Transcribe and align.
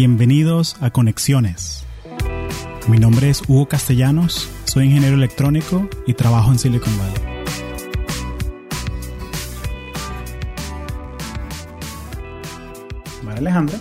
Bienvenidos 0.00 0.76
a 0.80 0.90
Conexiones. 0.92 1.84
Mi 2.86 2.98
nombre 2.98 3.30
es 3.30 3.42
Hugo 3.48 3.66
Castellanos, 3.66 4.48
soy 4.62 4.84
ingeniero 4.84 5.16
electrónico 5.16 5.90
y 6.06 6.14
trabajo 6.14 6.52
en 6.52 6.58
Silicon 6.60 6.96
Valley. 6.96 7.14
Vale, 13.24 13.38
Alejandra, 13.38 13.76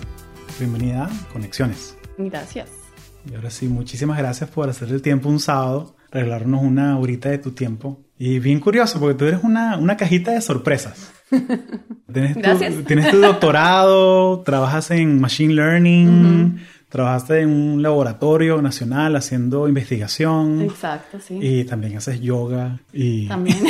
bienvenida 0.57 1.05
a 1.05 1.31
Conexiones. 1.31 1.95
Gracias. 2.17 2.71
Y 3.29 3.35
ahora 3.35 3.51
sí, 3.51 3.67
muchísimas 3.67 4.17
gracias 4.17 4.49
por 4.49 4.71
hacer 4.71 4.89
el 4.89 5.03
tiempo 5.03 5.29
un 5.29 5.39
sábado, 5.39 5.97
regalarnos 6.09 6.63
una 6.63 6.97
horita 6.97 7.29
de 7.29 7.37
tu 7.37 7.51
tiempo. 7.51 7.99
Y 8.17 8.39
bien 8.39 8.59
curioso, 8.59 8.99
porque 8.99 9.13
tú 9.13 9.25
eres 9.25 9.43
una, 9.43 9.77
una 9.77 9.95
cajita 9.97 10.31
de 10.31 10.41
sorpresas. 10.41 11.11
Tienes 12.13 12.35
Gracias. 12.35 12.75
Tu, 12.75 12.83
tienes 12.83 13.11
tu 13.11 13.19
doctorado, 13.19 14.41
trabajas 14.41 14.91
en 14.91 15.19
Machine 15.19 15.53
Learning, 15.53 16.59
trabajaste 16.89 17.41
en 17.41 17.49
un 17.49 17.81
laboratorio 17.81 18.61
nacional 18.61 19.15
haciendo 19.15 19.67
investigación. 19.67 20.61
Exacto, 20.61 21.19
sí. 21.19 21.37
Y 21.41 21.63
también 21.65 21.97
haces 21.97 22.21
yoga 22.21 22.79
y... 22.93 23.27
También. 23.27 23.57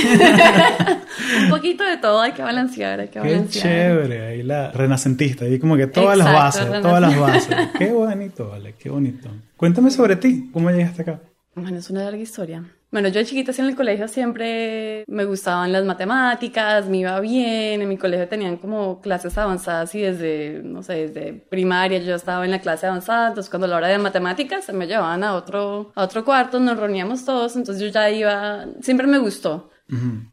Un 1.43 1.49
poquito 1.49 1.84
de 1.84 1.98
todo, 1.98 2.21
hay 2.21 2.34
que 2.34 2.43
balancear, 2.43 2.99
hay 2.99 3.07
que 3.07 3.13
Qué 3.13 3.20
balancear. 3.20 3.63
chévere, 3.63 4.27
ahí 4.27 4.43
la 4.43 4.71
renacentista, 4.71 5.45
ahí 5.45 5.57
como 5.57 5.76
que 5.76 5.87
todas 5.87 6.17
las 6.17 6.31
bases, 6.31 6.81
todas 6.81 7.01
las 7.01 7.20
bases. 7.20 7.55
Qué 7.77 7.91
bonito, 7.91 8.49
vale, 8.49 8.76
qué 8.77 8.89
bonito. 8.89 9.29
Cuéntame 9.55 9.89
sobre 9.89 10.15
ti, 10.17 10.49
¿cómo 10.53 10.70
llegaste 10.70 11.01
acá? 11.01 11.20
Bueno, 11.55 11.79
es 11.79 11.89
una 11.89 12.03
larga 12.03 12.20
historia. 12.21 12.63
Bueno, 12.97 13.09
yo 13.09 13.19
de 13.19 13.25
chiquita 13.27 13.51
así 13.51 13.61
en 13.61 13.67
el 13.67 13.75
colegio 13.75 14.07
siempre 14.07 15.03
me 15.07 15.23
gustaban 15.26 15.71
las 15.71 15.85
matemáticas, 15.85 16.90
me 16.90 16.98
iba 16.98 17.20
bien, 17.20 17.79
en 17.79 17.87
mi 17.87 17.95
colegio 17.95 18.27
tenían 18.27 18.57
como 18.57 19.01
clases 19.01 19.37
avanzadas 19.37 19.93
y 19.93 20.01
desde, 20.01 20.63
no 20.63 20.81
sé, 20.81 21.07
desde 21.07 21.34
primaria 21.34 21.99
yo 21.99 22.15
estaba 22.15 22.43
en 22.43 22.49
la 22.49 22.59
clase 22.59 22.87
avanzada, 22.87 23.27
entonces 23.27 23.51
cuando 23.51 23.67
a 23.67 23.70
la 23.70 23.77
hora 23.77 23.87
de 23.89 23.99
matemáticas 23.99 24.65
se 24.65 24.73
me 24.73 24.87
llevaban 24.87 25.23
a 25.23 25.35
otro, 25.35 25.91
a 25.93 26.05
otro 26.05 26.26
cuarto, 26.26 26.59
nos 26.59 26.79
reuníamos 26.79 27.23
todos, 27.23 27.55
entonces 27.55 27.84
yo 27.84 27.89
ya 27.89 28.09
iba, 28.09 28.65
siempre 28.81 29.05
me 29.05 29.20
gustó, 29.20 29.70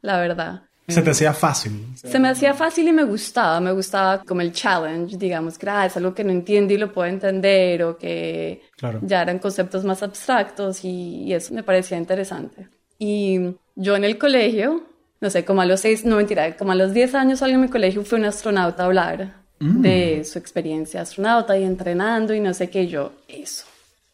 la 0.00 0.18
verdad. 0.18 0.62
Se 0.86 1.00
te 1.02 1.10
hacía 1.10 1.32
fácil. 1.32 1.86
Se 1.94 2.18
me 2.18 2.28
hacía 2.28 2.52
fácil 2.52 2.86
y 2.88 2.92
me 2.92 3.04
gustaba, 3.04 3.58
me 3.60 3.72
gustaba 3.72 4.22
como 4.22 4.42
el 4.42 4.52
challenge, 4.52 5.16
digamos, 5.16 5.56
que 5.56 5.68
ah, 5.70 5.86
es 5.86 5.96
algo 5.96 6.14
que 6.14 6.24
no 6.24 6.30
entiendo 6.30 6.74
y 6.74 6.78
lo 6.78 6.92
puedo 6.92 7.08
entender 7.08 7.82
o 7.84 7.96
que 7.96 8.60
Claro. 8.76 9.00
ya 9.02 9.22
eran 9.22 9.38
conceptos 9.38 9.84
más 9.84 10.02
abstractos 10.02 10.84
y, 10.84 11.22
y 11.24 11.32
eso 11.32 11.54
me 11.54 11.62
parecía 11.62 11.96
interesante. 11.96 12.68
Y 12.98 13.40
yo 13.74 13.96
en 13.96 14.04
el 14.04 14.18
colegio, 14.18 14.84
no 15.20 15.30
sé, 15.30 15.44
como 15.44 15.62
a 15.62 15.66
los 15.66 15.80
seis, 15.80 16.04
no 16.04 16.16
mentira, 16.16 16.54
como 16.56 16.72
a 16.72 16.74
los 16.74 16.92
10 16.92 17.14
años 17.14 17.40
alguien 17.42 17.60
en 17.60 17.66
mi 17.66 17.70
colegio 17.70 18.04
fue 18.04 18.18
un 18.18 18.26
astronauta 18.26 18.82
a 18.82 18.86
hablar 18.86 19.44
de 19.60 20.24
su 20.24 20.38
experiencia 20.38 21.00
astronauta 21.00 21.56
y 21.56 21.64
entrenando 21.64 22.34
y 22.34 22.40
no 22.40 22.52
sé 22.52 22.68
qué, 22.68 22.86
yo, 22.86 23.12
eso, 23.28 23.64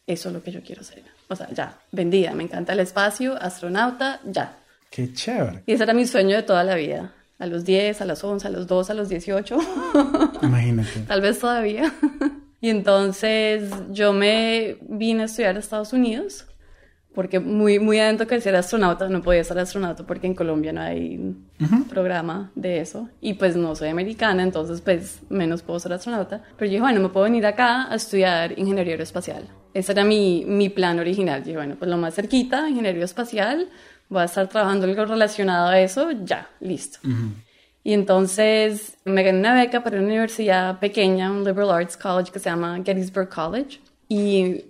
eso 0.07 0.29
es 0.29 0.33
lo 0.33 0.41
que 0.41 0.51
yo 0.51 0.61
quiero 0.63 0.81
ser. 0.83 1.03
O 1.27 1.35
sea, 1.35 1.49
ya, 1.51 1.77
vendida, 1.91 2.31
me 2.33 2.43
encanta 2.43 2.71
el 2.71 2.79
espacio, 2.79 3.35
astronauta, 3.35 4.21
ya. 4.25 4.55
Qué 4.91 5.11
chévere. 5.13 5.63
Y 5.65 5.71
ese 5.71 5.83
era 5.83 5.93
mi 5.93 6.05
sueño 6.05 6.35
de 6.35 6.43
toda 6.43 6.63
la 6.63 6.75
vida. 6.75 7.13
A 7.39 7.47
los 7.47 7.65
10, 7.65 8.01
a 8.01 8.05
los 8.05 8.23
11, 8.23 8.47
a 8.47 8.51
los 8.51 8.67
12, 8.67 8.91
a 8.91 8.95
los 8.95 9.09
18, 9.09 9.57
Imagínate. 10.43 10.99
tal 11.07 11.21
vez 11.21 11.39
todavía. 11.39 11.91
y 12.61 12.69
entonces 12.69 13.71
yo 13.89 14.13
me 14.13 14.77
vine 14.81 15.23
a 15.23 15.25
estudiar 15.25 15.55
a 15.55 15.59
Estados 15.59 15.91
Unidos 15.93 16.45
porque 17.13 17.39
muy, 17.39 17.79
muy 17.79 17.99
adentro 17.99 18.25
que 18.27 18.39
ser 18.39 18.55
astronauta, 18.55 19.09
no 19.09 19.21
podía 19.21 19.43
ser 19.43 19.59
astronauta 19.59 20.05
porque 20.05 20.27
en 20.27 20.35
Colombia 20.35 20.71
no 20.71 20.81
hay 20.81 21.35
programa 21.89 22.51
de 22.55 22.79
eso. 22.79 23.09
Y 23.19 23.33
pues 23.33 23.55
no 23.55 23.75
soy 23.75 23.89
americana, 23.89 24.43
entonces 24.43 24.81
pues 24.81 25.21
menos 25.29 25.61
puedo 25.61 25.79
ser 25.79 25.93
astronauta. 25.93 26.41
Pero 26.57 26.67
yo 26.67 26.71
dije, 26.73 26.81
bueno, 26.81 27.01
me 27.01 27.09
puedo 27.09 27.25
venir 27.25 27.45
acá 27.45 27.91
a 27.91 27.95
estudiar 27.95 28.57
ingeniería 28.57 28.93
aeroespacial. 28.93 29.49
Ese 29.73 29.91
era 29.91 30.03
mi, 30.03 30.43
mi 30.45 30.69
plan 30.69 30.99
original. 30.99 31.39
Yo 31.39 31.45
dije, 31.47 31.57
bueno, 31.57 31.75
pues 31.77 31.89
lo 31.89 31.97
más 31.97 32.13
cerquita, 32.15 32.69
ingeniería 32.69 33.05
espacial, 33.05 33.69
voy 34.11 34.21
a 34.21 34.25
estar 34.25 34.47
trabajando 34.49 34.85
algo 34.85 35.05
relacionado 35.05 35.69
a 35.69 35.79
eso, 35.79 36.11
ya, 36.11 36.49
listo. 36.59 36.99
Y 37.83 37.93
entonces 37.93 38.97
me 39.05 39.23
gané 39.23 39.39
una 39.39 39.55
beca 39.55 39.83
para 39.83 39.97
una 39.97 40.05
universidad 40.05 40.79
pequeña, 40.79 41.31
un 41.31 41.45
liberal 41.45 41.71
arts 41.71 41.97
college 41.97 42.29
que 42.31 42.37
se 42.37 42.49
llama 42.49 42.81
Gettysburg 42.85 43.29
College. 43.29 43.79
Y 44.09 44.65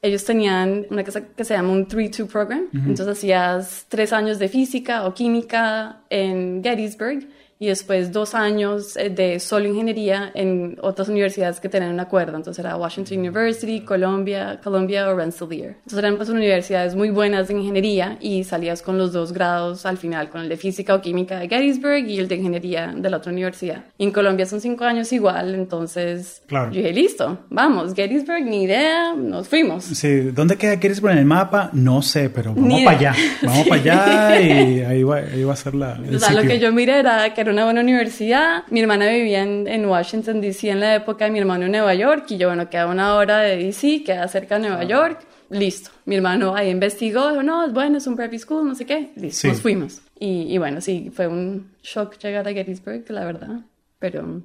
ellos 0.00 0.24
tenían 0.24 0.86
una 0.90 1.02
cosa 1.02 1.26
que 1.26 1.44
se 1.44 1.54
llama 1.54 1.72
un 1.72 1.88
3-2 1.88 2.28
program. 2.28 2.68
Entonces 2.72 3.08
hacías 3.08 3.86
tres 3.88 4.12
años 4.12 4.38
de 4.38 4.48
física 4.48 5.06
o 5.06 5.12
química 5.12 6.00
en 6.08 6.62
Gettysburg 6.62 7.26
y 7.64 7.68
después 7.68 8.12
dos 8.12 8.34
años 8.34 8.96
eh, 8.96 9.10
de 9.10 9.40
solo 9.40 9.66
ingeniería 9.68 10.30
en 10.34 10.76
otras 10.82 11.08
universidades 11.08 11.60
que 11.60 11.68
tenían 11.68 11.92
un 11.92 12.00
acuerdo. 12.00 12.36
Entonces 12.36 12.64
era 12.64 12.76
Washington 12.76 13.18
University, 13.18 13.80
Columbia, 13.80 14.60
Columbia 14.62 15.08
o 15.08 15.14
Rensselaer. 15.16 15.76
Entonces 15.78 15.98
eran 15.98 16.16
pues 16.16 16.28
universidades 16.28 16.94
muy 16.94 17.10
buenas 17.10 17.48
de 17.48 17.54
ingeniería 17.54 18.18
y 18.20 18.44
salías 18.44 18.82
con 18.82 18.98
los 18.98 19.12
dos 19.12 19.32
grados 19.32 19.86
al 19.86 19.96
final, 19.98 20.28
con 20.30 20.42
el 20.42 20.48
de 20.48 20.56
física 20.56 20.94
o 20.94 21.00
química 21.00 21.38
de 21.38 21.48
Gettysburg 21.48 22.06
y 22.06 22.18
el 22.18 22.28
de 22.28 22.36
ingeniería 22.36 22.92
de 22.96 23.10
la 23.10 23.16
otra 23.18 23.32
universidad. 23.32 23.84
Y 23.98 24.04
en 24.04 24.10
Colombia 24.12 24.46
son 24.46 24.60
cinco 24.60 24.84
años 24.84 25.12
igual, 25.12 25.54
entonces 25.54 26.42
Claro. 26.46 26.70
yo 26.70 26.78
dije, 26.80 26.92
listo, 26.92 27.38
vamos, 27.50 27.94
Gettysburg, 27.94 28.44
ni 28.44 28.64
idea, 28.64 29.14
nos 29.14 29.48
fuimos. 29.48 29.84
Sí, 29.84 30.30
¿dónde 30.32 30.56
queda 30.56 30.78
quieres 30.78 31.00
poner 31.00 31.18
el 31.18 31.24
mapa? 31.24 31.70
No 31.72 32.02
sé, 32.02 32.30
pero 32.30 32.54
vamos 32.54 32.82
para 32.82 32.96
allá. 32.98 33.14
Vamos 33.42 33.66
para 33.68 33.80
allá 33.80 34.40
y 34.40 34.80
ahí 34.80 35.02
va, 35.02 35.16
ahí 35.16 35.44
va 35.44 35.52
a 35.52 35.56
ser 35.56 35.74
la, 35.74 35.94
el 35.96 36.16
O 36.16 36.18
sea, 36.18 36.30
lo 36.32 36.40
sitio. 36.42 36.54
que 36.56 36.60
yo 36.60 36.72
miré 36.72 36.98
era 36.98 37.32
que 37.34 37.40
era 37.40 37.50
una 37.54 37.64
buena 37.64 37.80
universidad. 37.80 38.64
Mi 38.68 38.80
hermana 38.80 39.06
vivía 39.08 39.42
en, 39.42 39.66
en 39.66 39.86
Washington, 39.86 40.40
D.C. 40.40 40.68
en 40.70 40.80
la 40.80 40.94
época 40.96 41.24
de 41.24 41.30
mi 41.30 41.38
hermano 41.38 41.64
en 41.66 41.72
Nueva 41.72 41.94
York. 41.94 42.26
Y 42.30 42.36
yo, 42.36 42.48
bueno, 42.48 42.68
queda 42.68 42.86
una 42.86 43.14
hora 43.14 43.38
de 43.38 43.56
D.C., 43.56 44.02
queda 44.04 44.28
cerca 44.28 44.58
de 44.58 44.68
Nueva 44.68 44.84
York. 44.84 45.20
Listo. 45.50 45.90
Mi 46.04 46.16
hermano 46.16 46.54
ahí 46.56 46.70
investigó, 46.70 47.28
dijo, 47.30 47.42
no, 47.42 47.64
es 47.66 47.72
bueno, 47.72 47.98
es 47.98 48.06
un 48.06 48.16
preppy 48.16 48.38
school, 48.38 48.66
no 48.66 48.74
sé 48.74 48.84
qué. 48.86 49.12
Listo, 49.16 49.40
Sí. 49.42 49.48
nos 49.48 49.60
fuimos. 49.60 50.00
Y, 50.18 50.52
y 50.54 50.58
bueno, 50.58 50.80
sí, 50.80 51.10
fue 51.14 51.26
un 51.28 51.70
shock 51.82 52.18
llegar 52.18 52.46
a 52.48 52.52
Gettysburg, 52.52 53.04
la 53.08 53.24
verdad. 53.24 53.60
Pero, 53.98 54.42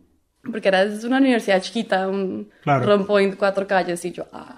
porque 0.52 0.68
era 0.68 0.84
es 0.84 1.04
una 1.04 1.18
universidad 1.18 1.62
chiquita, 1.62 2.08
un 2.08 2.50
Claro. 2.64 2.86
rompo 2.86 3.20
en 3.20 3.34
cuatro 3.36 3.66
calles. 3.66 4.04
Y 4.06 4.12
yo, 4.12 4.26
ah, 4.34 4.58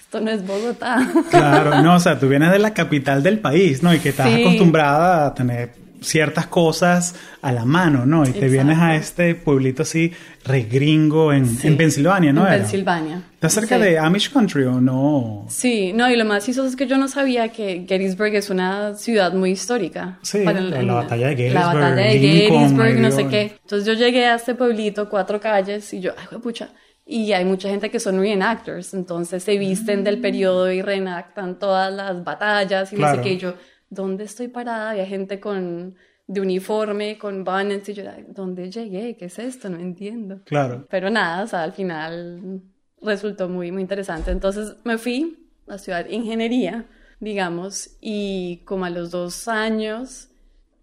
esto 0.00 0.20
no 0.20 0.30
es 0.30 0.46
Bogotá. 0.46 0.98
Claro, 1.30 1.82
no, 1.82 1.96
o 1.96 2.00
sea, 2.00 2.18
tú 2.18 2.28
vienes 2.28 2.50
de 2.52 2.58
la 2.60 2.72
capital 2.72 3.22
del 3.22 3.40
país, 3.40 3.82
¿no? 3.82 3.92
Y 3.92 3.98
que 3.98 4.10
estás 4.10 4.28
Sí. 4.32 4.40
acostumbrada 4.42 5.26
a 5.26 5.34
tener 5.34 5.72
ciertas 6.04 6.46
cosas 6.46 7.14
a 7.42 7.50
la 7.52 7.64
mano, 7.64 8.06
¿no? 8.06 8.22
Y 8.22 8.26
te 8.26 8.30
Exacto. 8.46 8.52
vienes 8.52 8.78
a 8.78 8.94
este 8.96 9.34
pueblito 9.34 9.82
así, 9.82 10.12
regringo 10.44 11.32
en, 11.32 11.46
Sí. 11.46 11.66
en 11.68 11.76
Pensilvania, 11.76 12.32
¿no? 12.32 12.42
En 12.42 12.52
era? 12.52 12.56
Pensilvania. 12.62 13.22
¿Estás 13.34 13.54
cerca 13.54 13.76
Sí. 13.76 13.82
de 13.82 13.98
Amish 13.98 14.30
Country 14.32 14.62
o 14.64 14.80
no? 14.80 15.44
Sí, 15.48 15.92
no, 15.92 16.10
y 16.10 16.16
lo 16.16 16.24
más 16.24 16.44
chistoso 16.46 16.68
es 16.68 16.76
que 16.76 16.86
yo 16.86 16.96
no 16.98 17.08
sabía 17.08 17.48
que 17.48 17.84
Gettysburg 17.88 18.34
es 18.34 18.50
una 18.50 18.94
ciudad 18.94 19.32
muy 19.34 19.50
histórica. 19.50 20.18
Sí, 20.22 20.38
el- 20.38 20.70
la 20.70 20.80
en 20.80 20.86
batalla 20.88 21.28
de 21.28 21.32
La 21.32 21.36
Gettysburg, 21.60 21.74
batalla 21.74 21.94
de 21.96 22.14
Lincoln, 22.18 22.60
Gettysburg, 22.60 23.00
no 23.00 23.10
sé 23.10 23.26
qué. 23.28 23.42
Entonces 23.62 23.86
yo 23.86 23.94
llegué 23.94 24.26
a 24.26 24.36
este 24.36 24.54
pueblito, 24.54 25.08
cuatro 25.08 25.40
calles, 25.40 25.92
y 25.92 26.00
yo, 26.00 26.12
ay, 26.16 26.38
pucha. 26.38 26.68
Y 27.06 27.32
hay 27.32 27.44
mucha 27.44 27.68
gente 27.68 27.90
que 27.90 28.00
son 28.00 28.18
reenactors, 28.18 28.94
entonces 28.94 29.42
se 29.42 29.58
visten 29.58 30.04
del 30.04 30.20
periodo 30.22 30.72
y 30.72 30.80
reenactan 30.80 31.58
todas 31.58 31.92
las 31.92 32.24
batallas 32.24 32.90
y 32.94 32.96
Claro. 32.96 33.18
no 33.18 33.22
sé 33.22 33.28
qué. 33.28 33.34
Y 33.34 33.38
yo, 33.38 33.54
¿dónde 33.94 34.24
estoy 34.24 34.48
parada? 34.48 34.90
Había 34.90 35.06
gente 35.06 35.40
con 35.40 35.96
de 36.26 36.40
uniforme, 36.40 37.18
con 37.18 37.44
banners, 37.44 37.88
y 37.88 37.94
yo, 37.94 38.02
era, 38.02 38.16
¿dónde 38.28 38.70
llegué? 38.70 39.16
¿Qué 39.16 39.26
es 39.26 39.38
esto? 39.38 39.68
No 39.68 39.78
entiendo. 39.78 40.40
Claro. 40.44 40.86
Pero 40.88 41.10
nada, 41.10 41.44
o 41.44 41.46
sea, 41.46 41.62
al 41.62 41.72
final 41.72 42.62
resultó 43.02 43.48
muy, 43.48 43.70
muy 43.70 43.82
interesante. 43.82 44.30
Entonces 44.30 44.76
me 44.84 44.96
fui 44.96 45.50
a 45.68 45.74
estudiar 45.74 46.10
ingeniería, 46.10 46.86
digamos, 47.20 47.96
y 48.00 48.62
como 48.64 48.86
a 48.86 48.90
los 48.90 49.10
dos 49.10 49.48
años, 49.48 50.28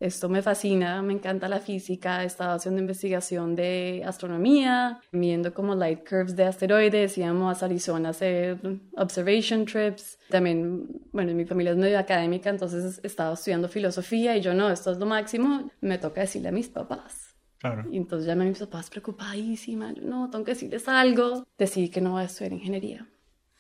esto 0.02 0.30
me 0.30 0.42
fascina, 0.42 1.04
me 1.04 1.14
encanta 1.14 1.48
la 1.48 1.60
física, 1.60 2.24
he 2.24 2.26
estado 2.26 2.56
haciendo 2.56 2.82
investigación 2.82 3.56
de 3.56 4.02
astronomía, 4.04 5.00
viendo 5.12 5.54
como 5.54 5.76
light 5.76 6.00
curves 6.10 6.36
de 6.36 6.46
asteroides, 6.46 7.20
íbamos 7.20 7.62
a 7.62 7.66
Arizona 7.68 8.10
a 8.10 8.12
hacer 8.12 8.58
observation 8.98 9.64
trips. 9.64 10.18
También, 10.28 10.88
bueno, 11.12 11.36
mi 11.36 11.46
familia 11.46 11.74
es 11.74 11.78
medio 11.78 12.00
académica, 12.00 12.50
entonces 12.50 13.00
estaba 13.04 13.36
estudiando 13.36 13.70
filosofía 13.70 14.36
y 14.36 14.42
yo 14.42 14.56
no, 14.56 14.72
esto 14.72 14.92
es 14.92 14.98
lo 14.98 15.06
máximo, 15.06 15.70
me 15.82 16.00
toca 16.00 16.22
decirle 16.22 16.50
a 16.50 16.52
mis 16.52 16.68
papás. 16.68 17.36
Claro. 17.60 17.86
Y 17.92 17.98
entonces 17.98 18.26
llamé 18.26 18.46
a 18.46 18.48
mis 18.48 18.58
papás 18.58 18.90
preocupadísima. 18.90 19.94
Yo, 19.94 20.02
no, 20.02 20.32
tengo 20.32 20.44
que 20.44 20.54
decirles 20.54 20.88
algo. 20.88 21.46
Decidí 21.60 21.90
que 21.90 22.02
no 22.02 22.14
voy 22.14 22.24
a 22.24 22.26
estudiar 22.26 22.54
ingeniería. 22.54 23.08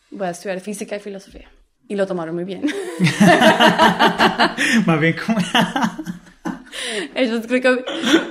Voy 0.09 0.25
a 0.25 0.31
estudiar 0.31 0.59
física 0.59 0.95
y 0.95 0.99
filosofía. 0.99 1.51
Y 1.87 1.95
lo 1.95 2.07
tomaron 2.07 2.33
muy 2.33 2.45
bien. 2.45 2.63
Más 4.87 4.99
bien 4.99 5.15
como... 5.23 5.37
Ellos 7.15 7.45
creo 7.47 7.61
que, 7.77 7.85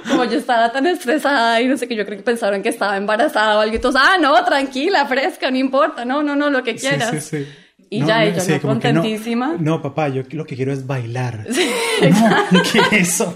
como 0.08 0.24
yo 0.24 0.38
estaba 0.38 0.72
tan 0.72 0.86
estresada 0.86 1.60
y 1.60 1.66
no 1.66 1.76
sé 1.76 1.86
qué, 1.88 1.94
yo 1.96 2.04
creo 2.06 2.18
que 2.18 2.24
pensaron 2.24 2.62
que 2.62 2.68
estaba 2.70 2.96
embarazada 2.96 3.56
o 3.56 3.60
algo. 3.60 3.74
Y 3.76 3.78
todos, 3.78 3.96
ah, 3.98 4.16
no, 4.20 4.42
tranquila, 4.44 5.06
fresca, 5.06 5.50
no 5.50 5.56
importa. 5.56 6.04
No, 6.04 6.22
no, 6.22 6.34
no, 6.36 6.50
lo 6.50 6.62
que 6.62 6.78
Sí, 6.78 6.86
quieras. 6.86 7.10
sí, 7.10 7.20
sí. 7.20 7.48
Y 7.92 8.04
ya 8.04 8.22
ella, 8.24 8.38
¿no? 8.38 8.46
que 8.46 8.52
no- 8.54 8.60
Contentísima. 8.60 9.56
No, 9.58 9.82
papá, 9.82 10.08
yo 10.08 10.22
lo 10.30 10.46
que 10.46 10.54
quiero 10.56 10.72
es 10.72 10.86
bailar. 10.86 11.44
no, 12.52 12.62
¿qué 12.72 12.78
es 12.98 13.08
eso? 13.08 13.32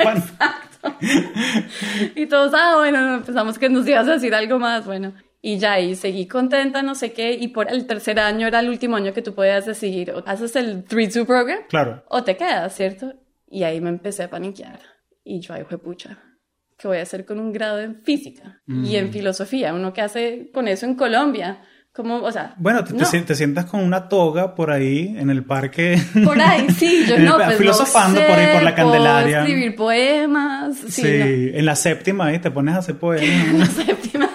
Y 2.14 2.26
todos, 2.26 2.52
ah, 2.54 2.74
bueno, 2.76 3.00
no, 3.16 3.22
pensamos 3.24 3.58
que 3.58 3.68
nos 3.68 3.86
ibas 3.88 4.06
a 4.08 4.12
decir 4.12 4.34
algo 4.34 4.58
más, 4.58 4.84
bueno. 4.86 5.12
Y 5.42 5.58
ya 5.58 5.72
ahí 5.72 5.94
seguí 5.94 6.26
contenta, 6.26 6.82
no 6.82 6.94
sé 6.94 7.12
qué, 7.12 7.32
y 7.32 7.48
por 7.48 7.70
el 7.70 7.86
tercer 7.86 8.18
año 8.18 8.46
era 8.46 8.60
el 8.60 8.68
último 8.68 8.96
año 8.96 9.12
que 9.12 9.20
tú 9.22 9.34
podías 9.34 9.66
decidir, 9.66 10.10
o 10.12 10.22
haces 10.26 10.56
el 10.56 10.84
3-2 10.86 11.26
program, 11.26 11.58
claro. 11.68 12.02
o 12.08 12.22
te 12.24 12.36
quedas, 12.36 12.74
¿cierto? 12.74 13.12
Y 13.50 13.62
ahí 13.64 13.80
me 13.80 13.90
empecé 13.90 14.22
a 14.22 14.30
paniquear. 14.30 14.78
Y 15.24 15.40
yo 15.40 15.54
ahí 15.54 15.64
fue 15.66 15.78
pucha, 15.78 16.18
¿qué 16.76 16.86
voy 16.86 16.98
a 16.98 17.02
hacer 17.02 17.24
con 17.24 17.40
un 17.40 17.52
grado 17.52 17.80
en 17.80 18.02
física? 18.02 18.60
Y 18.66 18.96
en 18.96 19.10
filosofía, 19.10 19.72
uno 19.72 19.92
que 19.92 20.02
hace 20.02 20.50
con 20.52 20.68
eso 20.68 20.84
en 20.84 20.94
Colombia, 20.94 21.62
como, 21.94 22.16
o 22.16 22.32
sea, 22.32 22.54
bueno, 22.58 22.82
te, 22.82 22.92
no. 22.92 23.08
te, 23.08 23.20
te, 23.20 23.34
sientas 23.36 23.66
con 23.66 23.80
una 23.80 24.08
toga 24.08 24.56
por 24.56 24.72
ahí 24.72 25.14
en 25.16 25.30
el 25.30 25.44
parque. 25.44 25.96
Por 26.24 26.40
ahí, 26.40 26.68
sí, 26.76 27.06
yo 27.08 27.18
no, 27.18 27.36
pues 27.36 27.56
filosofando 27.56 28.20
no 28.20 28.26
sé, 28.26 28.32
por 28.32 28.38
ahí 28.38 28.52
por 28.52 28.62
la 28.64 28.74
Candelaria. 28.74 29.40
Escribir 29.42 29.76
poemas. 29.76 30.76
Sí, 30.76 30.90
sí 30.90 31.02
no. 31.02 31.24
en 31.58 31.64
la 31.64 31.76
séptima 31.76 32.26
ahí 32.26 32.40
te 32.40 32.50
pones 32.50 32.74
a 32.74 32.78
hacer 32.78 32.98
poemas. 32.98 33.28
en 33.48 33.58
la 33.60 33.66
séptima. 33.66 34.30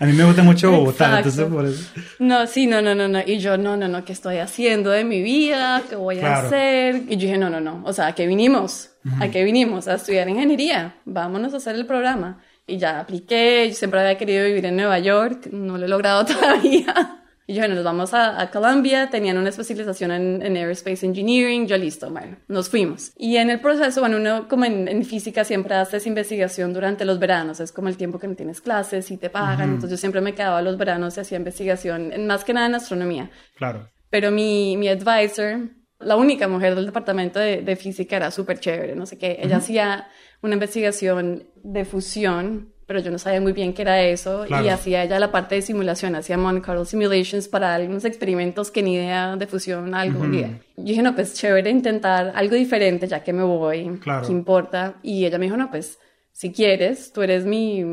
A 0.00 0.06
mí 0.06 0.12
me 0.14 0.24
gusta 0.24 0.42
mucho 0.42 0.70
Bogotá, 0.72 1.18
entonces 1.18 1.44
por 1.46 1.66
eso. 1.66 1.92
No, 2.18 2.46
sí, 2.46 2.66
no, 2.66 2.80
no, 2.80 2.94
no, 2.94 3.06
no. 3.06 3.20
Y 3.24 3.38
yo, 3.38 3.56
no, 3.58 3.76
no, 3.76 3.86
no, 3.86 4.02
¿qué 4.04 4.12
estoy 4.14 4.38
haciendo 4.38 4.90
de 4.90 5.04
mi 5.04 5.22
vida? 5.22 5.82
¿Qué 5.88 5.94
voy 5.94 6.16
Claro. 6.16 6.34
a 6.36 6.46
hacer? 6.46 6.96
Y 7.06 7.16
yo 7.16 7.26
dije, 7.26 7.36
no, 7.38 7.50
no, 7.50 7.60
no. 7.60 7.82
O 7.84 7.92
sea, 7.92 8.06
¿a 8.08 8.14
qué 8.14 8.26
vinimos? 8.26 8.90
¿A 9.20 9.28
qué 9.28 9.44
vinimos? 9.44 9.88
A 9.88 9.94
estudiar 9.94 10.28
ingeniería. 10.28 10.96
Vámonos 11.04 11.52
a 11.54 11.58
hacer 11.58 11.74
el 11.76 11.84
programa. 11.86 12.40
Y 12.66 12.78
ya 12.78 12.98
apliqué. 13.00 13.66
Yo 13.68 13.74
siempre 13.74 14.00
había 14.00 14.16
querido 14.16 14.44
vivir 14.46 14.64
en 14.64 14.76
Nueva 14.76 14.98
York. 14.98 15.48
No 15.52 15.76
lo 15.76 15.84
he 15.84 15.88
logrado 15.88 16.24
todavía. 16.32 17.19
Y 17.50 17.54
yo, 17.54 17.62
bueno, 17.62 17.74
nos 17.74 17.82
vamos 17.82 18.14
a, 18.14 18.40
a 18.40 18.48
Columbia, 18.48 19.10
tenían 19.10 19.36
una 19.36 19.48
especialización 19.48 20.12
en, 20.12 20.40
en 20.40 20.56
Aerospace 20.56 21.04
Engineering, 21.04 21.66
yo 21.66 21.76
listo, 21.76 22.08
bueno, 22.08 22.36
nos 22.46 22.68
fuimos. 22.68 23.10
Y 23.16 23.38
en 23.38 23.50
el 23.50 23.58
proceso, 23.58 23.98
bueno, 23.98 24.18
uno 24.18 24.46
como 24.46 24.66
en, 24.66 24.86
en 24.86 25.04
física 25.04 25.42
siempre 25.42 25.74
haces 25.74 26.06
investigación 26.06 26.72
durante 26.72 27.04
los 27.04 27.18
veranos, 27.18 27.58
es 27.58 27.72
como 27.72 27.88
el 27.88 27.96
tiempo 27.96 28.20
que 28.20 28.28
no 28.28 28.36
tienes 28.36 28.60
clases 28.60 29.10
y 29.10 29.16
te 29.16 29.30
pagan, 29.30 29.70
entonces 29.70 29.90
yo 29.90 29.96
siempre 29.96 30.20
me 30.20 30.32
quedaba 30.32 30.62
los 30.62 30.78
veranos 30.78 31.16
y 31.16 31.20
hacía 31.22 31.38
investigación, 31.38 32.12
más 32.24 32.44
que 32.44 32.52
nada 32.52 32.68
en 32.68 32.76
astronomía. 32.76 33.30
Claro. 33.56 33.90
Pero 34.10 34.30
mi, 34.30 34.76
mi 34.76 34.86
advisor, 34.86 35.70
la 35.98 36.14
única 36.14 36.46
mujer 36.46 36.76
del 36.76 36.86
departamento 36.86 37.40
de, 37.40 37.62
de 37.62 37.74
física, 37.74 38.14
era 38.14 38.30
súper 38.30 38.60
chévere, 38.60 38.94
no 38.94 39.06
sé 39.06 39.18
qué. 39.18 39.40
Ella 39.42 39.56
hacía 39.56 40.06
una 40.40 40.54
investigación 40.54 41.48
de 41.64 41.84
fusión, 41.84 42.72
pero 42.90 42.98
yo 42.98 43.12
no 43.12 43.20
sabía 43.20 43.40
muy 43.40 43.52
bien 43.52 43.72
qué 43.72 43.82
era 43.82 44.02
eso. 44.02 44.42
Claro. 44.48 44.64
Y 44.66 44.68
hacía 44.68 45.04
ella 45.04 45.20
la 45.20 45.30
parte 45.30 45.54
de 45.54 45.62
simulación, 45.62 46.16
hacía 46.16 46.36
Monte 46.36 46.60
Carlo 46.60 46.84
Simulations 46.84 47.46
para 47.46 47.72
algunos 47.72 48.04
experimentos 48.04 48.72
que 48.72 48.82
ni 48.82 48.96
idea 48.96 49.36
de 49.36 49.46
fusión, 49.46 49.94
algo, 49.94 50.26
ni 50.26 50.38
idea. 50.38 50.58
Yo 50.76 50.82
dije, 50.86 51.00
no, 51.00 51.14
pues 51.14 51.34
chévere 51.34 51.70
intentar 51.70 52.32
algo 52.34 52.56
diferente 52.56 53.06
ya 53.06 53.22
que 53.22 53.32
me 53.32 53.44
voy, 53.44 53.96
Claro. 54.02 54.26
¿qué 54.26 54.32
importa? 54.32 54.96
Y 55.04 55.24
ella 55.24 55.38
me 55.38 55.44
dijo, 55.44 55.56
no, 55.56 55.70
pues 55.70 56.00
si 56.32 56.50
quieres, 56.52 57.12
tú 57.12 57.22
eres 57.22 57.46
mi, 57.46 57.84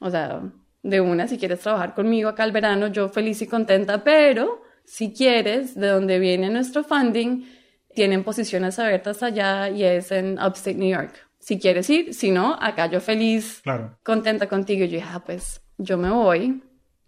o 0.00 0.10
sea, 0.10 0.42
de 0.82 1.00
una, 1.00 1.26
si 1.28 1.38
quieres 1.38 1.60
trabajar 1.60 1.94
conmigo 1.94 2.28
acá 2.28 2.42
al 2.42 2.52
verano, 2.52 2.88
yo 2.88 3.08
feliz 3.08 3.40
y 3.40 3.46
contenta, 3.46 4.04
pero 4.04 4.60
si 4.84 5.14
quieres, 5.14 5.74
de 5.76 5.86
donde 5.86 6.18
viene 6.18 6.50
nuestro 6.50 6.84
funding, 6.84 7.46
tienen 7.94 8.22
posiciones 8.22 8.78
abiertas 8.78 9.22
allá 9.22 9.70
y 9.70 9.82
es 9.82 10.12
en 10.12 10.34
Upstate 10.34 10.74
New 10.74 10.90
York. 10.90 11.25
Si 11.46 11.60
quieres 11.60 11.88
ir, 11.90 12.12
si 12.12 12.32
no, 12.32 12.56
acá 12.60 12.86
yo 12.90 13.00
feliz, 13.00 13.60
Claro. 13.62 13.96
contenta 14.02 14.48
contigo. 14.48 14.84
Y 14.84 14.88
yo 14.88 14.96
dije, 14.96 15.08
ah, 15.12 15.22
pues 15.24 15.60
yo 15.78 15.96
me 15.96 16.10
voy, 16.10 16.60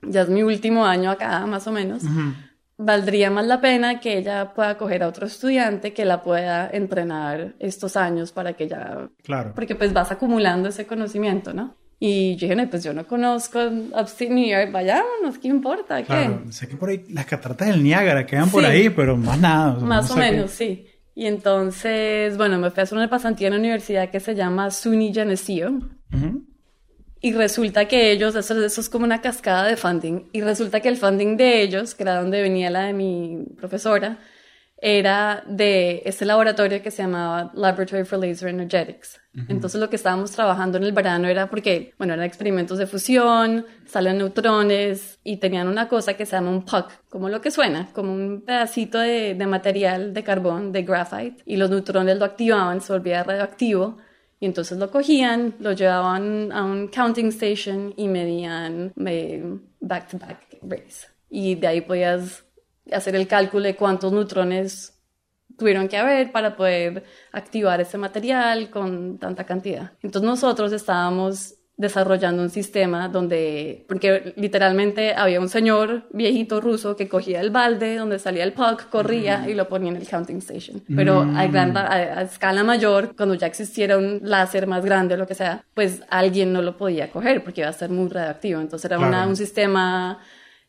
ya 0.03 0.21
es 0.23 0.29
mi 0.29 0.45
último 0.45 0.87
año 0.87 1.11
acá, 1.11 1.45
más 1.47 1.67
o 1.67 1.73
menos. 1.73 2.05
Valdría 2.77 3.29
más 3.33 3.45
la 3.47 3.61
pena 3.61 3.99
que 3.99 4.17
ella 4.19 4.53
pueda 4.55 4.79
coger 4.79 5.03
a 5.03 5.09
otro 5.09 5.27
estudiante 5.27 5.93
que 5.93 6.05
la 6.05 6.23
pueda 6.23 6.71
entrenar 6.73 7.55
estos 7.59 7.97
años 7.97 8.31
para 8.31 8.53
que 8.53 8.65
ella 8.65 9.09
Claro. 9.25 9.53
porque 9.57 9.75
pues 9.75 9.93
vas 9.93 10.13
acumulando 10.13 10.69
ese 10.69 10.87
conocimiento, 10.87 11.53
¿no? 11.53 11.75
Y 11.99 12.37
yo 12.37 12.43
dije, 12.47 12.55
no, 12.55 12.71
pues 12.71 12.85
yo 12.85 12.93
no 12.95 13.09
conozco 13.09 13.59
Upstate 13.59 14.31
New 14.31 14.47
York, 14.49 14.71
vayámonos, 14.71 15.39
¿qué 15.43 15.49
importa? 15.49 15.99
¿Qué? 15.99 16.05
Claro. 16.05 16.43
Sé 16.53 16.69
que 16.69 16.77
por 16.77 16.91
ahí 16.91 17.05
las 17.11 17.27
cataratas 17.27 17.67
del 17.67 17.83
Niágara 17.83 18.25
quedan 18.25 18.49
por 18.51 18.63
Sí. 18.63 18.71
ahí, 18.71 18.89
pero 18.91 19.17
más 19.17 19.41
nada. 19.41 19.75
sea, 19.81 19.85
Más 19.85 20.09
no 20.09 20.15
o 20.15 20.17
sé 20.17 20.23
qué- 20.25 20.31
menos, 20.31 20.51
sí. 20.53 20.87
Y 21.19 21.27
entonces, 21.27 22.37
bueno, 22.37 22.61
me 22.61 22.71
fui 22.71 22.79
a 22.79 22.85
hacer 22.85 22.97
una 22.97 23.11
pasantía 23.11 23.49
en 23.49 23.55
una 23.55 23.59
universidad 23.59 24.09
que 24.09 24.21
se 24.21 24.37
llama 24.37 24.71
SUNY 24.71 25.13
Geneseo. 25.13 25.81
Y 27.21 27.33
resulta 27.33 27.89
que 27.89 28.13
ellos, 28.13 28.37
eso, 28.37 28.65
eso 28.65 28.81
es 28.81 28.89
como 28.89 29.05
una 29.05 29.21
cascada 29.21 29.67
de 29.67 29.77
funding, 29.77 30.29
y 30.33 30.43
resulta 30.43 30.79
que 30.79 30.89
el 30.89 30.97
funding 30.97 31.37
de 31.37 31.63
ellos, 31.63 31.97
que 31.97 32.05
era 32.05 32.21
donde 32.21 32.41
venía 32.41 32.71
la 32.71 32.85
de 32.85 32.93
mi 32.93 33.47
profesora, 33.57 34.19
era 34.81 35.43
de 35.47 36.03
este 36.05 36.25
laboratorio 36.25 36.83
que 36.83 36.91
se 36.91 37.03
llamaba 37.03 37.51
Laboratory 37.55 38.05
for 38.05 38.19
Laser 38.19 38.49
Energetics. 38.49 39.21
Entonces 39.49 39.81
lo 39.81 39.89
que 39.89 39.95
estábamos 39.95 40.33
trabajando 40.33 40.79
en 40.79 40.85
el 40.85 40.93
verano 40.93 41.29
era 41.29 41.49
porque, 41.49 41.95
bueno, 41.97 42.15
eran 42.15 42.25
experimentos 42.25 42.79
de 42.79 42.89
fusión, 42.89 43.67
salen 43.87 44.19
neutrones 44.19 45.21
y 45.23 45.37
tenían 45.37 45.69
una 45.69 45.89
cosa 45.89 46.15
que 46.15 46.27
se 46.27 46.33
llama 46.33 46.51
un 46.51 46.65
puck, 46.65 46.91
como 47.09 47.29
lo 47.29 47.41
que 47.41 47.53
suena, 47.53 47.89
como 47.93 48.13
un 48.13 48.43
pedacito 48.45 48.99
de, 48.99 49.37
de 49.37 49.47
material 49.47 50.13
de 50.13 50.25
carbón, 50.25 50.73
de 50.73 50.83
graphite, 50.83 51.43
y 51.47 51.57
los 51.57 51.71
neutrones 51.71 52.19
lo 52.19 52.25
activaban, 52.25 52.81
se 52.81 52.93
volvía 52.93 53.23
radioactivo. 53.23 53.99
Y 54.41 54.47
entonces 54.47 54.79
lo 54.79 54.91
cogían, 54.91 55.55
lo 55.59 55.73
llevaban 55.73 56.51
a 56.53 56.65
un 56.65 56.89
counting 56.89 57.29
station 57.29 57.95
y 57.97 58.09
medían 58.09 58.93
back 59.81 60.09
to 60.09 60.19
back 60.19 60.59
rays. 60.63 61.09
Y 61.29 61.57
de 61.57 61.67
ahí 61.67 61.81
podías 61.81 62.45
hacer 62.93 63.15
el 63.17 63.27
cálculo 63.27 63.65
de 63.65 63.77
cuántos 63.77 64.13
neutrones 64.13 64.95
tuvieron 65.57 65.89
que 65.89 65.97
haber 65.97 66.31
para 66.31 66.57
poder 66.57 67.05
activar 67.33 67.81
ese 67.81 67.99
material 67.99 68.71
con 68.71 69.19
tanta 69.19 69.45
cantidad. 69.45 69.93
Entonces 70.03 70.27
nosotros 70.27 70.73
estábamos 70.73 71.55
desarrollando 71.79 72.43
un 72.43 72.51
sistema 72.51 73.09
donde, 73.09 73.85
porque 73.89 74.35
literalmente 74.37 75.15
había 75.15 75.41
un 75.41 75.49
señor 75.49 76.09
viejito 76.13 76.61
ruso 76.61 76.97
que 76.97 77.09
cogía 77.09 77.41
el 77.41 77.51
balde 77.51 77.97
donde 77.97 78.19
salía 78.19 78.43
el 78.43 78.53
puck, 78.53 78.89
corría 78.91 79.49
y 79.49 79.55
lo 79.55 79.69
ponía 79.69 79.93
en 79.93 79.97
el 79.97 80.09
counting 80.09 80.39
station. 80.39 80.83
Pero 80.97 81.21
a, 81.21 81.47
gran, 81.47 81.77
a, 81.77 81.87
a 81.87 82.23
escala 82.23 82.65
mayor, 82.65 83.15
cuando 83.17 83.37
ya 83.37 83.47
existiera 83.47 83.97
un 83.97 84.19
láser 84.25 84.67
más 84.67 84.85
grande 84.85 85.15
o 85.15 85.19
lo 85.19 85.29
que 85.29 85.37
sea, 85.37 85.65
pues 85.73 86.03
alguien 86.11 86.53
no 86.53 86.63
lo 86.63 86.77
podía 86.77 87.13
coger 87.13 87.45
porque 87.45 87.61
iba 87.61 87.71
a 87.71 87.73
ser 87.73 87.91
muy 87.91 88.09
radioactivo. 88.09 88.61
Entonces 88.61 88.91
era 88.91 88.99
una, 88.99 89.25
un 89.29 89.37
sistema 89.37 90.19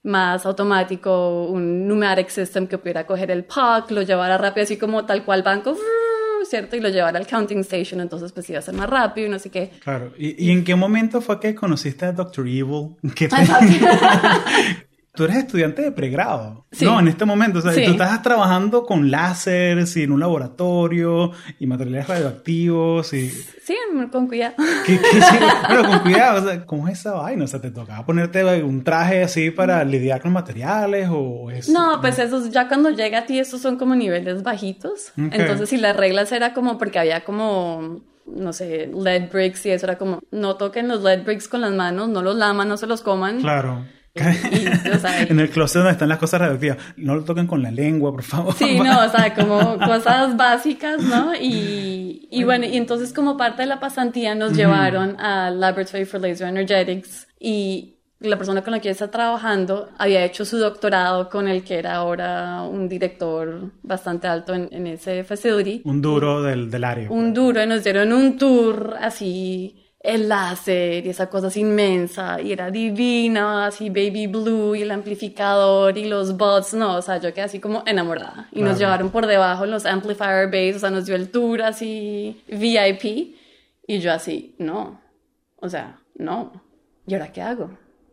más 0.04 0.46
automático, 0.46 1.46
un 1.48 1.88
numeric 1.88 2.30
system 2.30 2.68
que 2.68 2.78
pudiera 2.78 3.06
coger 3.06 3.32
el 3.32 3.44
puck, 3.44 3.92
lo 3.92 4.02
llevara 4.02 4.38
rápido, 4.38 4.64
así 4.64 4.78
como 4.78 5.06
tal 5.06 5.24
cual 5.26 5.44
banco, 5.44 5.76
¿cierto? 6.50 6.76
Y 6.76 6.80
lo 6.80 6.90
llevara 6.90 7.20
al 7.20 7.28
counting 7.28 7.60
station, 7.60 8.00
entonces 8.02 8.32
pues 8.32 8.50
iba 8.50 8.60
a 8.60 8.62
ser 8.62 8.74
más 8.76 8.90
rápido 8.90 9.28
y 9.28 9.30
no 9.30 9.40
sé 9.40 9.50
qué. 9.50 9.72
Claro. 9.84 10.14
¿Y, 10.18 10.44
y 10.46 10.52
en 10.52 10.64
qué 10.64 10.76
momento 10.76 11.20
fue 11.22 11.40
que 11.40 11.54
conociste 11.54 12.06
a 12.06 12.12
Dr. 12.14 12.48
Evil? 12.48 12.96
¿Qué 13.16 13.28
te- 13.28 13.36
Tú 15.16 15.24
eres 15.26 15.38
estudiante 15.38 15.82
de 15.82 15.92
pregrado. 15.92 16.66
Sí. 16.72 16.86
No, 16.86 17.00
en 17.00 17.08
este 17.08 17.26
momento. 17.26 17.60
O 17.60 17.62
sea, 17.62 17.74
Sí. 17.74 17.84
tú 17.84 17.92
estás 17.92 18.22
trabajando 18.22 18.84
con 18.86 19.12
láseres 19.12 19.98
y 19.98 20.04
en 20.04 20.12
un 20.12 20.20
laboratorio 20.20 21.32
y 21.60 21.68
materiales 21.68 22.08
radioactivos 22.08 23.12
y... 23.14 23.30
Sí, 23.30 23.76
con 24.12 24.28
cuidado. 24.28 24.56
¿Qué, 24.86 24.98
qué 25.00 25.22
sí? 25.22 25.36
Pero 25.68 25.84
con 25.84 26.00
cuidado, 26.00 26.42
o 26.42 26.48
sea, 26.50 26.66
¿cómo 26.66 26.88
es 26.88 27.00
esa 27.00 27.14
vaina? 27.14 27.44
O 27.44 27.48
sea, 27.48 27.60
¿te 27.60 27.72
tocaba 27.72 28.06
ponerte 28.06 28.64
un 28.64 28.84
traje 28.84 29.24
así 29.24 29.52
para 29.52 29.84
lidiar 29.84 30.22
con 30.22 30.32
materiales 30.32 31.10
o 31.12 31.52
es...? 31.52 31.70
No, 31.70 32.00
pues 32.02 32.18
esos, 32.20 32.50
ya 32.52 32.68
cuando 32.68 32.90
llega 32.92 33.20
a 33.20 33.26
ti, 33.26 33.40
esos 33.40 33.62
son 33.62 33.78
como 33.78 33.96
niveles 33.96 34.44
bajitos. 34.44 35.12
Entonces, 35.18 35.70
si 35.70 35.78
las 35.78 35.96
reglas 35.98 36.32
era 36.32 36.54
como, 36.54 36.78
porque 36.78 37.00
había 37.00 37.24
como, 37.26 38.02
no 38.26 38.54
sé, 38.54 38.90
lead 38.96 39.30
bricks 39.32 39.66
y 39.66 39.72
eso 39.72 39.86
era 39.88 39.98
como, 39.98 40.20
no 40.32 40.56
toquen 40.56 40.88
los 40.88 41.04
lead 41.04 41.24
bricks 41.24 41.48
con 41.48 41.62
las 41.62 41.72
manos, 41.74 42.10
no 42.10 42.22
los 42.22 42.36
laman, 42.36 42.70
no 42.70 42.78
se 42.78 42.88
los 42.88 43.02
coman. 43.02 43.42
Claro. 43.42 43.86
Y, 44.52 44.90
o 44.90 45.00
sea, 45.00 45.22
en 45.30 45.40
el 45.40 45.50
closet 45.50 45.78
donde 45.78 45.92
están 45.92 46.10
las 46.10 46.18
cosas 46.18 46.42
radioactivas. 46.42 46.78
No 46.98 47.16
lo 47.16 47.24
toquen 47.24 47.48
con 47.48 47.62
la 47.62 47.72
lengua, 47.72 48.12
por 48.12 48.24
favor. 48.24 48.54
Sí, 48.54 48.80
no, 48.80 49.06
o 49.06 49.10
sea, 49.10 49.34
como 49.34 49.78
cosas 49.86 50.36
básicas, 50.36 51.02
¿no? 51.02 51.34
Y, 51.36 52.28
y 52.32 52.44
bueno, 52.44 52.66
y 52.66 52.78
entonces 52.78 53.14
como 53.14 53.38
parte 53.38 53.64
de 53.64 53.68
la 53.68 53.80
pasantía 53.80 54.36
nos 54.36 54.54
llevaron 54.54 55.20
al 55.20 55.60
Laboratory 55.60 56.06
for 56.06 56.22
Laser 56.22 56.48
Energetics 56.48 57.28
y 57.40 57.96
la 58.20 58.38
persona 58.38 58.62
con 58.64 58.72
la 58.72 58.80
que 58.80 58.90
estaba 58.90 59.12
trabajando 59.12 59.90
había 59.98 60.26
hecho 60.26 60.44
su 60.44 60.58
doctorado 60.58 61.30
con 61.30 61.48
el 61.48 61.64
que 61.64 61.78
era 61.80 61.96
ahora 61.96 62.64
un 62.64 62.90
director 62.90 63.72
bastante 63.82 64.28
alto 64.28 64.54
en, 64.54 64.68
en 64.72 64.88
ese 64.88 65.24
facility. 65.24 65.82
Un 65.86 66.02
duro 66.02 66.42
del, 66.42 66.70
del 66.70 66.84
área. 66.84 67.10
Un 67.10 67.34
duro, 67.34 67.64
y 67.64 67.68
nos 67.68 67.84
dieron 67.84 68.12
un 68.12 68.38
tour 68.38 68.96
así, 69.00 69.89
el 70.02 70.30
láser 70.30 71.06
y 71.06 71.10
esa 71.10 71.30
cosa 71.30 71.48
así 71.48 71.60
inmensa, 71.60 72.42
y 72.42 72.54
era 72.54 72.72
divina, 72.72 73.68
así 73.68 73.90
baby 73.90 74.28
blue, 74.28 74.76
y 74.76 74.84
el 74.84 74.92
amplificador, 74.92 75.98
y 75.98 76.06
los 76.06 76.38
bots, 76.38 76.74
no, 76.74 76.96
o 76.96 77.02
sea, 77.02 77.18
yo 77.18 77.34
quedé 77.34 77.44
así 77.44 77.60
como 77.60 77.84
enamorada. 77.86 78.48
Y 78.52 78.62
nos 78.62 78.80
llevaron 78.80 79.10
por 79.10 79.28
debajo 79.28 79.66
los 79.66 79.86
amplifier 79.86 80.50
bays, 80.50 80.78
o 80.78 80.80
sea, 80.80 80.90
nos 80.90 81.06
dio 81.06 81.16
el 81.16 81.30
tour 81.30 81.62
así 81.62 82.42
VIP, 82.48 83.36
y 83.88 84.00
yo 84.00 84.14
así, 84.14 84.56
no, 84.58 85.02
o 85.58 85.68
sea, 85.68 86.00
no, 86.16 86.54
¿y 87.06 87.14
ahora 87.14 87.32
qué 87.32 87.42
hago? 87.42 87.72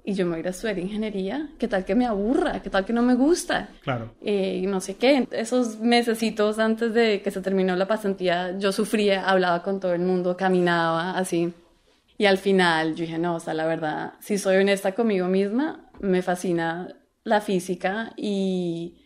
Y 0.09 0.15
yo 0.15 0.25
me 0.25 0.31
voy 0.31 0.37
a 0.37 0.41
ir 0.41 0.47
a 0.47 0.51
estudiar 0.51 0.79
ingeniería, 0.79 1.51
¿qué 1.59 1.67
tal 1.67 1.85
que 1.85 1.97
me 1.97 2.07
aburra? 2.07 2.63
¿Qué 2.63 2.71
tal 2.71 2.85
que 2.85 2.93
no 2.93 3.03
me 3.03 3.15
gusta? 3.15 3.71
Claro. 3.83 4.15
eh, 4.23 4.61
y 4.63 4.67
no 4.67 4.81
sé 4.81 4.95
qué. 4.95 5.27
Esos 5.33 5.81
mesecitos 5.81 6.61
antes 6.61 6.95
de 6.95 7.23
que 7.23 7.33
se 7.33 7.41
terminó 7.41 7.75
la 7.75 7.89
pasantía, 7.89 8.57
yo 8.57 8.71
sufría, 8.71 9.29
hablaba 9.29 9.65
con 9.65 9.81
todo 9.81 9.95
el 9.95 10.03
mundo, 10.03 10.37
caminaba 10.37 11.19
así. 11.19 11.53
Y 12.19 12.27
al 12.27 12.39
final 12.39 12.95
yo 12.95 13.03
dije, 13.03 13.19
no, 13.19 13.37
o 13.37 13.41
sea, 13.41 13.55
la 13.55 13.67
verdad, 13.67 14.15
si 14.21 14.39
soy 14.39 14.57
honesta 14.57 14.95
conmigo 14.95 15.29
misma, 15.29 15.91
me 16.01 16.23
fascina 16.23 16.97
la 17.25 17.41
física 17.41 18.13
y 18.17 19.06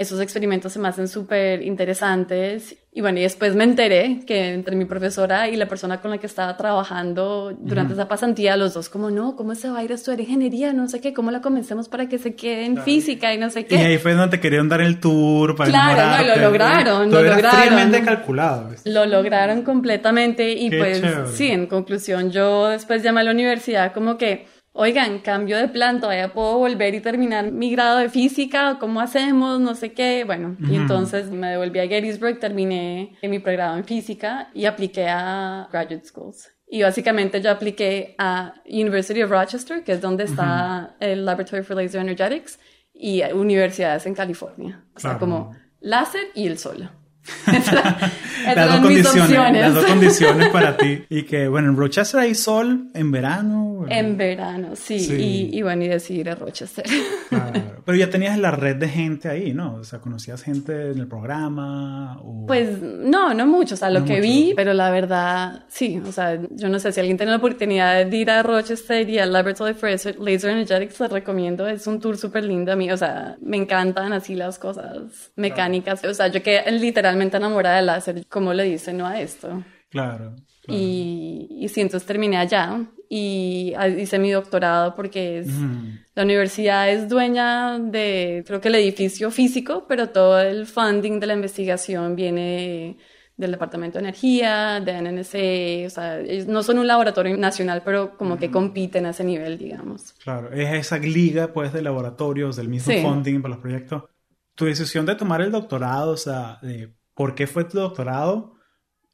esos 0.00 0.18
experimentos 0.22 0.72
se 0.72 0.78
me 0.78 0.88
hacen 0.88 1.08
súper 1.08 1.60
interesantes. 1.60 2.74
Y 2.90 3.02
bueno, 3.02 3.18
y 3.18 3.22
después 3.22 3.54
me 3.54 3.64
enteré 3.64 4.20
que 4.26 4.54
entre 4.54 4.74
mi 4.74 4.86
profesora 4.86 5.46
y 5.46 5.56
la 5.56 5.68
persona 5.68 6.00
con 6.00 6.10
la 6.10 6.16
que 6.16 6.26
estaba 6.26 6.56
trabajando 6.56 7.54
durante 7.60 7.92
esa 7.92 8.08
pasantía, 8.08 8.56
los 8.56 8.72
dos 8.72 8.88
como, 8.88 9.10
no, 9.10 9.36
¿cómo 9.36 9.54
se 9.54 9.68
va 9.68 9.80
a 9.80 9.84
ir 9.84 9.92
a 9.92 9.96
estudiar 9.96 10.20
ingeniería? 10.20 10.72
No 10.72 10.88
sé 10.88 11.02
qué, 11.02 11.12
¿cómo 11.12 11.30
la 11.30 11.42
convencemos 11.42 11.90
para 11.90 12.08
que 12.08 12.16
se 12.16 12.34
quede 12.34 12.64
en 12.64 12.78
física 12.78 13.34
y 13.34 13.38
no 13.38 13.50
sé 13.50 13.66
qué? 13.66 13.74
Y 13.74 13.78
ahí 13.78 13.98
fue 13.98 14.14
donde 14.14 14.38
te 14.38 14.40
querían 14.40 14.70
dar 14.70 14.80
el 14.80 15.00
tour 15.00 15.54
para 15.54 15.68
Claro, 15.68 16.26
no, 16.26 16.34
lo 16.34 16.42
lograron, 16.48 17.10
lo 17.10 17.22
lograron. 17.22 17.60
fríamente 17.60 18.02
calculado. 18.02 18.70
Lo 18.86 19.04
lograron 19.04 19.62
completamente 19.64 20.50
y 20.52 20.70
pues 20.70 21.02
sí, 21.34 21.48
en 21.48 21.66
conclusión, 21.66 22.30
yo 22.30 22.68
después 22.68 23.02
llamé 23.02 23.20
a 23.20 23.24
la 23.24 23.32
universidad 23.32 23.92
como 23.92 24.16
que 24.16 24.46
oigan, 24.72 25.20
cambio 25.20 25.58
de 25.58 25.68
plan, 25.68 26.00
todavía 26.00 26.32
puedo 26.32 26.58
volver 26.58 26.94
y 26.94 27.00
terminar 27.00 27.50
mi 27.50 27.70
grado 27.70 27.98
de 27.98 28.08
física, 28.08 28.78
¿cómo 28.78 29.00
hacemos? 29.00 29.60
No 29.60 29.74
sé 29.74 29.92
qué. 29.92 30.24
Bueno, 30.24 30.56
y 30.60 30.76
entonces 30.76 31.30
me 31.30 31.48
devolví 31.48 31.78
a 31.78 31.88
Gettysburg, 31.88 32.38
terminé 32.38 33.16
mi 33.22 33.38
pregrado 33.38 33.76
en 33.76 33.84
física 33.84 34.50
y 34.54 34.64
apliqué 34.64 35.08
a 35.08 35.68
graduate 35.70 36.04
schools. 36.04 36.50
Y 36.72 36.82
básicamente 36.82 37.40
yo 37.40 37.50
apliqué 37.50 38.14
a 38.18 38.54
University 38.64 39.22
of 39.22 39.30
Rochester, 39.30 39.82
que 39.82 39.92
es 39.92 40.00
donde 40.00 40.24
está 40.24 40.96
el 41.00 41.24
Laboratory 41.24 41.64
for 41.64 41.76
Laser 41.76 42.00
Energetics, 42.00 42.60
y 43.00 43.22
universidades 43.32 44.06
en 44.06 44.14
California. 44.14 44.84
O 44.94 45.00
sea, 45.00 45.18
como 45.18 45.56
láser 45.80 46.28
y 46.34 46.46
el 46.46 46.58
sol. 46.58 46.90
las, 48.54 48.70
dos 48.70 48.80
condiciones, 48.80 49.60
las 49.60 49.74
dos 49.74 49.84
condiciones 49.84 50.48
para 50.48 50.76
ti. 50.76 51.04
Y 51.08 51.24
que, 51.24 51.48
bueno, 51.48 51.68
en 51.68 51.76
Rochester 51.76 52.20
hay 52.20 52.34
sol 52.34 52.88
en 52.94 53.10
verano. 53.10 53.86
En 53.88 54.16
verano, 54.16 54.70
sí. 54.74 55.50
Y, 55.52 55.62
bueno, 55.62 55.84
y 55.84 55.88
decidir 55.88 56.30
a 56.30 56.34
Rochester. 56.34 56.84
Pero 57.84 57.98
ya 57.98 58.10
tenías 58.10 58.38
la 58.38 58.50
red 58.50 58.76
de 58.76 58.88
gente 58.88 59.28
ahí, 59.28 59.52
¿no? 59.52 59.76
O 59.76 59.84
sea, 59.84 60.00
¿conocías 60.00 60.42
gente 60.42 60.90
en 60.90 60.98
el 60.98 61.08
programa? 61.08 62.20
Pues 62.46 62.80
no, 62.80 63.34
no 63.34 63.46
mucho. 63.46 63.74
O 63.74 63.78
sea, 63.78 63.90
lo 63.90 64.04
que 64.04 64.20
vi, 64.20 64.52
pero 64.54 64.74
la 64.74 64.90
verdad, 64.90 65.64
sí. 65.68 66.00
O 66.06 66.12
sea, 66.12 66.38
yo 66.50 66.68
no 66.68 66.78
sé 66.78 66.92
si 66.92 67.00
alguien 67.00 67.16
tiene 67.16 67.32
la 67.32 67.38
oportunidad 67.38 68.04
de 68.04 68.16
ir 68.16 68.30
a 68.30 68.42
Rochester 68.42 69.08
y 69.08 69.18
al 69.18 69.32
Laboratory 69.32 69.74
for 69.74 69.90
Laser 69.90 70.50
Energetics, 70.50 71.00
les 71.00 71.10
recomiendo. 71.10 71.66
Es 71.66 71.86
un 71.86 72.00
tour 72.00 72.16
súper 72.16 72.44
lindo 72.44 72.72
a 72.72 72.76
mí. 72.76 72.90
O 72.92 72.96
sea, 72.96 73.36
me 73.40 73.56
encantan 73.56 74.12
así 74.12 74.34
las 74.34 74.58
cosas 74.58 75.32
mecánicas. 75.36 76.04
O 76.04 76.14
sea, 76.14 76.28
yo 76.28 76.42
que 76.42 76.58
literalmente 77.10 77.36
enamorada 77.36 77.76
del 77.76 77.86
láser, 77.86 78.26
¿cómo 78.28 78.52
le 78.52 78.64
dice 78.64 78.92
no 78.92 79.06
a 79.06 79.20
esto? 79.20 79.64
Claro. 79.90 80.36
Y, 80.68 81.48
y 81.50 81.68
sí, 81.68 81.80
entonces 81.80 82.06
terminé 82.06 82.36
allá 82.36 82.86
y 83.08 83.74
hice 83.98 84.18
mi 84.20 84.30
doctorado 84.30 84.94
porque 84.94 85.40
es, 85.40 85.48
la 86.14 86.22
universidad 86.22 86.88
es 86.90 87.08
dueña 87.08 87.78
de, 87.78 88.44
creo 88.46 88.60
que 88.60 88.68
el 88.68 88.76
edificio 88.76 89.32
físico, 89.32 89.86
pero 89.88 90.10
todo 90.10 90.40
el 90.40 90.66
funding 90.66 91.18
de 91.18 91.26
la 91.26 91.34
investigación 91.34 92.14
viene 92.14 92.98
del 93.36 93.50
Departamento 93.50 93.98
de 93.98 94.04
Energía, 94.04 94.80
de 94.80 94.92
NNC, 95.00 95.86
o 95.86 95.90
sea, 95.90 96.20
no 96.46 96.62
son 96.62 96.78
un 96.78 96.86
laboratorio 96.86 97.36
nacional, 97.36 97.82
pero 97.84 98.16
como 98.16 98.36
que 98.36 98.50
compiten 98.50 99.06
a 99.06 99.10
ese 99.10 99.24
nivel, 99.24 99.58
digamos. 99.58 100.12
Claro, 100.22 100.52
es 100.52 100.72
esa 100.72 100.98
liga 100.98 101.52
pues 101.52 101.72
de 101.72 101.82
laboratorios, 101.82 102.54
del 102.56 102.68
mismo 102.68 102.92
funding 103.02 103.40
para 103.42 103.54
los 103.54 103.62
proyectos. 103.62 104.04
Tu 104.54 104.66
decisión 104.66 105.06
de 105.06 105.16
tomar 105.16 105.40
el 105.40 105.50
doctorado, 105.50 106.12
o 106.12 106.16
sea, 106.16 106.58
de 106.62 106.94
¿por 107.14 107.34
qué 107.34 107.46
fue 107.46 107.64
tu 107.64 107.78
doctorado? 107.78 108.54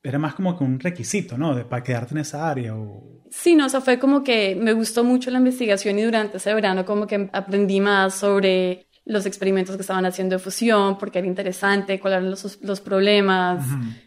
Era 0.03 0.19
más 0.19 0.35
como 0.35 0.57
que 0.57 0.65
un 0.65 0.79
requisito, 0.79 1.37
¿no? 1.37 1.55
De, 1.55 1.65
para 1.65 1.83
quedarte 1.83 2.15
en 2.15 2.19
esa 2.19 2.49
área. 2.49 2.75
Sí, 3.31 3.57
no, 3.57 3.67
o 3.67 3.69
sea, 3.69 3.81
fue 3.81 3.99
como 3.99 4.23
que 4.23 4.55
me 4.55 4.73
gustó 4.73 5.03
mucho 5.03 5.31
la 5.31 5.39
investigación 5.39 5.99
y 5.99 6.03
durante 6.03 6.37
ese 6.37 6.55
verano 6.55 6.85
como 6.85 7.07
que 7.07 7.29
aprendí 7.33 7.81
más 7.81 8.15
sobre 8.15 8.87
los 9.07 9.25
experimentos 9.25 9.77
que 9.77 9.83
estaban 9.83 10.05
haciendo 10.05 10.35
de 10.35 10.41
fusión, 10.41 10.99
porque 10.99 11.21
era 11.21 11.29
interesante, 11.29 12.01
cuáles 12.01 12.19
eran 12.19 12.31
los, 12.31 12.59
los 12.61 12.81
problemas 12.81 13.65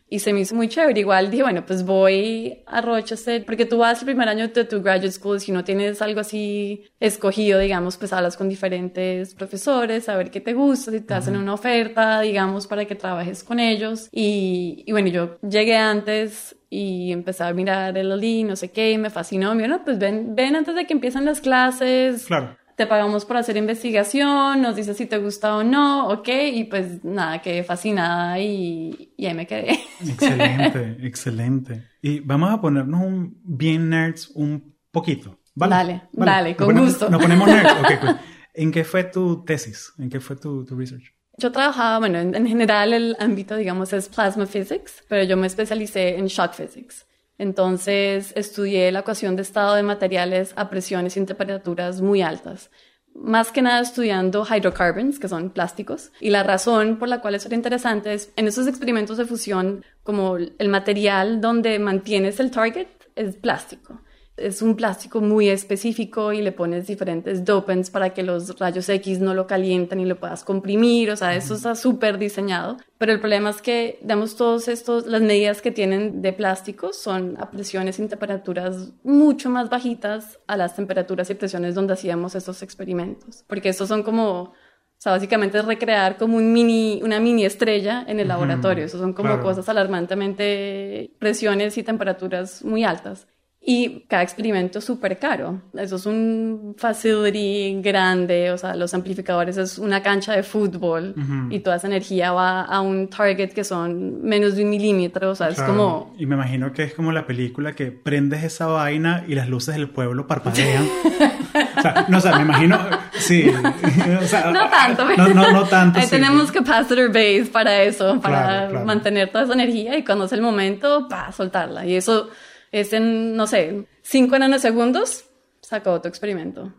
y 0.09 0.19
se 0.19 0.33
me 0.33 0.41
hizo 0.41 0.55
muy 0.55 0.67
chévere. 0.67 0.99
Igual 0.99 1.31
dije, 1.31 1.43
bueno, 1.43 1.65
pues 1.65 1.85
voy 1.85 2.63
a 2.65 2.81
Rochester, 2.81 3.45
porque 3.45 3.65
tú 3.65 3.77
vas 3.77 3.99
el 3.99 4.07
primer 4.07 4.27
año 4.27 4.49
de 4.49 4.65
tu 4.65 4.81
graduate 4.81 5.13
school, 5.13 5.39
si 5.39 5.53
no 5.53 5.63
tienes 5.63 6.01
algo 6.01 6.19
así 6.19 6.83
escogido, 6.99 7.59
digamos, 7.59 7.95
pues 7.95 8.11
hablas 8.11 8.35
con 8.35 8.49
diferentes 8.49 9.33
profesores, 9.35 10.09
a 10.09 10.17
ver 10.17 10.31
qué 10.31 10.41
te 10.41 10.53
gusta, 10.53 10.91
si 10.91 10.99
te 10.99 11.13
hacen 11.13 11.37
una 11.37 11.53
oferta, 11.53 12.19
digamos, 12.19 12.67
para 12.67 12.83
que 12.83 12.95
trabajes 12.95 13.45
con 13.45 13.61
ellos. 13.61 14.09
Y, 14.11 14.83
y 14.85 14.91
bueno, 14.91 15.07
yo 15.07 15.39
llegué 15.47 15.77
antes 15.77 16.57
y 16.69 17.13
empecé 17.13 17.45
a 17.45 17.53
mirar 17.53 17.97
el 17.97 18.09
LLI, 18.09 18.43
no 18.43 18.57
sé 18.57 18.69
qué, 18.69 18.91
y 18.91 18.97
me 18.97 19.09
fascinó. 19.09 19.55
Me 19.55 19.63
dijo, 19.63 19.79
pues 19.85 19.97
ven, 19.97 20.35
ven 20.35 20.57
antes 20.57 20.75
de 20.75 20.85
que 20.85 20.93
empiecen 20.93 21.23
las 21.23 21.39
clases. 21.39 22.25
Claro 22.25 22.58
te 22.79 22.87
pagamos 22.87 23.25
por 23.25 23.35
hacer 23.35 23.57
investigación, 23.57 24.61
nos 24.61 24.73
dices 24.73 24.95
si 24.95 25.05
te 25.05 25.17
gusta 25.17 25.57
o 25.57 25.63
no, 25.63 26.07
ok, 26.07 26.29
y 26.53 26.63
pues 26.63 27.03
nada, 27.03 27.41
quedé 27.41 27.61
fascinada 27.65 28.39
y, 28.39 29.11
y 29.17 29.25
ahí 29.25 29.33
me 29.33 29.45
quedé. 29.45 29.77
Excelente, 29.99 30.95
excelente. 31.05 31.89
Y 32.01 32.21
vamos 32.21 32.53
a 32.53 32.61
ponernos 32.61 33.01
un 33.01 33.37
bien 33.43 33.89
nerds 33.89 34.29
un 34.33 34.77
poquito. 34.91 35.39
¿vale? 35.55 35.75
Dale, 35.75 36.01
dale, 36.13 36.55
con 36.55 36.73
gusto. 36.73 37.09
Nos 37.09 37.21
ponemos 37.21 37.49
nerds, 37.49 37.69
ok, 37.69 37.91
pues. 37.99 38.15
¿En 38.53 38.71
qué 38.71 38.85
fue 38.85 39.03
tu 39.03 39.43
tesis? 39.43 39.91
¿En 39.99 40.09
qué 40.09 40.21
fue 40.21 40.37
tu, 40.37 40.63
tu 40.63 40.77
research? 40.77 41.13
Yo 41.35 41.51
trabajaba, 41.51 41.99
bueno, 41.99 42.17
en, 42.17 42.33
en, 42.33 42.47
general 42.47 42.93
el 42.93 43.17
ámbito, 43.19 43.57
digamos, 43.57 43.91
es 43.91 44.07
plasma 44.07 44.45
physics, 44.45 45.03
pero 45.09 45.25
yo 45.25 45.35
me 45.35 45.47
especialicé 45.47 46.15
en 46.15 46.27
shock 46.27 46.53
physics. 46.53 47.05
Entonces 47.39 48.33
estudié 48.35 48.91
la 48.91 48.99
ecuación 48.99 49.35
de 49.35 49.41
estado 49.41 49.73
de 49.73 49.81
materiales 49.81 50.53
a 50.55 50.69
presiones 50.69 51.17
y 51.17 51.25
temperaturas 51.25 52.01
muy 52.01 52.21
altas. 52.21 52.69
Más 53.15 53.51
que 53.51 53.63
nada 53.63 53.81
estudiando 53.81 54.45
hydrocarbons, 54.45 55.17
que 55.17 55.27
son 55.27 55.49
plásticos. 55.49 56.11
Y 56.19 56.29
la 56.29 56.43
razón 56.43 56.99
por 56.99 57.07
la 57.07 57.21
cual 57.21 57.33
eso 57.33 57.47
era 57.47 57.55
interesante 57.55 58.13
es, 58.13 58.31
en 58.35 58.47
esos 58.47 58.67
experimentos 58.67 59.17
de 59.17 59.25
fusión, 59.25 59.83
como 60.03 60.37
el 60.37 60.69
material 60.69 61.41
donde 61.41 61.79
mantienes 61.79 62.39
el 62.39 62.51
target 62.51 62.87
es 63.15 63.35
plástico 63.35 64.01
es 64.41 64.61
un 64.61 64.75
plástico 64.75 65.21
muy 65.21 65.49
específico 65.49 66.33
y 66.33 66.41
le 66.41 66.51
pones 66.51 66.87
diferentes 66.87 67.45
dopants 67.45 67.89
para 67.89 68.11
que 68.11 68.23
los 68.23 68.57
rayos 68.59 68.89
X 68.89 69.19
no 69.19 69.33
lo 69.33 69.47
calienten 69.47 69.99
y 69.99 70.05
lo 70.05 70.19
puedas 70.19 70.43
comprimir, 70.43 71.11
o 71.11 71.15
sea, 71.15 71.35
eso 71.35 71.55
está 71.55 71.75
súper 71.75 72.17
diseñado. 72.17 72.77
Pero 72.97 73.13
el 73.13 73.19
problema 73.19 73.49
es 73.49 73.61
que, 73.61 73.99
digamos, 74.01 74.35
todos 74.35 74.67
estos, 74.67 75.05
las 75.05 75.21
medidas 75.21 75.61
que 75.61 75.71
tienen 75.71 76.21
de 76.21 76.33
plásticos 76.33 76.97
son 76.97 77.35
a 77.39 77.49
presiones 77.49 77.99
y 77.99 78.07
temperaturas 78.07 78.91
mucho 79.03 79.49
más 79.49 79.69
bajitas 79.69 80.39
a 80.47 80.57
las 80.57 80.75
temperaturas 80.75 81.29
y 81.29 81.35
presiones 81.35 81.75
donde 81.75 81.93
hacíamos 81.93 82.35
estos 82.35 82.61
experimentos. 82.61 83.43
Porque 83.47 83.69
estos 83.69 83.87
son 83.87 84.03
como, 84.03 84.41
o 84.41 84.53
sea, 84.97 85.13
básicamente 85.13 85.57
es 85.57 85.65
recrear 85.65 86.17
como 86.17 86.37
un 86.37 86.51
mini, 86.51 87.01
una 87.03 87.19
mini 87.19 87.45
estrella 87.45 88.03
en 88.07 88.19
el 88.19 88.27
laboratorio. 88.27 88.85
Eso 88.85 88.97
son 88.97 89.13
como 89.13 89.39
cosas 89.41 89.69
alarmantemente 89.69 91.15
presiones 91.19 91.77
y 91.77 91.83
temperaturas 91.83 92.63
muy 92.63 92.83
altas 92.83 93.27
y 93.61 94.05
cada 94.07 94.23
experimento 94.23 94.79
es 94.79 94.85
súper 94.85 95.19
caro. 95.19 95.61
Eso 95.77 95.97
es 95.97 96.05
un 96.05 96.75
facility 96.77 97.81
grande, 97.81 98.51
o 98.51 98.57
sea, 98.57 98.73
los 98.73 98.93
amplificadores 98.93 99.57
es 99.57 99.77
una 99.77 100.01
cancha 100.01 100.33
de 100.33 100.43
fútbol 100.43 101.13
y 101.49 101.59
toda 101.59 101.75
esa 101.75 101.87
energía 101.87 102.31
va 102.31 102.61
a 102.61 102.79
un 102.79 103.09
target 103.09 103.51
que 103.51 103.65
son 103.65 104.23
menos 104.23 104.55
de 104.55 104.63
un 104.63 104.69
milímetro, 104.69 105.31
o 105.31 105.35
sea, 105.35 105.49
es 105.49 105.61
como... 105.61 106.15
Y 106.17 106.25
me 106.25 106.35
imagino 106.35 106.71
que 106.71 106.83
es 106.83 106.93
como 106.93 107.11
la 107.11 107.27
película 107.27 107.73
que 107.73 107.91
prendes 107.91 108.43
esa 108.43 108.67
vaina 108.67 109.25
y 109.27 109.35
las 109.35 109.49
luces 109.49 109.75
del 109.75 109.89
pueblo 109.89 110.25
parpadean. 110.25 110.87
o 111.77 111.81
sea, 111.81 112.05
no 112.07 112.21
sé, 112.21 112.33
me 112.37 112.43
imagino, 112.43 112.79
sí. 113.17 113.51
no 113.51 114.69
tanto. 114.69 115.05
No, 115.17 115.27
no, 115.27 115.51
no 115.51 115.63
tanto. 115.65 115.99
Ahí 115.99 116.07
tenemos 116.07 116.49
capacitor 116.51 117.09
base 117.09 117.49
para 117.51 117.83
eso, 117.83 118.21
para 118.21 118.69
mantener 118.85 119.29
toda 119.29 119.43
esa 119.43 119.53
energía 119.53 119.97
y 119.97 120.05
cuando 120.05 120.25
es 120.25 120.31
el 120.31 120.41
momento, 120.41 121.07
para 121.09 121.33
soltarla. 121.33 121.85
Y 121.85 121.95
eso 121.95 122.29
es 122.71 122.93
en, 122.93 123.35
no 123.35 123.47
sé, 123.47 123.85
cinco 124.01 124.37
nanosegundos, 124.37 125.25
sacó 125.61 126.01
tu 126.01 126.07
experimento. 126.07 126.73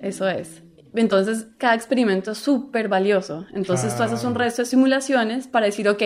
Eso 0.00 0.28
es. 0.28 0.62
Entonces, 0.94 1.46
cada 1.58 1.74
experimento 1.74 2.32
es 2.32 2.38
súper 2.38 2.88
valioso. 2.88 3.46
Entonces, 3.52 3.96
tú 3.96 4.02
haces 4.02 4.22
un 4.24 4.34
resto 4.34 4.62
de 4.62 4.66
simulaciones 4.66 5.48
para 5.48 5.66
decir, 5.66 5.88
ok, 5.88 6.02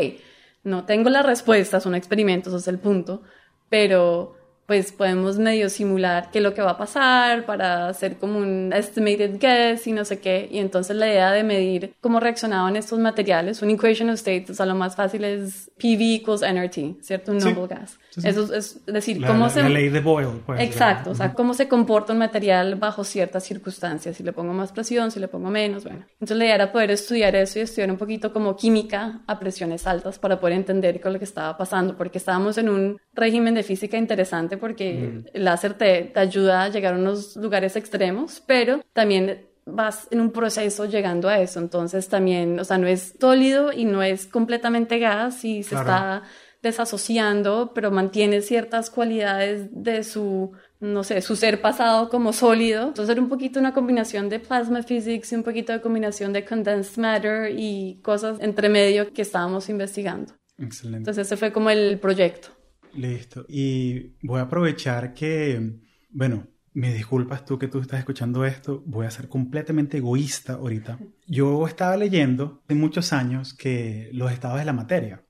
no 0.65 0.85
tengo 0.85 1.11
la 1.11 1.23
respuesta, 1.23 1.81
son 1.81 1.95
experimentos, 1.95 2.53
eso 2.53 2.59
es 2.59 2.69
el 2.69 2.79
punto, 2.79 3.23
pero 3.69 4.35
pues 4.69 4.93
podemos 4.93 5.39
medio 5.39 5.71
simular 5.71 6.31
qué 6.31 6.41
es 6.41 6.45
lo 6.45 6.53
que 6.53 6.61
va 6.61 6.73
a 6.73 6.77
pasar 6.77 7.47
para 7.47 7.89
hacer 7.89 8.19
como 8.19 8.39
un 8.39 8.71
estimated 8.75 9.39
guess 9.41 9.87
y 9.87 9.93
no 9.93 10.05
sé 10.05 10.21
qué. 10.21 10.47
Y 10.51 10.59
entonces 10.59 10.95
la 10.95 11.09
idea 11.09 11.33
de 11.33 11.43
medir 11.43 11.95
cómo 12.03 12.21
reaccionaban 12.21 12.77
estos 12.77 12.99
materiales, 12.99 13.63
un 13.63 13.71
equation 13.71 14.11
of 14.11 14.17
state, 14.17 14.45
o 14.51 14.55
sea, 14.55 14.67
lo 14.67 14.75
más 14.75 14.95
fácil 14.95 15.25
es 15.25 15.71
PV 15.79 16.17
equals 16.17 16.43
nRT, 16.43 17.03
¿cierto? 17.03 17.33
Un 17.33 17.39
noble 17.39 17.67
gas. 17.67 17.99
Eso 18.25 18.55
es 18.55 18.85
decir, 18.87 19.25
cómo 19.27 19.49
se... 19.49 19.63
La 19.63 19.69
ley 19.69 19.89
de 19.89 20.01
Boyle, 20.01 20.41
pues. 20.45 20.61
Exacto, 20.61 21.11
o 21.11 21.15
sea, 21.15 21.35
cómo 21.35 21.55
se 21.55 21.69
comporta 21.69 22.13
un 22.13 22.19
material 22.19 22.77
bajo 22.77 23.05
ciertas 23.05 23.45
circunstancias. 23.45 24.17
Si 24.17 24.23
le 24.23 24.33
pongo 24.33 24.53
más 24.53 24.73
presión, 24.73 25.11
si 25.11 25.21
le 25.21 25.29
pongo 25.29 25.51
menos, 25.51 25.85
bueno. 25.85 26.05
Entonces 26.13 26.37
la 26.37 26.45
idea 26.45 26.55
era 26.57 26.73
poder 26.73 26.91
estudiar 26.91 27.35
eso 27.37 27.59
y 27.59 27.63
estudiar 27.63 27.91
un 27.91 27.97
poquito 27.97 28.33
como 28.33 28.57
química 28.57 29.23
a 29.27 29.39
presiones 29.39 29.87
altas 29.87 30.19
para 30.19 30.39
poder 30.39 30.57
entender 30.57 30.99
es 31.07 31.13
lo 31.13 31.19
que 31.19 31.25
estaba 31.25 31.57
pasando, 31.57 31.97
porque 31.97 32.19
estábamos 32.19 32.59
en 32.59 32.69
un 32.69 33.01
régimen 33.15 33.55
de 33.55 33.63
física 33.63 33.97
interesante 33.97 34.57
porque 34.57 35.23
el 35.33 35.45
láser 35.45 35.75
te, 35.75 36.03
te 36.03 36.21
ayuda 36.21 36.65
a 36.65 36.69
llegar 36.69 36.95
a 36.95 36.99
unos 36.99 37.37
lugares 37.37 37.77
extremos, 37.77 38.43
pero 38.47 38.81
también 38.93 39.47
vas 39.65 40.09
en 40.11 40.21
un 40.21 40.31
proceso 40.31 40.87
llegando 40.87 41.29
a 41.29 41.39
eso. 41.41 41.61
Entonces 41.61 42.09
también, 42.09 42.59
o 42.59 42.65
sea, 42.65 42.79
no 42.79 42.87
es 42.87 43.15
sólido 43.21 43.73
y 43.73 43.85
no 43.85 44.03
es 44.03 44.27
completamente 44.27 44.99
gas 44.99 45.45
y 45.45 45.63
se 45.63 45.75
está 45.75 46.23
desasociando, 46.63 47.73
pero 47.75 47.91
mantiene 47.91 48.41
ciertas 48.41 48.91
cualidades 48.91 49.69
de 49.73 50.03
su, 50.03 50.53
no 50.81 51.05
sé, 51.05 51.21
su 51.23 51.37
ser 51.37 51.61
pasado 51.61 52.09
como 52.09 52.33
sólido. 52.33 52.89
Entonces 52.89 53.13
era 53.13 53.23
un 53.23 53.29
poquito 53.29 53.61
una 53.61 53.75
combinación 53.75 54.29
de 54.29 54.41
plasma 54.41 54.83
physics 54.83 55.33
y 55.33 55.37
un 55.37 55.43
poquito 55.43 55.73
de 55.73 55.81
combinación 55.81 56.33
de 56.33 56.45
condensed 56.45 57.01
matter 57.01 57.53
y 57.57 58.01
cosas 58.03 58.39
entre 58.41 58.69
medio 58.69 59.13
que 59.13 59.23
estábamos 59.23 59.69
investigando. 59.69 60.35
Excelente. 60.59 60.99
Entonces 60.99 61.27
ese 61.27 61.37
fue 61.37 61.53
como 61.53 61.71
el 61.71 61.99
proyecto. 62.01 62.49
Listo. 62.95 63.45
Y 63.49 64.17
voy 64.23 64.41
a 64.41 64.45
aprovechar 64.45 65.15
que, 65.15 65.79
bueno, 66.11 66.49
me 66.79 66.95
disculpas 66.95 67.45
tú 67.45 67.59
que 67.59 67.67
tú 67.67 67.81
estás 67.81 67.99
escuchando 67.99 68.45
esto, 68.45 68.85
voy 68.87 69.05
a 69.05 69.11
ser 69.11 69.29
completamente 69.29 69.97
egoísta 69.97 70.53
ahorita. 70.53 70.97
Yo 71.27 71.67
estaba 71.67 71.97
leyendo 71.97 72.63
hace 72.65 72.77
muchos 72.77 73.13
años 73.13 73.53
que 73.53 74.11
los 74.13 74.31
estados 74.31 74.61
de 74.61 74.65
la 74.65 74.73
materia, 74.73 75.25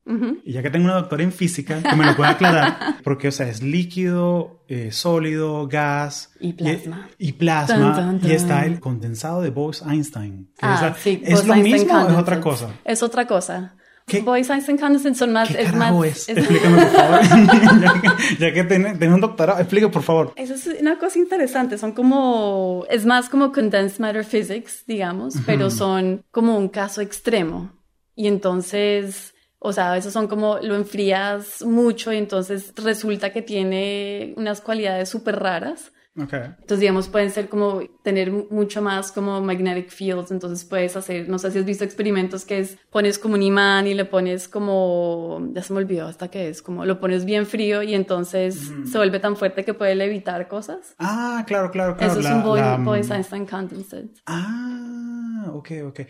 y 0.45 0.53
ya 0.53 0.63
que 0.63 0.69
tengo 0.69 0.85
una 0.85 0.97
doctora 0.97 1.23
en 1.23 1.33
física, 1.33 1.83
que 1.83 1.97
me 1.97 2.05
lo 2.05 2.15
puede 2.15 2.33
aclarar, 2.33 2.77
porque, 3.03 3.29
o 3.29 3.33
sea, 3.33 3.49
es 3.49 3.63
líquido, 3.63 4.63
eh, 4.69 4.93
sólido, 4.93 5.67
gas 5.69 6.35
y 6.39 6.53
plasma. 6.53 7.09
Y, 7.17 7.33
plasma, 7.33 8.19
y 8.23 8.33
está 8.33 8.67
el 8.67 8.79
condensado 8.79 9.41
de 9.41 9.49
Bose-Einstein. 9.49 10.53
Ah, 10.61 10.95
sí, 10.99 11.23
¿Es 11.25 11.47
lo 11.47 11.55
mismo 11.55 11.95
o 11.95 12.09
es 12.11 12.17
otra 12.19 12.43
cosa? 12.43 12.75
Es 12.85 13.03
otra 13.03 13.27
cosa. 13.27 13.75
¿Qué, 14.09 14.21
Bose-Einstein 14.23 14.79
Condensate 14.79 15.15
son 15.15 15.33
más... 15.33 15.49
¿Qué 15.49 15.63
es 15.63 15.75
más, 15.75 16.05
es? 16.05 16.29
Explícame, 16.29 16.83
por 16.83 16.91
favor. 16.91 17.21
ya 18.39 18.53
que, 18.53 18.65
tienes, 18.65 19.13
un 19.13 19.21
doctorado, 19.21 19.61
explique, 19.61 19.89
por 19.89 20.03
favor. 20.03 20.33
Eso 20.37 20.55
es 20.55 20.67
una 20.81 20.99
cosa 20.99 21.19
interesante. 21.19 21.79
Son 21.79 21.93
como... 21.93 22.85
Es 22.91 23.07
más 23.07 23.29
como 23.29 23.53
condensed 23.53 24.01
matter 24.01 24.25
physics, 24.25 24.85
digamos, 24.87 25.35
pero 25.47 25.71
son 25.71 26.25
como 26.31 26.57
un 26.57 26.69
caso 26.69 27.01
extremo. 27.01 27.71
Y 28.15 28.27
entonces... 28.27 29.35
O 29.61 29.73
sea, 29.73 29.91
veces 29.91 30.13
son 30.13 30.29
como 30.29 30.59
lo 30.63 30.77
enfrías 30.77 31.65
mucho 31.65 32.13
y 32.13 32.17
entonces 32.17 32.73
resulta 32.77 33.33
que 33.33 33.43
tiene 33.43 34.33
unas 34.37 34.61
cualidades 34.61 35.09
súper 35.09 35.41
raras. 35.41 35.91
Entonces, 36.23 36.81
digamos, 36.81 37.09
pueden 37.09 37.31
ser 37.31 37.49
como 37.49 37.81
tener 38.03 38.31
mucho 38.31 38.83
más 38.83 39.13
como 39.13 39.41
magnetic 39.41 39.91
fields. 39.91 40.31
Entonces 40.31 40.65
puedes 40.65 40.97
hacer, 40.97 41.29
no 41.29 41.39
sé 41.39 41.51
si 41.51 41.59
has 41.59 41.65
visto 41.65 41.85
experimentos 41.85 42.45
que 42.45 42.59
es, 42.61 42.79
pones 42.91 43.19
como 43.19 43.35
un 43.35 43.43
imán 43.43 43.87
y 43.87 43.95
le 43.95 44.05
pones 44.05 44.49
como, 44.49 45.49
ya 45.53 45.63
se 45.63 45.73
me 45.73 45.79
olvidó 45.79 46.07
hasta 46.07 46.29
que 46.29 46.49
es, 46.49 46.63
como 46.63 46.85
lo 46.85 47.01
pones 47.01 47.25
bien 47.25 47.47
frío 47.47 47.83
y 47.83 47.95
entonces 47.95 48.73
se 48.85 48.99
vuelve 48.99 49.21
tan 49.21 49.37
fuerte 49.37 49.65
que 49.65 49.75
puede 49.75 49.95
levitar 49.95 50.49
cosas. 50.49 50.95
Ah, 50.99 51.45
claro, 51.47 51.71
claro, 51.71 51.97
claro. 51.97 52.13
Eso 52.13 52.21
es 52.21 52.31
un 52.31 52.85
Bose-Einstein 52.85 53.47
condensate. 53.47 54.09
Ah, 54.27 55.51
ok, 55.53 55.71
ok. 55.87 56.01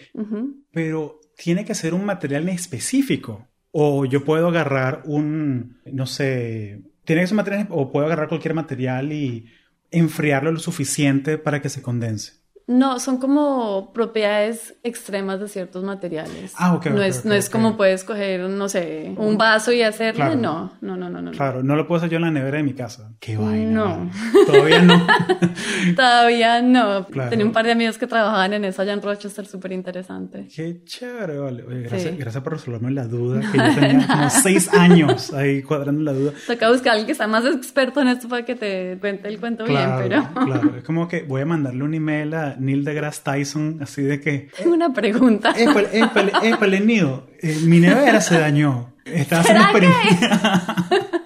Pero 0.73 1.21
tiene 1.37 1.65
que 1.65 1.75
ser 1.75 1.95
un 1.95 2.05
material 2.05 2.49
específico. 2.49 3.47
O 3.71 4.07
yo 4.07 4.25
puedo 4.25 4.49
agarrar 4.49 5.03
un, 5.05 5.79
no 5.85 6.07
sé, 6.07 6.81
tiene 7.05 7.23
que 7.23 7.27
ser 7.27 7.35
un 7.35 7.37
material, 7.37 7.67
o 7.71 7.93
puedo 7.93 8.07
agarrar 8.07 8.29
cualquier 8.29 8.55
material 8.55 9.13
y 9.13 9.47
enfriarlo 9.91 10.53
lo 10.53 10.61
suficiente 10.61 11.39
para 11.39 11.61
que 11.63 11.69
se 11.69 11.83
condense. 11.83 12.38
No, 12.69 13.01
son 13.01 13.17
como 13.17 13.95
propiedades 13.95 14.77
extremas 14.83 15.41
de 15.41 15.49
ciertos 15.49 15.85
materiales. 15.85 16.53
Ah, 16.59 16.75
ok. 16.75 16.87
No 16.89 17.03
es, 17.03 17.25
no 17.25 17.33
es 17.33 17.49
como 17.49 17.79
puedes 17.79 18.05
coger, 18.05 18.41
no 18.41 18.69
sé, 18.69 19.15
un 19.17 19.39
vaso 19.39 19.73
y 19.73 19.81
hacerle. 19.81 20.37
No, 20.37 20.75
no, 20.83 20.95
no, 20.99 21.09
no, 21.09 21.23
no. 21.23 21.31
Claro, 21.31 21.63
no 21.63 21.77
lo 21.77 21.89
puedo 21.89 21.97
hacer 21.97 22.11
yo 22.11 22.17
en 22.17 22.25
la 22.25 22.31
nevera 22.31 22.59
de 22.59 22.65
mi 22.65 22.75
casa. 22.75 23.15
Qué 23.21 23.39
vaina. 23.39 23.71
No. 23.71 24.11
Todavía 24.45 24.83
no. 24.83 25.07
Todavía 25.97 26.61
no. 26.61 27.07
Tenía 27.07 27.47
un 27.47 27.53
par 27.53 27.65
de 27.65 27.73
amigos 27.73 27.97
que 27.97 28.07
trabajaban 28.07 28.53
en 28.53 28.67
eso 28.67 28.83
allá 28.83 28.93
en 28.93 29.01
Rochester, 29.01 29.47
súper 29.47 29.73
interesante. 29.73 30.47
Qué 30.55 30.85
chévere, 30.85 31.39
vale. 31.39 31.63
Oye, 31.63 31.83
gracias, 31.85 32.19
gracias 32.19 32.45
por 32.45 32.53
resolverme 32.53 32.91
la 32.91 33.07
duda, 33.07 33.41
que 33.51 33.57
yo 33.57 33.75
tenía 33.81 34.07
como 34.07 34.29
seis 34.43 34.71
años 34.75 35.33
ahí 35.33 35.63
cuadrando 35.63 36.03
la 36.03 36.13
duda. 36.13 36.33
Toca 36.47 36.69
buscar 36.71 36.89
a 36.89 36.93
alguien 36.93 37.07
que 37.07 37.15
sea 37.15 37.29
más 37.29 37.47
experto 37.47 38.03
en 38.03 38.09
esto 38.09 38.29
para 38.29 38.45
que 38.45 38.55
te 38.55 38.99
cuente 39.01 39.27
el 39.29 39.41
cuento 39.41 39.65
bien, 39.65 39.91
pero... 40.03 40.29
claro, 40.35 40.77
es 40.77 40.85
como 40.85 41.09
que 41.09 41.23
voy 41.23 41.41
a 41.41 41.47
mandarle 41.47 41.83
un 41.83 41.95
email 41.95 42.35
a 42.35 42.58
Neil 42.59 42.85
deGrasse 42.85 43.23
Tyson, 43.23 43.79
así 43.83 44.03
de 44.03 44.21
que... 44.21 44.51
Tengo 44.57 44.75
una 44.75 44.93
pregunta. 44.93 45.55
Épale, 45.57 45.89
épale, 45.93 46.33
épale, 46.43 46.81
Neil, 46.81 47.23
eh, 47.41 47.59
mi 47.65 47.81
nevera 47.81 48.21
se 48.21 48.39
dañó. 48.39 48.93
Estás 49.05 49.41
haciendo 49.41 49.63
experimento. 49.65 51.17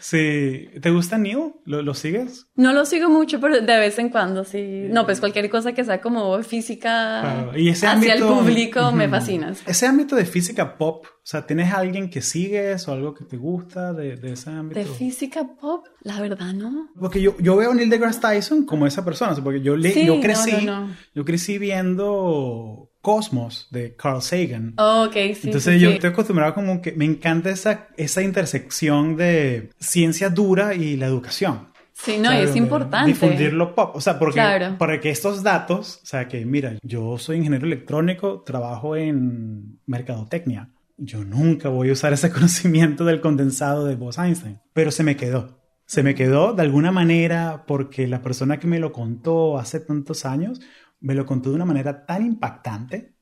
Sí. 0.00 0.68
¿Te 0.80 0.90
gusta 0.90 1.18
Neil? 1.18 1.52
¿Lo, 1.64 1.94
sigues? 1.94 2.46
No 2.54 2.72
lo 2.72 2.86
sigo 2.86 3.08
mucho, 3.10 3.40
pero 3.40 3.60
de 3.60 3.78
vez 3.78 3.98
en 3.98 4.08
cuando 4.08 4.44
sí. 4.44 4.86
No, 4.88 5.04
pues 5.04 5.20
cualquier 5.20 5.50
cosa 5.50 5.72
que 5.72 5.84
sea 5.84 6.00
como 6.00 6.42
física 6.42 7.50
y 7.54 7.68
ese 7.68 7.86
hacia 7.86 8.14
el 8.14 8.22
público 8.22 8.92
me 8.92 9.08
fascina. 9.08 9.52
Ese 9.66 9.86
ámbito 9.86 10.16
de 10.16 10.24
física 10.24 10.76
pop, 10.78 11.04
o 11.06 11.10
sea, 11.22 11.46
¿tienes 11.46 11.72
alguien 11.72 12.08
que 12.08 12.22
sigues 12.22 12.88
o 12.88 12.92
algo 12.92 13.14
que 13.14 13.24
te 13.24 13.36
gusta 13.36 13.92
de, 13.92 14.16
de 14.16 14.32
ese 14.32 14.50
ámbito? 14.50 14.80
¿De 14.80 14.86
física 14.86 15.46
pop? 15.60 15.86
La 16.00 16.20
verdad, 16.20 16.52
no. 16.54 16.88
Porque 16.98 17.20
yo, 17.20 17.36
yo 17.38 17.56
veo 17.56 17.72
a 17.72 17.74
Neil 17.74 17.90
deGrasse 17.90 18.20
Tyson 18.20 18.64
como 18.64 18.86
esa 18.86 19.04
persona, 19.04 19.34
porque 19.42 19.60
yo, 19.60 19.76
le, 19.76 20.04
yo 20.04 20.20
crecí, 20.20 20.68
yo 21.14 21.24
crecí 21.24 21.58
viendo 21.58 22.90
Cosmos 23.06 23.68
de 23.70 23.94
Carl 23.94 24.20
Sagan. 24.20 24.74
Oh, 24.78 25.04
ok, 25.06 25.12
sí. 25.12 25.42
Entonces 25.44 25.80
yo 25.80 25.90
estoy 25.90 26.10
acostumbrado 26.10 26.54
como 26.54 26.82
que 26.82 26.90
me 26.90 27.04
encanta 27.04 27.50
esa, 27.50 27.86
esa 27.96 28.20
intersección 28.20 29.14
de 29.14 29.70
ciencia 29.78 30.28
dura 30.28 30.74
y 30.74 30.96
la 30.96 31.06
educación. 31.06 31.68
Sí, 31.92 32.18
no, 32.18 32.34
y 32.34 32.38
es 32.38 32.56
importante. 32.56 33.12
Difundirlo 33.12 33.76
pop. 33.76 33.94
O 33.94 34.00
sea, 34.00 34.18
porque 34.18 34.40
para 34.76 34.98
que 34.98 35.10
estos 35.10 35.44
datos, 35.44 36.00
o 36.02 36.06
sea, 36.06 36.26
que 36.26 36.44
mira, 36.44 36.78
yo 36.82 37.16
soy 37.16 37.36
ingeniero 37.36 37.66
electrónico, 37.66 38.42
trabajo 38.44 38.96
en 38.96 39.78
mercadotecnia. 39.86 40.70
Yo 40.96 41.22
nunca 41.22 41.68
voy 41.68 41.90
a 41.90 41.92
usar 41.92 42.12
ese 42.12 42.28
conocimiento 42.32 43.04
del 43.04 43.20
condensado 43.20 43.86
de 43.86 43.94
Bose-Einstein, 43.94 44.58
pero 44.72 44.90
se 44.90 45.04
me 45.04 45.14
quedó. 45.14 45.62
Se 45.86 46.02
me 46.02 46.16
quedó 46.16 46.54
de 46.54 46.62
alguna 46.62 46.90
manera 46.90 47.66
porque 47.68 48.08
la 48.08 48.20
persona 48.20 48.58
que 48.58 48.66
me 48.66 48.80
lo 48.80 48.90
contó 48.90 49.58
hace 49.58 49.78
tantos 49.78 50.26
años 50.26 50.60
me 51.00 51.14
lo 51.14 51.26
contó 51.26 51.50
de 51.50 51.56
una 51.56 51.64
manera 51.64 52.04
tan 52.04 52.24
impactante 52.24 53.14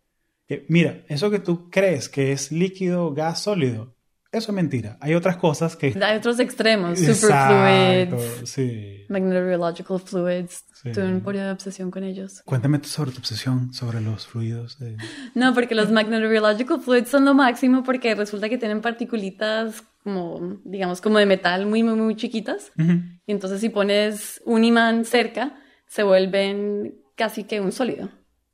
que, 0.47 0.67
mira, 0.69 1.05
eso 1.09 1.31
que 1.31 1.39
tú 1.39 1.71
crees 1.71 2.09
que 2.09 2.33
es 2.33 2.53
líquido, 2.53 3.13
gas, 3.15 3.41
sólido, 3.43 3.95
eso 4.35 4.51
es 4.51 4.57
mentira. 4.57 4.99
Hay 5.01 5.15
otras 5.15 5.37
cosas 5.37 5.77
que... 5.77 5.95
Hay 6.03 6.17
otros 6.17 6.41
extremos, 6.41 6.99
superfluids, 6.99 8.51
sí. 8.51 9.05
magnetobiological 9.09 10.01
fluids. 10.01 10.65
Tuve 10.83 11.07
un 11.07 11.21
periodo 11.21 11.47
de 11.47 11.53
obsesión 11.53 11.91
con 11.91 12.03
ellos. 12.03 12.43
Cuéntame 12.45 12.81
sobre 12.83 13.13
tu 13.13 13.19
obsesión 13.19 13.73
sobre 13.73 14.01
los 14.01 14.27
fluidos. 14.27 14.77
No, 15.35 15.55
porque 15.55 15.75
los 15.75 15.91
magnetobiological 15.91 16.81
fluids 16.81 17.11
son 17.11 17.25
lo 17.25 17.35
máximo 17.35 17.85
porque 17.85 18.15
resulta 18.15 18.49
que 18.49 18.59
tienen 18.59 18.81
particulitas 18.81 19.85
como, 20.03 20.59
digamos, 20.65 21.01
como 21.01 21.19
de 21.19 21.27
metal 21.27 21.67
muy, 21.67 21.83
muy, 21.83 21.95
muy 21.95 22.17
chiquitas. 22.17 22.73
Y 22.77 23.33
entonces 23.33 23.61
si 23.61 23.69
pones 23.69 24.43
un 24.45 24.65
imán 24.65 25.05
cerca, 25.05 25.57
se 25.87 26.03
vuelven 26.03 27.04
casi 27.15 27.45
que 27.45 27.61
un 27.61 27.73
sólido. 27.73 28.09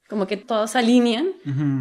Como 0.09 0.27
que 0.27 0.37
todos 0.37 0.73
se 0.73 0.79
alinean 0.79 1.29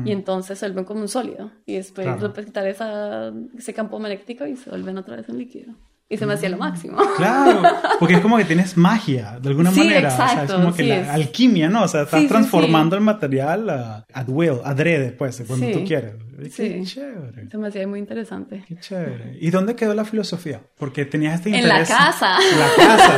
y 0.06 0.12
entonces 0.12 0.60
se 0.60 0.68
vuelven 0.68 0.86
como 0.86 1.02
un 1.02 1.08
sólido. 1.08 1.52
Y 1.66 1.76
después 1.76 2.08
puedes 2.20 2.46
quitar 2.46 2.68
esa, 2.68 3.34
ese 3.58 3.74
campo 3.74 4.00
magnético 4.00 4.46
y 4.46 4.56
se 4.56 4.70
vuelven 4.70 5.00
otra 5.00 5.16
vez 5.16 5.28
un 5.30 5.40
líquido. 5.40 5.74
Y 6.12 6.18
se 6.18 6.26
me 6.26 6.34
hacía 6.34 6.50
lo 6.50 6.58
mm. 6.58 6.60
máximo. 6.60 6.98
Claro, 7.18 7.62
porque 8.00 8.16
es 8.16 8.20
como 8.20 8.38
que 8.38 8.46
tienes 8.46 8.76
magia, 8.78 9.40
de 9.40 9.50
alguna 9.50 9.70
manera. 9.70 10.10
Exacto, 10.10 10.24
o 10.24 10.36
sea, 10.36 10.44
es 10.44 10.52
como 10.52 10.74
que 10.74 10.84
la 10.84 11.14
alquimia, 11.14 11.70
¿no? 11.70 11.84
O 11.84 11.88
sea, 11.88 12.04
estás 12.04 12.28
transformando 12.28 12.96
el 12.96 13.02
material 13.02 13.70
a, 13.70 14.06
at 14.12 14.28
will, 14.28 14.60
adrede, 14.64 15.12
pues, 15.12 15.44
cuando 15.48 15.70
tú 15.72 15.84
quieres. 15.86 16.16
Qué 16.44 16.84
chévere. 16.84 17.50
Se 17.50 17.58
me 17.58 17.68
hacía 17.68 17.88
muy 17.88 18.00
interesante. 18.00 18.64
Qué 18.68 18.78
chévere. 18.80 19.38
¿Y 19.40 19.50
dónde 19.50 19.76
quedó 19.76 19.94
la 19.94 20.06
filosofía? 20.06 20.62
Porque 20.78 21.06
tenías 21.06 21.36
este 21.36 21.50
interés. 21.50 21.72
En 21.72 21.72
la 21.78 21.86
casa. 21.86 22.38
En 22.52 22.60
la 22.60 22.70
casa. 22.76 23.10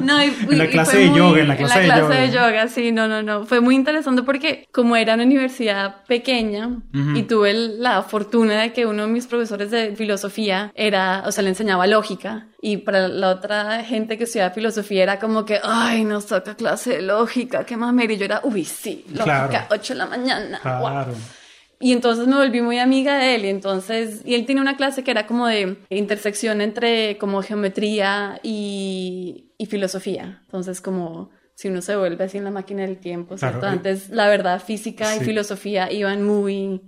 no, 0.02 0.24
y, 0.24 0.34
en 0.50 0.58
la 0.58 0.68
clase 0.68 0.98
de 0.98 1.14
yoga, 1.14 1.40
en 1.40 1.48
la 1.48 1.56
clase, 1.56 1.82
en 1.82 1.88
la 1.88 1.94
clase 1.94 2.20
de, 2.20 2.30
yoga. 2.30 2.68
sí, 2.68 2.92
no, 2.92 3.08
no, 3.08 3.22
no. 3.22 3.46
Fue 3.46 3.60
muy 3.60 3.74
interesante 3.74 4.22
porque 4.22 4.68
como 4.72 4.96
era 4.96 5.14
una 5.14 5.24
universidad 5.24 6.04
pequeña 6.06 6.80
y 7.14 7.22
tuve 7.24 7.52
la 7.54 8.02
fortuna 8.02 8.62
de 8.62 8.72
que 8.72 8.86
uno 8.86 9.06
de 9.06 9.12
mis 9.12 9.26
profesores 9.26 9.70
de 9.70 9.94
filosofía 9.96 10.72
era, 10.74 11.24
o 11.26 11.32
sea, 11.32 11.42
le 11.42 11.50
enseñaba 11.50 11.86
lógica 11.86 12.48
y 12.62 12.78
para 12.78 13.08
la 13.08 13.30
otra 13.30 13.82
gente 13.84 14.18
que 14.18 14.24
estudiaba 14.24 14.50
filosofía 14.54 15.02
era 15.02 15.18
como 15.18 15.44
que, 15.44 15.58
ay, 15.62 16.04
nos 16.04 16.26
toca 16.26 16.54
clase 16.54 16.90
de 16.96 17.02
lógica, 17.02 17.64
qué 17.64 17.76
más 17.76 17.94
Y 18.04 18.16
yo 18.16 18.24
era, 18.24 18.40
uy, 18.44 18.64
sí, 18.64 19.04
lógica, 19.14 19.66
8 19.70 19.94
de 19.94 19.98
la 19.98 20.06
mañana. 20.06 20.60
Claro. 20.60 21.14
Y 21.82 21.92
entonces 21.92 22.26
me 22.26 22.36
volví 22.36 22.60
muy 22.60 22.78
amiga 22.78 23.16
de 23.18 23.36
él 23.36 23.46
y 23.46 23.48
entonces, 23.48 24.20
y 24.26 24.34
él 24.34 24.44
tiene 24.44 24.60
una 24.60 24.76
clase 24.76 25.02
que 25.02 25.10
era 25.10 25.26
como 25.26 25.46
de 25.46 25.78
intersección 25.88 26.60
entre 26.60 27.16
como 27.16 27.42
geometría 27.42 28.38
y, 28.42 29.52
y 29.56 29.66
filosofía. 29.66 30.42
Entonces 30.44 30.82
como 30.82 31.30
si 31.54 31.68
uno 31.68 31.80
se 31.80 31.96
vuelve 31.96 32.24
así 32.24 32.36
en 32.36 32.44
la 32.44 32.50
máquina 32.50 32.82
del 32.82 32.98
tiempo, 32.98 33.38
¿cierto? 33.38 33.66
Antes 33.66 34.10
la 34.10 34.28
verdad 34.28 34.62
física 34.62 35.16
y 35.16 35.20
filosofía 35.20 35.90
iban 35.90 36.22
muy 36.22 36.82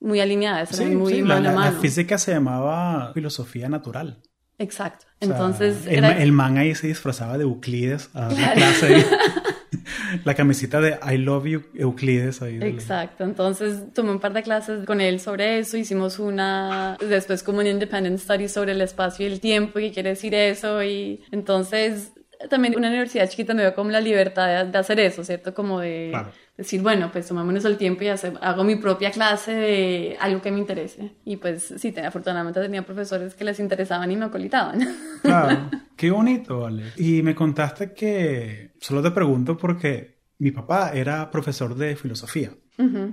muy 0.00 0.20
alineadas, 0.20 0.70
Sí, 0.70 0.86
muy 0.86 1.16
sí, 1.16 1.22
mano 1.22 1.34
la, 1.34 1.36
a 1.36 1.40
la- 1.42 1.50
la 1.66 1.70
mano. 1.72 1.80
física 1.82 2.16
se 2.16 2.32
llamaba 2.32 3.12
filosofía 3.12 3.68
natural. 3.68 4.22
Exacto. 4.60 5.06
O 5.20 5.26
sea, 5.26 5.34
Entonces, 5.34 5.86
el, 5.86 6.32
man 6.32 6.58
ahí 6.58 6.74
se 6.74 6.86
disfrazaba 6.86 7.38
de 7.38 7.44
Euclides 7.44 8.10
a 8.14 8.28
la 8.30 8.52
clase. 8.52 9.06
la 10.24 10.34
camiseta 10.34 10.80
de 10.80 10.98
I 11.02 11.16
love 11.16 11.46
you 11.46 11.62
Euclides 11.74 12.42
ahí. 12.42 12.58
Exacto, 12.60 13.24
entonces 13.24 13.92
tomé 13.94 14.10
un 14.10 14.20
par 14.20 14.34
de 14.34 14.42
clases 14.42 14.84
con 14.84 15.00
él 15.00 15.18
sobre 15.18 15.58
eso, 15.58 15.78
hicimos 15.78 16.18
una, 16.18 16.98
después 17.00 17.42
como 17.42 17.60
un 17.60 17.66
independent 17.66 18.18
study 18.18 18.48
sobre 18.48 18.72
el 18.72 18.82
espacio 18.82 19.26
y 19.26 19.32
el 19.32 19.40
tiempo, 19.40 19.78
y 19.78 19.88
qué 19.88 19.94
quiere 19.94 20.10
decir 20.10 20.34
eso, 20.34 20.82
y 20.82 21.22
entonces 21.30 22.12
también 22.48 22.76
una 22.76 22.88
universidad 22.88 23.28
chiquita 23.28 23.52
me 23.54 23.62
dio 23.62 23.74
como 23.74 23.90
la 23.90 24.00
libertad 24.00 24.64
de, 24.64 24.70
de 24.70 24.78
hacer 24.78 24.98
eso, 25.00 25.22
¿cierto? 25.24 25.52
Como 25.54 25.80
de 25.80 26.08
Claro. 26.10 26.30
decir, 26.56 26.80
bueno, 26.82 27.10
pues 27.12 27.26
tomémonos 27.28 27.64
el 27.64 27.76
tiempo 27.76 28.02
y 28.04 28.08
hacer- 28.08 28.38
hago 28.40 28.64
mi 28.64 28.76
propia 28.76 29.10
clase 29.10 29.52
de 29.54 30.16
algo 30.20 30.40
que 30.40 30.50
me 30.50 30.58
interese. 30.58 31.12
Y 31.24 31.36
pues 31.36 31.74
sí, 31.76 31.92
te- 31.92 32.00
afortunadamente 32.04 32.60
tenía 32.60 32.82
profesores 32.84 33.34
que 33.34 33.44
les 33.44 33.60
interesaban 33.60 34.10
y 34.10 34.16
me 34.16 34.24
acolitaban. 34.26 34.80
Claro, 35.22 35.70
qué 35.96 36.10
bonito, 36.10 36.60
vale. 36.60 36.92
Y 36.96 37.22
me 37.22 37.34
contaste 37.34 37.92
que, 37.92 38.72
solo 38.80 39.02
te 39.02 39.10
pregunto 39.10 39.56
porque 39.56 40.18
mi 40.38 40.50
papá 40.50 40.92
era 40.94 41.30
profesor 41.30 41.74
de 41.74 41.94
filosofía. 41.94 42.50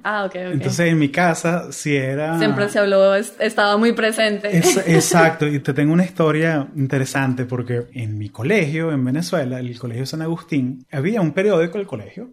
Ah, 0.03 0.25
ok, 0.25 0.31
ok. 0.35 0.53
Entonces 0.53 0.79
en 0.91 0.97
mi 0.99 1.09
casa 1.09 1.71
sí 1.71 1.95
era... 1.95 2.37
Siempre 2.39 2.69
se 2.69 2.79
habló, 2.79 3.15
es- 3.15 3.33
estaba 3.39 3.77
muy 3.77 3.93
presente. 3.93 4.55
Es- 4.57 4.77
exacto, 4.87 5.47
y 5.47 5.59
te 5.59 5.73
tengo 5.73 5.93
una 5.93 6.05
historia 6.05 6.67
interesante 6.75 7.45
porque 7.45 7.87
en 7.93 8.17
mi 8.17 8.29
colegio, 8.29 8.91
en 8.91 9.03
Venezuela, 9.03 9.59
el 9.59 9.77
Colegio 9.79 10.05
San 10.05 10.21
Agustín, 10.21 10.85
había 10.91 11.21
un 11.21 11.31
periódico 11.33 11.77
del 11.77 11.87
colegio 11.87 12.29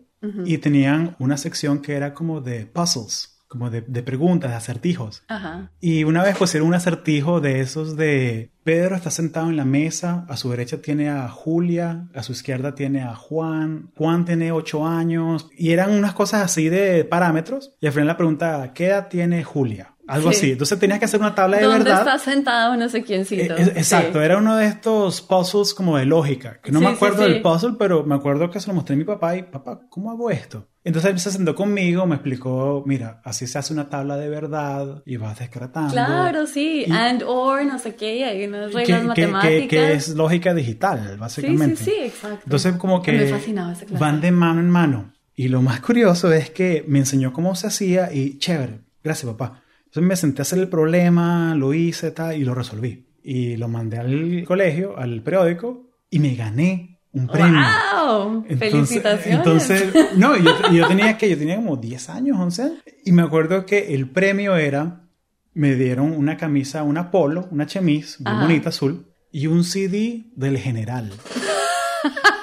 y 0.47 0.57
tenían 0.57 1.17
una 1.19 1.37
sección 1.37 1.83
que 1.83 1.95
era 1.95 2.15
como 2.15 2.41
de 2.41 2.65
puzzles, 2.65 3.34
como 3.55 3.71
de, 3.71 3.83
de 3.87 4.03
preguntas, 4.03 4.51
de 4.51 4.57
acertijos. 4.57 5.23
Ajá. 5.29 5.71
Y 5.81 6.05
una 6.05 6.23
vez 6.25 6.37
pusieron 6.37 6.69
un 6.69 6.75
acertijo 6.75 7.41
de 7.41 7.61
esos 7.61 7.97
de 7.97 8.51
Pedro 8.65 8.97
está 8.97 9.11
sentado 9.11 9.49
en 9.49 9.57
la 9.57 9.65
mesa, 9.65 10.25
a 10.29 10.37
su 10.37 10.51
derecha 10.51 10.83
tiene 10.83 11.09
a 11.09 11.29
Julia, 11.29 12.09
a 12.15 12.23
su 12.23 12.33
izquierda 12.33 12.75
tiene 12.75 13.03
a 13.03 13.15
Juan, 13.15 13.91
Juan 13.97 14.25
tiene 14.25 14.53
ocho 14.53 14.87
años, 14.87 15.49
y 15.57 15.71
eran 15.73 15.91
unas 15.93 16.15
cosas 16.15 16.43
así 16.43 16.69
de 16.69 17.05
parámetros, 17.05 17.75
y 17.81 17.87
al 17.87 17.93
final 17.93 18.09
la 18.09 18.17
pregunta, 18.17 18.73
¿qué 18.75 18.87
edad 18.87 19.09
tiene 19.09 19.45
Julia? 19.45 19.91
Algo 20.07 20.33
Sí. 20.33 20.37
así. 20.39 20.53
Entonces 20.53 20.79
tenías 20.79 20.99
que 20.99 21.07
hacer 21.07 21.21
una 21.21 21.35
tabla 21.35 21.57
de 21.59 21.63
¿Dónde 21.65 21.85
verdad. 21.85 22.01
está 22.01 22.19
sentado 22.19 22.77
no 22.77 22.89
sé 22.91 23.03
quiéncito? 23.05 23.55
Eh, 23.57 23.73
Exacto, 23.77 24.19
Sí. 24.19 24.25
era 24.25 24.37
uno 24.39 24.57
de 24.57 24.67
estos 24.67 25.23
puzzles 25.23 25.73
como 25.73 25.97
de 25.97 26.05
lógica, 26.05 26.61
que 26.63 26.73
no 26.73 26.79
Sí, 26.81 26.85
me 26.87 26.91
acuerdo 26.93 27.23
del 27.23 27.41
puzzle, 27.43 27.77
pero 27.79 28.05
me 28.05 28.15
acuerdo 28.15 28.51
que 28.51 28.61
se 28.61 28.69
lo 28.69 28.75
mostré 28.75 28.95
a 28.95 28.99
mi 28.99 29.05
papá 29.05 29.37
y, 29.37 29.45
papá, 29.45 29.81
¿cómo 29.89 30.11
hago 30.11 30.31
esto? 30.31 30.69
Entonces 30.87 31.13
él 31.13 31.19
se 31.19 31.31
sentó 31.33 31.55
conmigo, 31.55 32.07
me 32.07 32.17
explicó, 32.17 32.83
mira, 32.87 33.23
así 33.25 33.47
se 33.47 33.59
hace 33.59 33.73
una 33.73 33.89
tabla 33.89 34.19
de 34.19 34.29
verdad 34.29 35.03
y 35.07 35.17
vas 35.17 35.39
descartando. 35.39 35.93
Claro, 35.93 36.47
sí. 36.47 36.85
Y- 36.87 36.93
And, 36.93 37.23
or, 37.27 37.65
no 37.65 37.79
sé 37.79 37.95
qué, 37.95 38.19
y 38.19 38.23
hay 38.23 38.45
unas 38.47 38.73
reglas 38.73 39.01
que- 39.01 39.07
matemáticas. 39.27 39.61
que- 39.63 39.69
que 39.69 39.93
es 39.95 40.09
lógica 40.11 40.53
digital, 40.53 41.09
sí, 41.13 41.19
básicamente. 41.19 41.77
sí, 41.77 41.85
sí, 41.85 41.97
exacto. 42.05 42.41
Entonces 42.45 42.77
como 42.77 43.03
que 43.03 43.13
Me 43.13 43.27
fascinaba 43.27 43.73
esa 43.73 43.87
clase. 43.87 43.99
van 44.05 44.21
de 44.21 44.31
mano 44.31 44.61
en 44.61 44.69
mano. 44.71 45.13
Y 45.35 45.49
lo 45.49 45.63
más 45.63 45.81
curioso 45.81 46.31
es 46.33 46.51
que 46.51 46.85
me 46.87 46.99
enseñó 46.99 47.33
cómo 47.33 47.55
se 47.57 47.67
hacía 47.69 48.13
y 48.13 48.39
chévere, 48.39 48.81
gracias 49.03 49.33
papá. 49.33 49.63
Entonces 49.87 50.03
me 50.09 50.17
senté 50.17 50.41
a 50.41 50.45
hacer 50.45 50.59
el 50.59 50.69
problema, 50.69 51.55
lo 51.55 51.73
hice 51.73 52.11
tal, 52.11 52.37
y 52.37 52.45
lo 52.45 52.55
resolví. 52.55 53.07
Y 53.23 53.57
lo 53.57 53.69
mandé 53.69 53.97
al 53.99 54.45
colegio, 54.47 54.99
al 54.99 55.23
periódico, 55.23 55.89
y 56.11 56.19
me 56.19 56.35
gané 56.35 56.94
un 57.15 57.29
premio. 57.29 57.61
¡Wow! 57.61 58.45
Entonces, 58.49 58.59
¡Felicitaciones! 58.59 59.39
Entonces, 59.39 59.95
no, 60.17 60.37
yo, 60.37 60.53
yo 60.73 60.87
tenía 60.89 61.17
que, 61.17 61.31
yo 61.31 61.39
tenía 61.39 61.57
como 61.57 61.77
10 61.77 62.09
años, 62.11 62.39
11, 62.39 62.73
y 63.05 63.13
me 63.13 63.23
acuerdo 63.23 63.65
que 63.65 63.95
el 63.95 64.11
premio 64.11 64.57
era, 64.57 65.09
me 65.55 65.75
dieron 65.77 66.13
una 66.13 66.37
camisa, 66.37 66.83
una 66.83 67.11
polo, 67.11 67.49
una 67.51 67.67
chemise, 67.67 68.17
muy 68.23 68.33
Ajá. 68.33 68.43
bonita, 68.43 68.69
azul, 68.71 69.07
y 69.31 69.47
un 69.47 69.65
CD 69.65 70.27
del 70.37 70.59
general. 70.59 71.13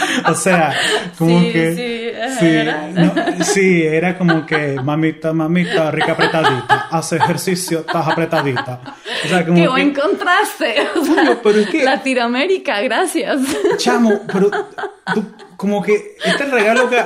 o 0.26 0.34
sea, 0.34 0.74
como 1.18 1.40
Sí, 1.40 1.52
que... 1.52 1.74
sí, 1.74 2.38
Sí, 2.38 2.46
era. 2.46 2.86
no, 2.88 3.12
sí, 3.44 3.82
era 3.82 4.16
como 4.16 4.46
que 4.46 4.76
mamita, 4.82 5.32
mamita, 5.32 5.90
rica 5.90 6.12
apretadita, 6.12 6.86
hace 6.90 7.16
ejercicio, 7.16 7.80
estás 7.80 8.06
apretadita. 8.06 8.80
O 9.24 9.28
sea, 9.28 9.44
como 9.44 9.56
¡Qué 9.56 9.62
que, 9.62 9.68
buen 9.68 9.92
contraste! 9.94 10.74
O 10.96 11.04
sea, 11.04 11.38
pero 11.42 11.58
es 11.60 11.68
que- 11.68 11.82
Latinoamérica, 11.84 12.80
gracias. 12.82 13.40
Chamo, 13.78 14.20
pero 14.32 14.50
tú, 15.14 15.24
como 15.56 15.82
que 15.82 16.16
este 16.24 16.44
regalo 16.46 16.88
que... 16.88 16.98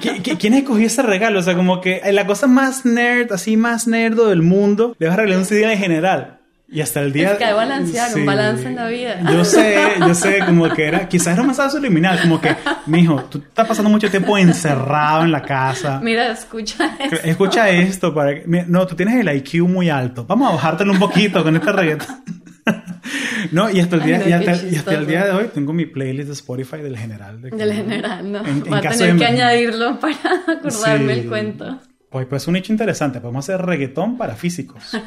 ¿Qui- 0.00 0.22
qui- 0.22 0.38
¿Quién 0.38 0.54
escogió 0.54 0.86
ese 0.86 1.02
regalo? 1.02 1.40
O 1.40 1.42
sea, 1.42 1.54
como 1.56 1.80
que 1.80 2.00
la 2.12 2.26
cosa 2.26 2.46
más 2.46 2.84
nerd, 2.84 3.32
así 3.32 3.56
más 3.56 3.86
nerdo 3.88 4.28
del 4.28 4.42
mundo, 4.42 4.94
le 4.98 5.06
vas 5.08 5.14
a 5.14 5.16
regalar 5.18 5.38
un 5.40 5.44
CD 5.44 5.72
en 5.72 5.78
general. 5.78 6.38
Y 6.66 6.80
hasta 6.80 7.00
el 7.02 7.12
día... 7.12 7.32
Es 7.32 7.38
que 7.38 7.44
hay 7.44 7.52
balancear, 7.54 8.14
un 8.16 8.26
balance 8.26 8.66
en 8.66 8.74
la 8.76 8.88
vida. 8.88 9.20
Yo 9.30 9.44
sé, 9.44 9.76
yo 10.00 10.14
sé, 10.14 10.38
como 10.46 10.68
que 10.70 10.84
era... 10.86 11.08
Quizás 11.08 11.28
era 11.34 11.42
un 11.42 11.48
mensaje 11.48 11.70
subliminal, 11.70 12.18
como 12.22 12.40
que, 12.40 12.56
mijo, 12.86 13.22
tú 13.30 13.38
estás 13.38 13.68
pasando 13.68 13.90
mucho 13.90 14.10
tiempo 14.10 14.36
encerrado 14.38 15.22
en 15.24 15.30
la 15.30 15.42
casa. 15.42 16.00
Mira, 16.02 16.28
escucha 16.32 16.96
eso. 16.98 17.16
Escucha 17.22 17.68
esto 17.70 18.12
para 18.14 18.34
que- 18.34 18.44
mira, 18.46 18.64
No, 18.66 18.86
tú 18.86 18.96
tienes 18.96 19.14
el 19.20 19.28
IQ 19.36 19.68
muy 19.68 19.88
alto. 19.90 20.24
Vamos 20.26 20.48
a 20.50 20.54
bajártelo 20.54 20.92
un 20.92 20.98
poquito 20.98 21.44
con 21.44 21.54
este 21.54 21.70
reggaetón. 21.70 22.24
no, 23.52 23.70
y 23.70 23.78
hasta 23.80 23.96
el 23.96 24.02
Ay, 24.02 24.08
día, 24.08 24.18
no, 24.18 24.28
y 24.28 24.32
hasta, 24.32 24.52
qué 24.60 24.68
y 24.70 24.76
hasta 24.76 24.94
el 24.94 25.06
día 25.06 25.24
de 25.26 25.30
hoy 25.32 25.50
tengo 25.52 25.72
mi 25.74 25.84
playlist 25.86 26.28
de 26.28 26.32
Spotify 26.34 26.78
del 26.78 26.96
general. 26.96 27.40
de 27.42 27.50
que- 27.50 27.56
Del 27.56 27.72
general, 27.74 28.32
¿no? 28.32 28.40
En- 28.40 28.48
en 28.48 28.64
Voy 28.64 28.78
a 28.78 28.80
tener 28.90 29.12
de 29.12 29.18
que 29.18 29.26
añadirlo 29.26 30.00
para 30.00 30.14
acordarme 30.58 31.14
Sí. 31.14 31.20
el 31.20 31.28
cuento. 31.28 31.78
Pues, 32.14 32.28
pues 32.28 32.42
es 32.42 32.48
un 32.48 32.54
hecho 32.54 32.70
interesante. 32.70 33.20
Podemos 33.20 33.44
hacer 33.44 33.66
reggaetón 33.66 34.16
para 34.16 34.36
físicos. 34.36 34.84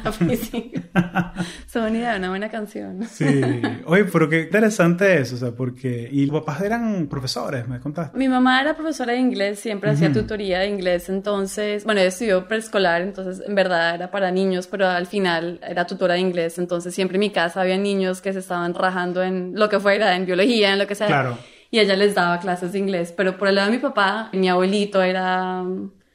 Sí. 0.50 0.72
Son 1.66 1.84
una 1.84 1.98
idea, 1.98 2.16
una 2.16 2.28
buena 2.28 2.50
canción. 2.50 3.04
Sí. 3.04 3.24
Oye, 3.86 4.04
pero 4.04 4.28
qué 4.28 4.42
interesante 4.42 5.18
eso. 5.18 5.36
O 5.36 5.38
sea, 5.38 5.52
porque... 5.52 6.06
Y 6.12 6.26
los 6.26 6.40
papás 6.40 6.60
eran 6.60 7.06
profesores, 7.06 7.66
me 7.66 7.80
contaste. 7.80 8.18
Mi 8.18 8.28
mamá 8.28 8.60
era 8.60 8.76
profesora 8.76 9.14
de 9.14 9.20
inglés, 9.20 9.58
siempre 9.58 9.90
hacía 9.90 10.12
tutoría 10.12 10.58
de 10.58 10.66
inglés, 10.68 11.08
entonces, 11.08 11.84
bueno, 11.84 12.00
ella 12.00 12.08
estudió 12.08 12.46
preescolar, 12.46 13.00
entonces 13.00 13.42
en 13.46 13.54
verdad 13.54 13.94
era 13.94 14.10
para 14.10 14.30
niños, 14.30 14.66
pero 14.66 14.86
al 14.86 15.06
final 15.06 15.60
era 15.66 15.86
tutora 15.86 16.14
de 16.14 16.20
inglés, 16.20 16.58
entonces 16.58 16.94
siempre 16.94 17.16
en 17.16 17.20
mi 17.20 17.30
casa 17.30 17.62
había 17.62 17.78
niños 17.78 18.20
que 18.20 18.34
se 18.34 18.40
estaban 18.40 18.74
rajando 18.74 19.22
en 19.22 19.52
lo 19.54 19.70
que 19.70 19.80
fuera, 19.80 20.14
en 20.14 20.26
biología, 20.26 20.74
en 20.74 20.78
lo 20.78 20.86
que 20.86 20.94
sea. 20.94 21.06
Claro. 21.06 21.38
Y 21.70 21.78
ella 21.78 21.96
les 21.96 22.14
daba 22.14 22.38
clases 22.38 22.72
de 22.72 22.78
inglés, 22.78 23.14
pero 23.16 23.38
por 23.38 23.48
el 23.48 23.54
lado 23.54 23.70
de 23.70 23.76
mi 23.76 23.82
papá, 23.82 24.28
mi 24.32 24.48
abuelito 24.48 25.02
era... 25.02 25.64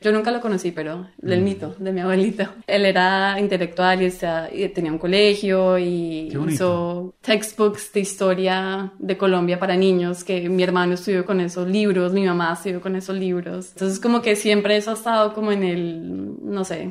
Yo 0.03 0.11
nunca 0.11 0.31
lo 0.31 0.41
conocí, 0.41 0.71
pero 0.71 1.07
del 1.17 1.41
Mm. 1.41 1.43
mito, 1.43 1.75
de 1.79 1.91
mi 1.93 2.01
abuelito. 2.01 2.43
Él 2.67 2.85
era 2.85 3.39
intelectual 3.39 4.01
y, 4.01 4.07
o 4.07 4.11
sea, 4.11 4.49
y 4.53 4.67
tenía 4.69 4.91
un 4.91 4.97
colegio 4.99 5.77
y 5.79 6.27
hizo 6.49 7.15
textbooks 7.21 7.93
de 7.93 7.99
historia 8.01 8.91
de 8.99 9.17
Colombia 9.17 9.57
para 9.59 9.75
niños, 9.77 10.23
que 10.23 10.49
mi 10.49 10.61
hermano 10.63 10.95
estudió 10.95 11.25
con 11.25 11.39
esos 11.39 11.67
libros, 11.69 12.11
mi 12.13 12.25
mamá 12.25 12.53
estudió 12.53 12.81
con 12.81 12.95
esos 12.95 13.17
libros. 13.17 13.71
Entonces 13.73 13.99
como 13.99 14.21
que 14.21 14.35
siempre 14.35 14.75
eso 14.77 14.91
ha 14.91 14.95
estado 14.95 15.33
como 15.33 15.51
en 15.51 15.63
el, 15.63 16.35
no 16.43 16.63
sé, 16.65 16.89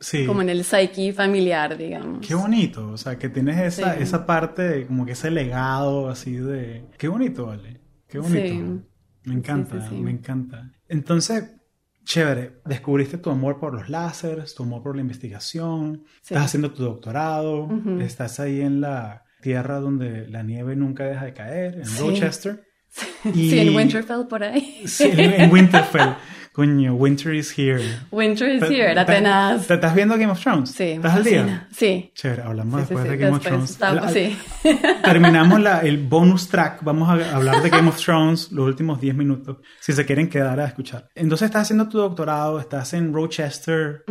Sí. 0.00 0.26
como 0.26 0.42
en 0.42 0.50
el 0.50 0.62
psyche 0.64 1.12
familiar, 1.12 1.76
digamos. 1.78 2.26
Qué 2.26 2.34
bonito. 2.34 2.88
O 2.90 2.96
sea, 2.98 3.18
que 3.18 3.28
tienes 3.28 3.58
esa, 3.78 3.94
Sí. 3.96 4.02
esa 4.02 4.26
parte, 4.26 4.86
como 4.86 5.06
que 5.06 5.12
ese 5.12 5.30
legado 5.30 6.08
así 6.10 6.32
de... 6.36 6.84
Qué 6.98 7.08
bonito, 7.08 7.46
vale. 7.46 7.80
Qué 8.08 8.18
bonito. 8.18 8.46
Sí. 8.46 8.62
Me 9.24 9.34
encanta, 9.34 9.90
me 9.90 10.10
encanta. 10.10 10.70
Entonces, 10.88 11.55
chévere. 12.06 12.60
Descubriste 12.64 13.18
tu 13.18 13.28
amor 13.30 13.58
por 13.58 13.74
los 13.74 13.90
láseres, 13.90 14.54
tu 14.54 14.62
amor 14.62 14.82
por 14.82 14.94
la 14.94 15.02
investigación. 15.02 16.04
Sí. 16.22 16.32
Estás 16.32 16.46
haciendo 16.46 16.72
tu 16.72 16.82
doctorado. 16.84 17.68
Estás 18.00 18.40
ahí 18.40 18.62
en 18.62 18.80
la 18.80 19.24
tierra 19.42 19.80
donde 19.80 20.26
la 20.28 20.42
nieve 20.42 20.74
nunca 20.76 21.04
deja 21.04 21.26
de 21.26 21.34
caer, 21.34 21.74
en 21.80 21.84
Sí. 21.86 22.00
Rochester. 22.02 22.62
Sí, 23.34 23.58
en 23.58 23.76
Winterfell 23.76 24.26
por 24.26 24.42
ahí. 24.42 24.82
Sí, 24.86 25.04
en, 25.12 25.20
en 25.40 25.52
Winterfell. 25.52 26.14
Coño, 26.56 26.94
Winter 26.94 27.34
is 27.34 27.52
here. 27.58 27.82
Winter 28.10 28.48
is 28.48 28.62
here, 28.62 28.90
era 28.90 29.04
¿Te- 29.04 29.12
tenaz. 29.16 29.66
¿Te 29.66 29.74
estás 29.74 29.94
viendo 29.94 30.14
Game 30.16 30.32
of 30.32 30.40
Thrones? 30.40 30.70
Sí, 30.70 30.84
¿Estás 30.84 31.12
al 31.16 31.22
día? 31.24 31.68
Sí. 31.70 32.10
Chévere, 32.14 32.40
hablamos 32.44 32.80
Sí, 32.80 32.86
después 32.88 33.02
sí, 33.04 33.10
de 33.10 33.16
Game 33.18 33.38
después 33.38 33.70
of 33.70 33.78
Thrones. 33.78 34.12
sí. 34.12 34.38
Terminamos 35.04 35.60
la- 35.60 35.80
el 35.80 35.98
bonus 35.98 36.48
track. 36.48 36.82
Vamos 36.82 37.10
a 37.10 37.36
hablar 37.36 37.62
de 37.62 37.68
Game 37.68 37.88
of 37.90 38.02
Thrones 38.02 38.50
los 38.52 38.66
últimos 38.66 38.98
10 38.98 39.14
minutos, 39.14 39.58
si 39.80 39.92
se 39.92 40.06
quieren 40.06 40.30
quedar 40.30 40.58
a 40.58 40.64
escuchar. 40.64 41.10
Entonces 41.14 41.44
estás 41.46 41.62
haciendo 41.64 41.88
tu 41.90 41.98
doctorado, 41.98 42.58
estás 42.58 42.94
en 42.94 43.12
Rochester 43.12 44.04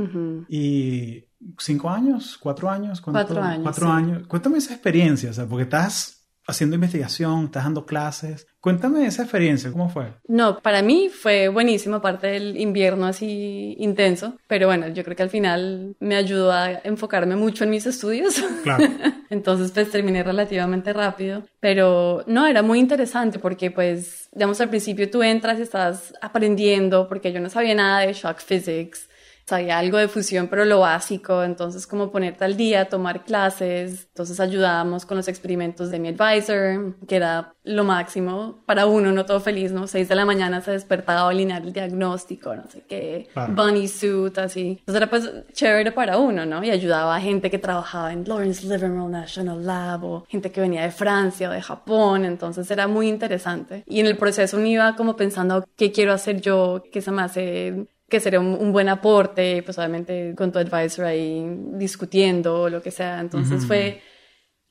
y 0.47 1.25
cinco 1.57 1.89
años, 1.89 2.37
cuatro 2.39 2.69
años, 2.69 3.01
¿Cuánto? 3.01 3.25
Cuatro 3.25 3.43
años, 3.43 3.63
Cuatro 3.63 3.87
sí. 3.87 3.91
años. 3.91 4.27
Cuéntame 4.27 4.57
esa 4.59 4.73
experiencia, 4.73 5.31
o 5.31 5.33
sea, 5.33 5.45
porque 5.47 5.63
estás 5.63 6.14
haciendo 6.47 6.75
investigación, 6.75 7.45
estás 7.45 7.63
dando 7.63 7.85
clases. 7.85 8.47
Cuéntame 8.59 9.05
esa 9.05 9.23
experiencia, 9.23 9.71
¿cómo 9.71 9.89
fue? 9.89 10.13
No, 10.27 10.59
para 10.59 10.81
mí 10.81 11.09
fue 11.09 11.49
buenísimo, 11.49 11.97
aparte 11.97 12.27
del 12.27 12.57
invierno 12.59 13.05
así 13.05 13.75
intenso, 13.79 14.37
pero 14.47 14.67
bueno, 14.67 14.87
yo 14.87 15.03
creo 15.03 15.15
que 15.15 15.23
al 15.23 15.29
final 15.29 15.95
me 15.99 16.15
ayudó 16.15 16.51
a 16.51 16.71
enfocarme 16.83 17.35
mucho 17.35 17.63
en 17.63 17.69
mis 17.69 17.85
estudios. 17.85 18.43
Claro. 18.63 18.85
Entonces, 19.29 19.71
pues 19.71 19.91
terminé 19.91 20.23
relativamente 20.23 20.93
rápido, 20.93 21.43
pero 21.59 22.23
no, 22.27 22.45
era 22.45 22.61
muy 22.61 22.79
interesante 22.79 23.39
porque, 23.39 23.71
pues, 23.71 24.29
digamos, 24.31 24.61
al 24.61 24.69
principio 24.69 25.09
tú 25.09 25.23
entras 25.23 25.59
y 25.59 25.63
estás 25.63 26.13
aprendiendo, 26.21 27.07
porque 27.07 27.31
yo 27.31 27.39
no 27.39 27.49
sabía 27.49 27.75
nada 27.75 28.01
de 28.01 28.13
shock 28.13 28.39
physics, 28.39 29.09
sabía 29.45 29.77
algo 29.77 29.97
de 29.97 30.07
fusión, 30.07 30.47
pero 30.47 30.65
lo 30.65 30.79
básico, 30.79 31.43
entonces 31.43 31.85
como 31.85 32.11
ponerte 32.11 32.45
al 32.45 32.57
día, 32.57 32.89
tomar 32.89 33.23
clases, 33.23 34.07
entonces 34.07 34.39
ayudábamos 34.39 35.05
con 35.05 35.17
los 35.17 35.27
experimentos 35.27 35.91
de 35.91 35.99
mi 35.99 36.09
advisor, 36.09 36.95
que 37.07 37.15
era 37.15 37.53
lo 37.63 37.83
máximo 37.83 38.63
para 38.65 38.85
uno, 38.85 39.11
no 39.11 39.25
todo 39.25 39.39
feliz, 39.39 39.71
¿no? 39.71 39.87
Seis 39.87 40.09
de 40.09 40.15
la 40.15 40.25
mañana 40.25 40.61
se 40.61 40.71
despertaba 40.71 41.21
a 41.21 41.29
alinear 41.29 41.61
el 41.61 41.73
diagnóstico, 41.73 42.55
no 42.55 42.63
sé 42.69 42.83
qué, 42.87 43.27
bunny 43.49 43.87
suit, 43.87 44.37
así. 44.37 44.77
Entonces 44.79 44.95
era 44.95 45.09
pues 45.09 45.29
chévere 45.53 45.91
para 45.91 46.17
uno, 46.17 46.45
¿no? 46.45 46.63
Y 46.63 46.71
ayudaba 46.71 47.15
a 47.15 47.21
gente 47.21 47.49
que 47.49 47.59
trabajaba 47.59 48.13
en 48.13 48.23
Lawrence 48.27 48.63
Livermore 48.63 49.11
National 49.11 49.65
Lab 49.65 50.03
o 50.03 50.25
gente 50.27 50.51
que 50.51 50.61
venía 50.61 50.83
de 50.83 50.91
Francia 50.91 51.49
o 51.49 51.53
de 51.53 51.61
Japón, 51.61 52.25
entonces 52.25 52.69
era 52.71 52.87
muy 52.87 53.07
interesante. 53.07 53.83
Y 53.85 53.99
en 53.99 54.07
el 54.07 54.17
proceso 54.17 54.57
uno 54.57 54.67
iba 54.67 54.95
como 54.95 55.15
pensando, 55.15 55.65
¿qué 55.75 55.91
quiero 55.91 56.13
hacer 56.13 56.41
yo? 56.41 56.83
¿Qué 56.91 57.01
se 57.01 57.11
me 57.11 57.21
hace 57.21 57.87
que 58.07 58.19
sería 58.19 58.39
un, 58.39 58.71
buen 58.71 58.89
aporte, 58.89 59.63
pues 59.63 59.77
obviamente 59.77 60.33
con 60.35 60.51
tu 60.51 60.59
advisor 60.59 61.05
ahí 61.05 61.43
discutiendo 61.73 62.61
o 62.61 62.69
lo 62.69 62.81
que 62.81 62.91
sea. 62.91 63.19
Entonces 63.19 63.65
fue, 63.65 64.01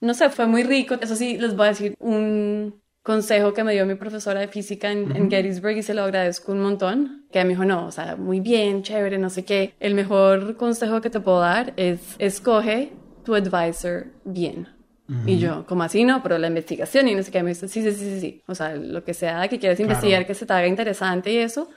no 0.00 0.14
sé, 0.14 0.30
fue 0.30 0.46
muy 0.46 0.62
rico. 0.62 0.96
Eso 1.00 1.16
sí, 1.16 1.36
les 1.38 1.56
voy 1.56 1.66
a 1.66 1.68
decir 1.70 1.94
un 1.98 2.80
consejo 3.02 3.52
que 3.52 3.64
me 3.64 3.72
dio 3.72 3.84
mi 3.86 3.96
profesora 3.96 4.40
de 4.40 4.48
física 4.48 4.90
en, 4.90 5.30
Gettysburg 5.30 5.76
y 5.76 5.82
se 5.82 5.94
lo 5.94 6.04
agradezco 6.04 6.52
un 6.52 6.60
montón, 6.60 7.26
que 7.30 7.42
me 7.44 7.50
dijo, 7.50 7.64
no, 7.64 7.86
o 7.86 7.90
sea, 7.90 8.16
muy 8.16 8.40
bien, 8.40 8.82
chévere, 8.82 9.18
no 9.18 9.30
sé 9.30 9.44
qué. 9.44 9.74
El 9.78 9.94
mejor 9.94 10.56
consejo 10.56 11.00
que 11.00 11.10
te 11.10 11.20
puedo 11.20 11.40
dar 11.40 11.74
es 11.76 12.16
escoge 12.18 12.92
tu 13.24 13.34
advisor 13.34 14.06
bien. 14.24 14.68
Y 15.26 15.38
yo, 15.38 15.66
como 15.66 15.82
así 15.82 16.02
no, 16.02 16.22
pero 16.22 16.38
la 16.38 16.46
investigación 16.46 17.06
y 17.08 17.14
no 17.14 17.22
sé 17.22 17.30
qué, 17.30 17.42
me 17.42 17.50
dice, 17.50 17.68
sí, 17.68 17.82
sí, 17.82 17.92
sí, 17.92 17.98
sí, 17.98 18.20
sí. 18.20 18.42
O 18.46 18.54
sea, 18.54 18.74
lo 18.74 19.04
que 19.04 19.12
sea 19.12 19.46
que 19.48 19.58
quieras 19.58 19.78
investigar, 19.78 20.26
que 20.26 20.32
se 20.32 20.46
te 20.46 20.52
haga 20.54 20.66
interesante 20.66 21.30
y 21.30 21.36
eso, 21.36 21.68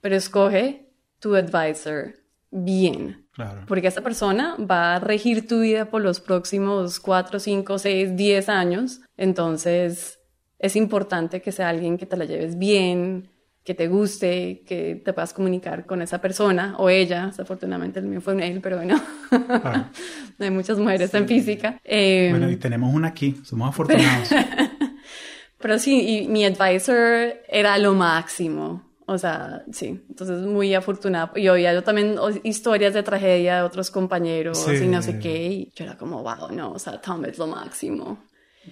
pero 0.00 0.16
escoge 0.16 0.83
tu 1.24 1.34
advisor 1.34 2.12
bien. 2.50 3.26
Claro. 3.32 3.62
Porque 3.66 3.88
esa 3.88 4.02
persona 4.02 4.56
va 4.58 4.96
a 4.96 5.00
regir 5.00 5.48
tu 5.48 5.60
vida 5.60 5.86
por 5.86 6.02
los 6.02 6.20
próximos 6.20 7.00
4, 7.00 7.40
5, 7.40 7.78
6, 7.78 8.14
10 8.14 8.48
años. 8.50 9.00
Entonces, 9.16 10.18
es 10.58 10.76
importante 10.76 11.40
que 11.40 11.50
sea 11.50 11.70
alguien 11.70 11.96
que 11.96 12.04
te 12.04 12.18
la 12.18 12.26
lleves 12.26 12.58
bien, 12.58 13.30
que 13.64 13.72
te 13.72 13.88
guste, 13.88 14.64
que 14.66 15.00
te 15.02 15.14
puedas 15.14 15.32
comunicar 15.32 15.86
con 15.86 16.02
esa 16.02 16.20
persona 16.20 16.74
o 16.76 16.90
ella. 16.90 17.32
Afortunadamente 17.38 18.00
el 18.00 18.04
mío 18.04 18.20
fue 18.20 18.34
un 18.34 18.42
él, 18.42 18.60
pero 18.60 18.76
bueno, 18.76 19.00
hay 20.38 20.50
muchas 20.50 20.78
mujeres 20.78 21.14
en 21.14 21.26
física. 21.26 21.80
Eh, 21.84 22.28
bueno, 22.32 22.50
y 22.50 22.56
tenemos 22.56 22.94
una 22.94 23.08
aquí, 23.08 23.40
somos 23.44 23.70
afortunados. 23.70 24.28
pero 25.58 25.78
sí, 25.78 26.06
y 26.06 26.28
mi 26.28 26.44
advisor 26.44 27.32
era 27.48 27.78
lo 27.78 27.94
máximo. 27.94 28.93
O 29.06 29.18
sea, 29.18 29.64
sí, 29.70 30.00
entonces 30.08 30.40
muy 30.40 30.74
afortunada. 30.74 31.32
Y 31.36 31.48
oía 31.48 31.74
yo 31.74 31.82
también 31.82 32.16
historias 32.42 32.94
de 32.94 33.02
tragedia 33.02 33.56
de 33.56 33.62
otros 33.62 33.90
compañeros 33.90 34.66
y 34.68 34.86
no 34.86 35.02
sé 35.02 35.18
qué, 35.18 35.46
y 35.46 35.72
yo 35.74 35.84
era 35.84 35.96
como, 35.96 36.22
wow, 36.22 36.50
no, 36.50 36.72
o 36.72 36.78
sea, 36.78 37.00
Tom 37.00 37.24
es 37.26 37.36
lo 37.36 37.46
máximo. 37.46 38.24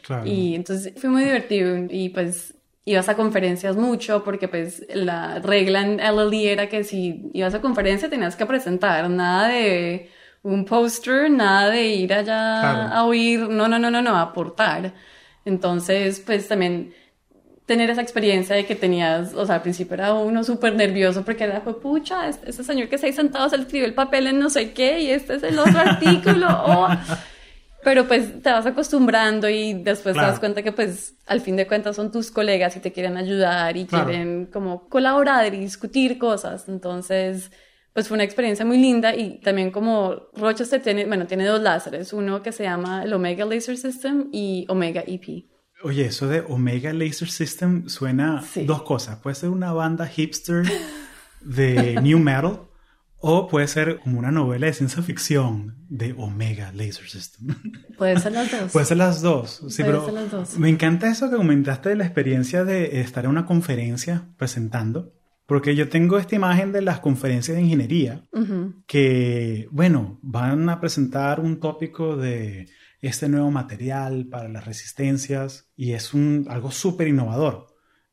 Claro. 0.02 0.26
Y 0.26 0.54
entonces 0.54 0.94
fue 0.96 1.10
muy 1.10 1.24
divertido 1.24 1.76
y 1.90 2.08
pues 2.08 2.54
ibas 2.84 3.08
a 3.08 3.14
conferencias 3.14 3.76
mucho 3.76 4.24
porque 4.24 4.48
pues 4.48 4.84
la 4.94 5.38
regla 5.38 5.82
en 5.82 6.00
LLD 6.00 6.52
era 6.52 6.68
que 6.68 6.82
si 6.82 7.30
ibas 7.34 7.54
a 7.54 7.60
conferencia 7.60 8.08
tenías 8.08 8.34
que 8.34 8.46
presentar, 8.46 9.08
nada 9.10 9.48
de 9.48 10.10
un 10.42 10.64
poster, 10.64 11.30
nada 11.30 11.70
de 11.70 11.88
ir 11.88 12.12
allá 12.12 12.88
a 12.88 13.04
oír, 13.04 13.40
no, 13.48 13.68
no, 13.68 13.78
no, 13.78 13.90
no, 13.90 14.02
no, 14.02 14.16
aportar. 14.16 14.94
Entonces, 15.44 16.20
pues 16.24 16.48
también 16.48 16.94
tener 17.72 17.88
esa 17.88 18.02
experiencia 18.02 18.54
de 18.54 18.66
que 18.66 18.74
tenías, 18.74 19.32
o 19.32 19.46
sea, 19.46 19.54
al 19.54 19.62
principio 19.62 19.94
era 19.94 20.12
uno 20.12 20.44
súper 20.44 20.74
nervioso 20.74 21.24
porque 21.24 21.44
era, 21.44 21.64
pues, 21.64 21.76
pucha, 21.76 22.28
este, 22.28 22.50
este, 22.50 22.64
señor 22.64 22.90
que 22.90 22.96
está 22.96 23.06
ahí 23.06 23.14
sentado 23.14 23.48
se 23.48 23.56
escribió 23.56 23.86
el 23.86 23.94
papel 23.94 24.26
en 24.26 24.38
no 24.38 24.50
sé 24.50 24.74
qué 24.74 25.00
y 25.00 25.10
este 25.10 25.36
es 25.36 25.42
el 25.42 25.58
otro 25.58 25.78
artículo, 25.78 26.48
oh. 26.50 26.88
pero 27.82 28.06
pues 28.06 28.42
te 28.42 28.52
vas 28.52 28.66
acostumbrando 28.66 29.48
y 29.48 29.72
después 29.72 30.14
te 30.14 30.20
das 30.20 30.38
cuenta 30.38 30.62
que 30.62 30.72
pues 30.72 31.14
al 31.26 31.40
fin 31.40 31.56
de 31.56 31.66
cuentas 31.66 31.96
son 31.96 32.12
tus 32.12 32.30
colegas 32.30 32.76
y 32.76 32.80
te 32.80 32.92
quieren 32.92 33.16
ayudar 33.16 33.74
y 33.78 33.86
quieren 33.86 34.50
como 34.52 34.86
colaborar 34.90 35.54
y 35.54 35.60
discutir 35.60 36.18
cosas, 36.18 36.68
entonces 36.68 37.50
pues 37.94 38.06
fue 38.06 38.16
una 38.16 38.24
experiencia 38.24 38.66
muy 38.66 38.76
linda 38.76 39.16
y 39.16 39.40
también 39.40 39.70
como 39.70 40.28
Rochester 40.34 40.82
tiene, 40.82 41.06
bueno, 41.06 41.26
tiene 41.26 41.46
dos 41.46 41.62
láseres, 41.62 42.12
uno 42.12 42.42
que 42.42 42.52
se 42.52 42.64
llama 42.64 43.02
el 43.02 43.14
Omega 43.14 43.46
Laser 43.46 43.78
System 43.78 44.28
y 44.30 44.66
Omega 44.68 45.02
EP. 45.06 45.51
Oye, 45.84 46.06
eso 46.06 46.28
de 46.28 46.40
Omega 46.40 46.92
Laser 46.92 47.28
System 47.28 47.88
suena 47.88 48.44
dos 48.66 48.82
cosas. 48.82 49.18
Puede 49.18 49.34
ser 49.34 49.48
una 49.48 49.72
banda 49.72 50.06
hipster 50.06 50.64
de 51.40 52.00
new 52.00 52.18
metal 52.18 52.62
o 53.18 53.48
puede 53.48 53.68
ser 53.68 53.98
como 54.00 54.18
una 54.18 54.30
novela 54.30 54.66
de 54.66 54.72
ciencia 54.72 55.02
ficción 55.02 55.76
de 55.88 56.12
Omega 56.16 56.72
Laser 56.72 57.08
System. 57.08 57.56
Puede 57.98 58.18
ser 58.18 58.32
las 58.32 58.50
dos. 58.50 58.72
Puede 58.72 58.86
ser 58.86 58.96
las 58.96 59.22
dos. 59.22 59.64
Sí, 59.68 59.82
pero 59.82 60.04
ser 60.04 60.14
las 60.14 60.30
dos. 60.30 60.58
Me 60.58 60.68
encanta 60.68 61.10
eso 61.10 61.30
que 61.30 61.36
comentaste 61.36 61.90
de 61.90 61.96
la 61.96 62.04
experiencia 62.04 62.64
de 62.64 63.00
estar 63.00 63.24
en 63.24 63.30
una 63.30 63.46
conferencia 63.46 64.28
presentando. 64.36 65.12
Porque 65.46 65.74
yo 65.74 65.88
tengo 65.88 66.18
esta 66.18 66.36
imagen 66.36 66.72
de 66.72 66.82
las 66.82 67.00
conferencias 67.00 67.56
de 67.56 67.62
ingeniería 67.62 68.24
que, 68.86 69.68
bueno, 69.70 70.18
van 70.22 70.68
a 70.68 70.80
presentar 70.80 71.40
un 71.40 71.60
tópico 71.60 72.16
de 72.16 72.68
este 73.08 73.28
nuevo 73.28 73.50
material 73.50 74.26
para 74.26 74.48
las 74.48 74.64
resistencias 74.64 75.68
y 75.76 75.92
es 75.92 76.14
un, 76.14 76.46
algo 76.48 76.70
súper 76.70 77.08
innovador. 77.08 77.66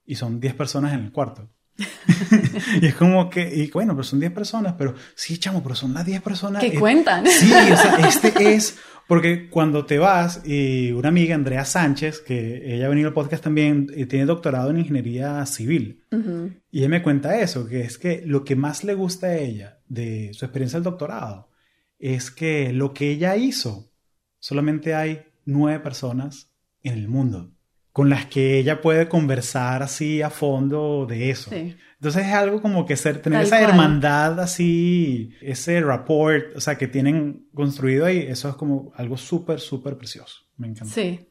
Y 0.05 0.15
son 0.15 0.39
10 0.39 0.55
personas 0.55 0.93
en 0.93 1.01
el 1.01 1.11
cuarto. 1.11 1.49
y 2.81 2.87
es 2.87 2.95
como 2.95 3.29
que, 3.29 3.47
y 3.55 3.69
bueno, 3.69 3.93
pero 3.93 4.03
son 4.03 4.19
10 4.19 4.31
personas, 4.31 4.73
pero 4.77 4.95
sí, 5.15 5.37
chamo, 5.37 5.61
pero 5.61 5.75
son 5.75 5.93
las 5.93 6.05
10 6.05 6.21
personas. 6.21 6.63
Que 6.63 6.73
cuentan. 6.73 7.25
Sí, 7.27 7.51
o 7.51 7.77
sea, 7.77 7.97
este 8.07 8.55
es, 8.55 8.79
porque 9.07 9.47
cuando 9.49 9.85
te 9.85 9.99
vas, 9.99 10.41
y 10.43 10.91
una 10.91 11.09
amiga, 11.09 11.35
Andrea 11.35 11.65
Sánchez, 11.65 12.19
que 12.21 12.75
ella 12.75 12.87
ha 12.87 12.89
venido 12.89 13.09
al 13.09 13.13
podcast 13.13 13.43
también, 13.43 13.91
eh, 13.95 14.07
tiene 14.07 14.25
doctorado 14.25 14.71
en 14.71 14.79
ingeniería 14.79 15.45
civil. 15.45 16.03
Y 16.71 16.79
ella 16.79 16.89
me 16.89 17.03
cuenta 17.03 17.39
eso, 17.39 17.67
que 17.67 17.81
es 17.81 17.99
que 17.99 18.23
lo 18.25 18.43
que 18.43 18.55
más 18.55 18.83
le 18.83 18.95
gusta 18.95 19.27
a 19.27 19.37
ella 19.37 19.79
de 19.87 20.31
su 20.33 20.45
experiencia 20.45 20.77
del 20.77 20.83
doctorado 20.83 21.49
es 21.99 22.31
que 22.31 22.71
lo 22.71 22.93
que 22.93 23.11
ella 23.11 23.35
hizo 23.35 23.88
solamente 24.39 24.95
hay 24.95 25.23
nueve 25.45 25.79
personas 25.79 26.51
en 26.83 26.93
el 26.93 27.07
mundo 27.07 27.51
con 27.99 28.09
las 28.09 28.27
que 28.27 28.57
ella 28.57 28.79
puede 28.79 29.09
conversar 29.09 29.83
así 29.83 30.21
a 30.21 30.29
fondo 30.29 31.05
de 31.05 31.31
eso. 31.31 31.51
Entonces 31.53 32.27
es 32.27 32.33
algo 32.33 32.61
como 32.61 32.85
que 32.85 32.95
ser, 32.95 33.21
tener 33.21 33.41
esa 33.41 33.61
hermandad 33.61 34.39
así, 34.39 35.31
ese 35.41 35.81
rapport, 35.81 36.55
o 36.55 36.61
sea, 36.61 36.77
que 36.77 36.87
tienen 36.87 37.47
construido 37.53 38.05
ahí, 38.05 38.19
eso 38.19 38.47
es 38.47 38.55
como 38.55 38.93
algo 38.95 39.17
súper, 39.17 39.59
súper 39.59 39.97
precioso. 39.97 40.45
Me 40.55 40.67
encanta. 40.67 40.93
Sí. 40.93 41.25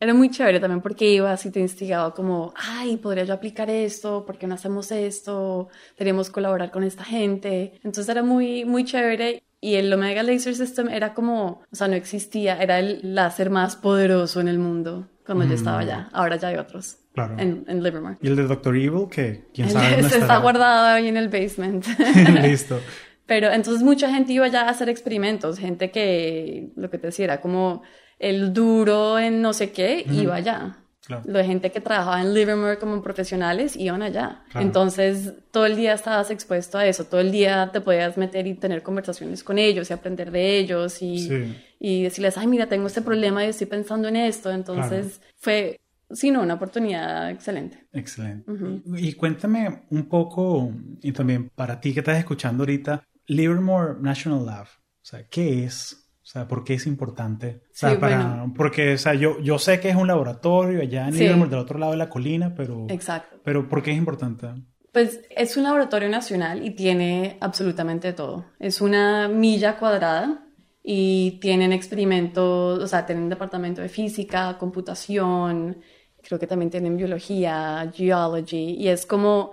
Era 0.00 0.12
muy 0.14 0.30
chévere 0.30 0.60
también 0.60 0.80
porque 0.80 1.10
ibas 1.10 1.44
y 1.46 1.50
te 1.50 1.60
instigaba 1.60 2.14
como, 2.14 2.52
ay, 2.56 2.96
podría 2.96 3.24
yo 3.24 3.34
aplicar 3.34 3.68
esto, 3.70 4.24
¿por 4.24 4.38
qué 4.38 4.46
no 4.46 4.54
hacemos 4.54 4.90
esto? 4.92 5.68
Deberíamos 5.98 6.30
colaborar 6.30 6.70
con 6.70 6.84
esta 6.84 7.04
gente. 7.04 7.74
Entonces 7.76 8.08
era 8.08 8.22
muy, 8.22 8.64
muy 8.64 8.84
chévere 8.84 9.42
y 9.64 9.76
el 9.76 9.90
Omega 9.90 10.22
Laser 10.22 10.54
System 10.54 10.90
era 10.90 11.14
como, 11.14 11.62
o 11.72 11.74
sea, 11.74 11.88
no 11.88 11.94
existía, 11.94 12.60
era 12.60 12.78
el 12.78 13.14
láser 13.14 13.48
más 13.48 13.76
poderoso 13.76 14.42
en 14.42 14.48
el 14.48 14.58
mundo 14.58 15.08
cuando 15.24 15.46
yo 15.46 15.54
estaba 15.54 15.78
mm. 15.78 15.80
allá. 15.80 16.08
Ahora 16.12 16.36
ya 16.36 16.48
hay 16.48 16.56
otros. 16.56 16.98
Claro. 17.14 17.36
En, 17.38 17.64
en, 17.66 17.82
Livermore. 17.82 18.18
¿Y 18.20 18.26
el 18.26 18.36
de 18.36 18.42
Doctor 18.42 18.76
Evil? 18.76 19.08
Que 19.10 19.46
quién 19.54 19.70
sabe. 19.70 20.02
Se 20.02 20.18
está 20.18 20.36
guardado 20.36 20.88
ahí 20.88 21.08
en 21.08 21.16
el 21.16 21.30
basement. 21.30 21.86
Listo. 22.42 22.78
Pero 23.24 23.50
entonces 23.50 23.82
mucha 23.82 24.10
gente 24.10 24.34
iba 24.34 24.46
ya 24.48 24.66
a 24.66 24.68
hacer 24.68 24.90
experimentos, 24.90 25.58
gente 25.58 25.90
que, 25.90 26.68
lo 26.76 26.90
que 26.90 26.98
te 26.98 27.06
decía, 27.06 27.24
era 27.24 27.40
como 27.40 27.82
el 28.18 28.52
duro 28.52 29.18
en 29.18 29.40
no 29.40 29.54
sé 29.54 29.72
qué, 29.72 30.04
iba 30.10 30.34
allá. 30.34 30.76
La 31.08 31.44
gente 31.44 31.70
que 31.70 31.80
trabajaba 31.80 32.20
en 32.22 32.32
Livermore 32.32 32.78
como 32.78 33.02
profesionales 33.02 33.76
iban 33.76 34.02
allá. 34.02 34.42
Entonces, 34.54 35.34
todo 35.50 35.66
el 35.66 35.76
día 35.76 35.92
estabas 35.92 36.30
expuesto 36.30 36.78
a 36.78 36.86
eso. 36.86 37.04
Todo 37.04 37.20
el 37.20 37.30
día 37.30 37.70
te 37.72 37.80
podías 37.80 38.16
meter 38.16 38.46
y 38.46 38.54
tener 38.54 38.82
conversaciones 38.82 39.44
con 39.44 39.58
ellos 39.58 39.90
y 39.90 39.92
aprender 39.92 40.30
de 40.30 40.58
ellos 40.58 41.02
y, 41.02 41.30
y 41.78 42.02
decirles, 42.04 42.38
ay, 42.38 42.46
mira, 42.46 42.68
tengo 42.68 42.86
este 42.86 43.02
problema 43.02 43.44
y 43.44 43.48
estoy 43.48 43.66
pensando 43.66 44.08
en 44.08 44.16
esto. 44.16 44.50
Entonces, 44.50 45.20
fue, 45.36 45.80
sí, 46.10 46.30
no, 46.30 46.42
una 46.42 46.54
oportunidad 46.54 47.30
excelente. 47.30 47.86
Excelente. 47.92 48.50
Y 48.96 49.12
cuéntame 49.12 49.84
un 49.90 50.08
poco, 50.08 50.72
y 51.02 51.12
también 51.12 51.50
para 51.54 51.80
ti 51.80 51.92
que 51.92 52.00
estás 52.00 52.18
escuchando 52.18 52.62
ahorita, 52.62 53.04
Livermore 53.26 54.00
National 54.00 54.46
Lab. 54.46 54.66
O 54.66 55.06
sea, 55.06 55.26
¿qué 55.28 55.64
es? 55.64 56.03
Sea, 56.34 56.48
¿por 56.48 56.64
qué 56.64 56.74
es 56.74 56.88
importante? 56.88 57.62
O 57.66 57.68
sea, 57.70 58.00
para, 58.00 58.46
Porque, 58.56 58.94
o 58.94 58.98
sea, 58.98 59.14
yo, 59.14 59.40
yo 59.40 59.56
sé 59.60 59.78
que 59.78 59.88
es 59.88 59.94
un 59.94 60.08
laboratorio 60.08 60.80
allá 60.80 61.06
en 61.06 61.14
del 61.16 61.54
otro 61.54 61.78
lado 61.78 61.92
de 61.92 61.98
la 61.98 62.08
colina, 62.08 62.56
pero... 62.56 62.86
Exacto. 62.88 63.36
Pero 63.44 63.68
¿por 63.68 63.84
qué 63.84 63.92
es 63.92 63.96
importante? 63.96 64.48
Pues 64.90 65.20
es 65.30 65.56
un 65.56 65.62
laboratorio 65.62 66.08
nacional 66.08 66.66
y 66.66 66.72
tiene 66.72 67.38
absolutamente 67.40 68.12
todo. 68.12 68.46
Es 68.58 68.80
una 68.80 69.28
milla 69.28 69.78
cuadrada 69.78 70.44
y 70.82 71.38
tienen 71.40 71.72
experimentos, 71.72 72.82
o 72.82 72.86
sea, 72.88 73.06
tienen 73.06 73.28
departamento 73.28 73.80
de 73.80 73.88
física, 73.88 74.58
computación, 74.58 75.82
creo 76.20 76.40
que 76.40 76.48
también 76.48 76.68
tienen 76.68 76.96
biología, 76.96 77.92
geology, 77.94 78.74
y 78.76 78.88
es 78.88 79.06
como 79.06 79.52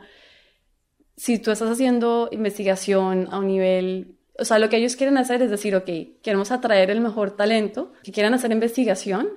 si 1.16 1.38
tú 1.38 1.52
estás 1.52 1.70
haciendo 1.70 2.28
investigación 2.32 3.28
a 3.30 3.38
un 3.38 3.46
nivel 3.46 4.18
O 4.38 4.46
sea, 4.46 4.60
lo 4.60 4.70
que 4.70 4.78
ellos 4.78 4.96
quieren 4.96 5.18
hacer 5.18 5.42
es 5.42 5.52
decir, 5.52 5.76
ok, 5.76 5.90
queremos 6.22 6.52
atraer 6.52 6.90
el 6.90 7.02
mejor 7.02 7.36
talento, 7.36 7.94
que 8.04 8.12
quieran 8.12 8.34
hacer 8.34 8.52
investigación, 8.52 9.30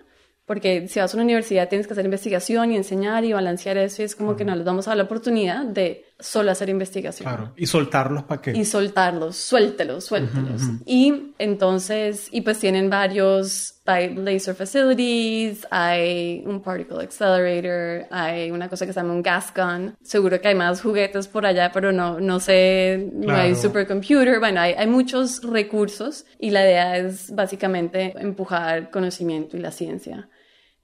porque 0.46 0.88
si 0.88 1.00
vas 1.00 1.12
a 1.12 1.16
una 1.16 1.24
universidad 1.24 1.68
tienes 1.68 1.86
que 1.86 1.94
hacer 1.94 2.04
investigación 2.04 2.70
y 2.70 2.76
enseñar 2.76 3.24
y 3.24 3.32
balancear 3.32 3.78
eso 3.78 4.02
y 4.02 4.04
es 4.04 4.14
como 4.14 4.36
que 4.36 4.44
no 4.44 4.54
les 4.54 4.64
vamos 4.64 4.86
a 4.86 4.90
dar 4.90 4.98
la 4.98 5.04
oportunidad 5.04 5.64
de 5.64 6.04
solo 6.18 6.50
hacer 6.50 6.68
investigación. 6.68 7.28
Claro, 7.28 7.52
y 7.56 7.66
soltarlos 7.66 8.24
para 8.24 8.40
qué. 8.40 8.52
Y 8.52 8.64
soltarlos, 8.64 9.36
suéltelos, 9.36 10.04
suéltelos. 10.04 10.62
Y 10.86 11.34
entonces, 11.38 12.28
y 12.30 12.42
pues 12.42 12.60
tienen 12.60 12.88
varios, 12.88 13.80
hay 13.84 14.14
laser 14.14 14.54
facilities, 14.54 15.66
hay 15.70 16.44
un 16.46 16.62
particle 16.62 17.02
accelerator, 17.02 18.06
hay 18.10 18.50
una 18.50 18.68
cosa 18.68 18.86
que 18.86 18.92
se 18.92 19.00
llama 19.00 19.12
un 19.12 19.22
gas 19.22 19.52
gun. 19.54 19.96
Seguro 20.02 20.40
que 20.40 20.48
hay 20.48 20.54
más 20.54 20.80
juguetes 20.80 21.26
por 21.26 21.46
allá, 21.46 21.70
pero 21.72 21.92
no, 21.92 22.20
no 22.20 22.38
sé, 22.40 23.10
no 23.12 23.34
hay 23.34 23.54
supercomputer. 23.54 24.38
Bueno, 24.38 24.60
hay, 24.60 24.74
hay 24.74 24.86
muchos 24.86 25.42
recursos 25.42 26.26
y 26.38 26.50
la 26.50 26.64
idea 26.64 26.96
es 26.96 27.34
básicamente 27.34 28.14
empujar 28.16 28.90
conocimiento 28.90 29.56
y 29.56 29.60
la 29.60 29.72
ciencia. 29.72 30.28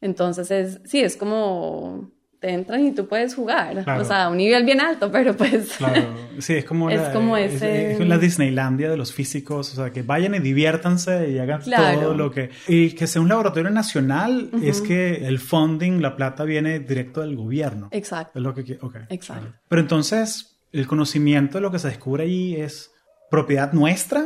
Entonces, 0.01 0.51
es, 0.51 0.81
sí, 0.85 1.01
es 1.01 1.17
como 1.17 2.11
te 2.41 2.51
entran 2.51 2.85
y 2.85 2.93
tú 2.93 3.07
puedes 3.07 3.35
jugar. 3.35 3.85
O 4.01 4.05
sea, 4.05 4.25
a 4.25 4.29
un 4.31 4.39
nivel 4.39 4.65
bien 4.65 4.81
alto, 4.81 5.13
pero 5.13 5.37
pues... 5.37 5.77
Claro, 5.77 6.03
sí, 6.39 6.55
es 6.55 6.65
como, 6.65 6.89
es 6.89 7.01
la, 7.01 7.13
como 7.13 7.37
ese... 7.37 7.93
es, 7.93 8.01
la 8.01 8.17
Disneylandia 8.17 8.91
de 8.91 8.97
los 8.97 9.13
físicos, 9.13 9.73
o 9.73 9.77
sea, 9.77 9.91
que 9.91 10.03
vayan 10.03 10.35
y 10.35 10.39
diviértanse 10.39 11.31
y 11.31 11.39
hagan 11.39 11.61
todo 11.63 12.15
lo 12.15 12.31
que... 12.31 12.51
Y 12.67 12.93
que 12.93 13.07
sea 13.07 13.21
un 13.21 13.29
laboratorio 13.29 13.71
nacional, 13.71 14.51
es 14.63 14.81
que 14.81 15.27
el 15.27 15.39
funding, 15.39 16.01
la 16.01 16.17
plata 16.17 16.45
viene 16.45 16.81
directo 16.81 17.21
del 17.21 17.37
gobierno. 17.37 17.89
Exacto. 17.93 18.39
Es 18.39 18.43
lo 18.43 18.55
que... 18.55 18.79
Okay. 18.81 19.03
Exacto. 19.11 19.53
Pero 19.69 19.83
entonces, 19.83 20.59
el 20.73 20.87
conocimiento 20.87 21.59
de 21.59 21.63
lo 21.63 21.71
que 21.71 21.79
se 21.79 21.89
descubre 21.89 22.25
allí 22.25 22.57
es 22.57 22.91
propiedad 23.31 23.73
nuestra 23.73 24.25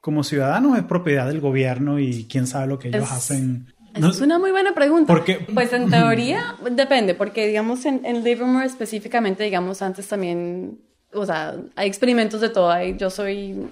como 0.00 0.22
ciudadanos, 0.22 0.76
es 0.76 0.84
propiedad 0.84 1.26
del 1.26 1.40
gobierno 1.40 1.98
y 1.98 2.26
quién 2.26 2.46
sabe 2.46 2.66
lo 2.66 2.78
que 2.78 2.88
ellos 2.88 3.10
hacen 3.10 3.73
es 3.94 4.20
una 4.20 4.38
muy 4.38 4.50
buena 4.50 4.74
pregunta. 4.74 5.12
Porque, 5.12 5.46
pues 5.52 5.72
en 5.72 5.90
teoría 5.90 6.56
depende, 6.70 7.14
porque 7.14 7.46
digamos 7.46 7.84
en, 7.84 8.04
en, 8.04 8.24
Livermore 8.24 8.66
específicamente, 8.66 9.44
digamos 9.44 9.82
antes 9.82 10.08
también, 10.08 10.80
o 11.12 11.24
sea, 11.24 11.56
hay 11.76 11.88
experimentos 11.88 12.40
de 12.40 12.48
todo. 12.48 12.70
Hay, 12.70 12.96
yo 12.96 13.10
soy 13.10 13.68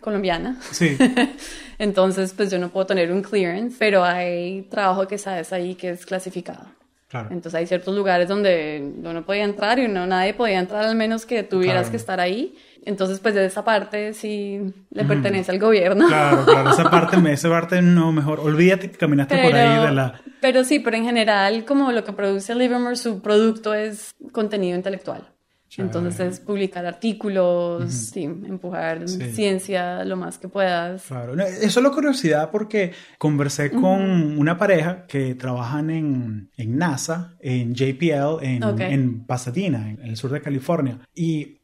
colombiana. 0.00 0.58
Sí. 0.70 0.96
Entonces, 1.78 2.32
pues 2.32 2.50
yo 2.50 2.58
no 2.58 2.68
puedo 2.68 2.86
tener 2.86 3.10
un 3.10 3.22
clearance, 3.22 3.76
pero 3.78 4.04
hay 4.04 4.62
trabajo 4.70 5.06
que 5.08 5.18
sabes 5.18 5.52
ahí 5.52 5.74
que 5.74 5.90
es 5.90 6.06
clasificado. 6.06 6.64
Claro. 7.08 7.28
Entonces 7.30 7.54
hay 7.54 7.66
ciertos 7.66 7.94
lugares 7.94 8.28
donde 8.28 8.80
no 8.80 9.24
podía 9.24 9.44
entrar 9.44 9.78
y 9.78 9.86
no 9.86 10.06
nadie 10.06 10.34
podía 10.34 10.58
entrar 10.58 10.84
al 10.84 10.96
menos 10.96 11.24
que 11.24 11.44
tuvieras 11.44 11.88
que 11.88 11.96
estar 11.96 12.18
ahí. 12.18 12.56
Entonces, 12.86 13.18
pues 13.18 13.34
de 13.34 13.44
esa 13.44 13.64
parte 13.64 14.14
sí 14.14 14.60
le 14.90 15.04
pertenece 15.04 15.50
al 15.50 15.58
gobierno. 15.58 16.06
Claro, 16.06 16.44
claro, 16.44 16.70
esa 16.70 16.88
parte, 16.88 17.32
esa 17.32 17.48
parte 17.50 17.82
no, 17.82 18.12
mejor, 18.12 18.38
olvídate 18.38 18.92
que 18.92 18.96
caminaste 18.96 19.36
por 19.36 19.54
ahí 19.54 19.86
de 19.86 19.92
la... 19.92 20.20
Pero 20.40 20.62
sí, 20.62 20.78
pero 20.78 20.96
en 20.96 21.04
general, 21.04 21.64
como 21.64 21.90
lo 21.90 22.04
que 22.04 22.12
produce 22.12 22.54
Livermore, 22.54 22.94
su 22.94 23.20
producto 23.20 23.74
es 23.74 24.14
contenido 24.32 24.76
intelectual. 24.76 25.36
Entonces 25.78 26.20
es 26.20 26.40
publicar 26.40 26.86
artículos, 26.86 27.92
sí, 27.92 28.24
empujar 28.24 29.08
ciencia 29.08 30.04
lo 30.04 30.16
más 30.16 30.38
que 30.38 30.48
puedas. 30.48 31.02
Claro, 31.06 31.34
eso 31.34 31.80
es 31.80 31.84
la 31.84 31.90
curiosidad 31.90 32.50
porque 32.50 32.92
conversé 33.18 33.70
con 33.70 34.38
una 34.38 34.56
pareja 34.56 35.06
que 35.06 35.34
trabajan 35.34 35.90
en, 35.90 36.50
en 36.56 36.78
NASA, 36.78 37.36
en 37.40 37.74
JPL, 37.74 38.42
en, 38.42 38.62
en 38.80 39.24
Pasadena, 39.26 39.90
en 39.90 40.00
el 40.02 40.16
sur 40.16 40.30
de 40.30 40.40
California. 40.40 41.00
Y 41.14 41.55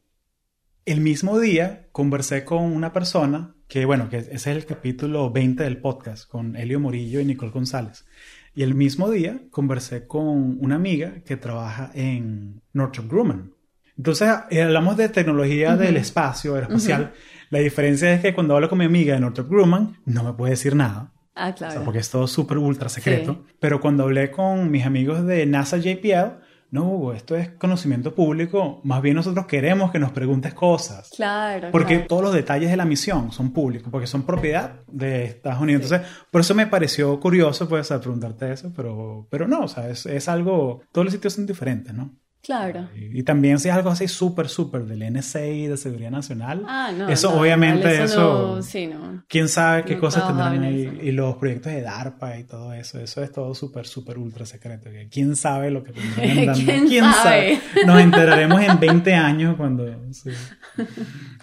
el 0.85 1.01
mismo 1.01 1.39
día 1.39 1.87
conversé 1.91 2.43
con 2.43 2.63
una 2.63 2.91
persona 2.91 3.55
que, 3.67 3.85
bueno, 3.85 4.09
que 4.09 4.17
ese 4.17 4.33
es 4.33 4.47
el 4.47 4.65
capítulo 4.65 5.31
20 5.31 5.63
del 5.63 5.77
podcast 5.77 6.27
con 6.27 6.55
Elio 6.55 6.79
Morillo 6.79 7.19
y 7.19 7.25
Nicole 7.25 7.51
González. 7.51 8.05
Y 8.53 8.63
el 8.63 8.75
mismo 8.75 9.09
día 9.09 9.39
conversé 9.49 10.05
con 10.05 10.57
una 10.59 10.75
amiga 10.75 11.21
que 11.25 11.37
trabaja 11.37 11.89
en 11.95 12.61
Northrop 12.73 13.09
Grumman. 13.09 13.53
Entonces, 13.97 14.29
eh, 14.49 14.61
hablamos 14.61 14.97
de 14.97 15.09
tecnología 15.09 15.75
del 15.75 15.97
espacio, 15.97 16.55
aeroespacial. 16.55 17.13
La 17.49 17.59
diferencia 17.59 18.13
es 18.13 18.21
que 18.21 18.33
cuando 18.33 18.55
hablo 18.55 18.69
con 18.69 18.79
mi 18.79 18.85
amiga 18.85 19.13
de 19.13 19.21
Northrop 19.21 19.49
Grumman, 19.49 19.97
no 20.05 20.23
me 20.23 20.33
puede 20.33 20.51
decir 20.51 20.75
nada. 20.75 21.11
Ah, 21.35 21.55
claro. 21.55 21.83
porque 21.83 21.97
es 21.97 22.11
todo 22.11 22.27
súper 22.27 22.59
ultra 22.59 22.89
secreto. 22.89 23.43
Pero 23.59 23.81
cuando 23.81 24.03
hablé 24.03 24.29
con 24.29 24.69
mis 24.69 24.85
amigos 24.85 25.25
de 25.25 25.45
NASA 25.47 25.77
JPL, 25.77 26.42
no, 26.73 26.89
Hugo, 26.89 27.13
esto 27.13 27.35
es 27.35 27.49
conocimiento 27.49 28.15
público. 28.15 28.81
Más 28.83 28.99
bien 29.03 29.15
nosotros 29.15 29.45
queremos 29.45 29.91
que 29.91 29.99
nos 29.99 30.11
preguntes 30.11 30.55
cosas. 30.55 31.11
Claro. 31.15 31.69
Porque 31.71 31.99
todos 31.99 32.23
los 32.23 32.33
detalles 32.33 32.71
de 32.71 32.77
la 32.77 32.83
misión 32.83 33.31
son 33.31 33.53
públicos, 33.53 33.89
porque 33.91 34.07
son 34.07 34.23
propiedad 34.23 34.81
de 34.87 35.25
Estados 35.25 35.61
Unidos. 35.61 35.83
Entonces, 35.83 36.07
por 36.31 36.41
eso 36.41 36.55
me 36.55 36.65
pareció 36.65 37.19
curioso, 37.19 37.69
pues, 37.69 37.89
preguntarte 37.89 38.51
eso, 38.51 38.73
pero, 38.75 39.27
pero 39.29 39.47
no, 39.47 39.65
o 39.65 39.67
sea, 39.67 39.87
es, 39.87 40.07
es 40.07 40.27
algo, 40.27 40.81
todos 40.91 41.05
los 41.05 41.13
sitios 41.13 41.33
son 41.33 41.45
diferentes, 41.45 41.93
¿no? 41.93 42.15
Claro. 42.43 42.89
Y, 42.93 43.23
también 43.23 43.57
si 43.57 43.69
es 43.69 43.73
algo 43.73 43.89
así 43.89 44.09
súper, 44.09 44.49
súper 44.49 44.83
del 44.83 45.13
NSA 45.13 45.39
de 45.39 45.77
Seguridad 45.77 46.11
Nacional. 46.11 46.65
Ah, 46.67 46.91
no. 46.93 47.07
Eso 47.07 47.33
obviamente, 47.33 48.03
eso... 48.03 48.57
No, 48.57 48.61
sí, 48.61 48.85
no. 48.85 49.23
¿Quién 49.29 49.47
sabe 49.47 49.85
qué 49.85 49.97
cosas 49.97 50.27
tendrán 50.27 50.61
ahí? 50.61 50.99
Y 51.03 51.13
los 51.13 51.37
proyectos 51.37 51.71
de 51.71 51.81
DARPA 51.81 52.37
y 52.39 52.43
todo 52.43 52.73
eso. 52.73 52.99
Eso 52.99 53.23
es 53.23 53.31
todo 53.31 53.55
súper, 53.55 53.87
súper 53.87 54.17
ultra 54.17 54.45
secreto. 54.45 54.89
¿Quién 55.09 55.37
sabe 55.37 55.71
lo 55.71 55.85
que 55.85 55.93
tendrán 56.15 56.53
¿Quién, 56.53 56.87
¿Quién 56.89 57.05
sabe? 57.05 57.61
Nos 57.85 58.01
enteraremos 58.01 58.61
en 58.61 58.77
20 58.77 59.13
años 59.13 59.55
cuando... 59.55 59.85
Sí. 60.11 60.31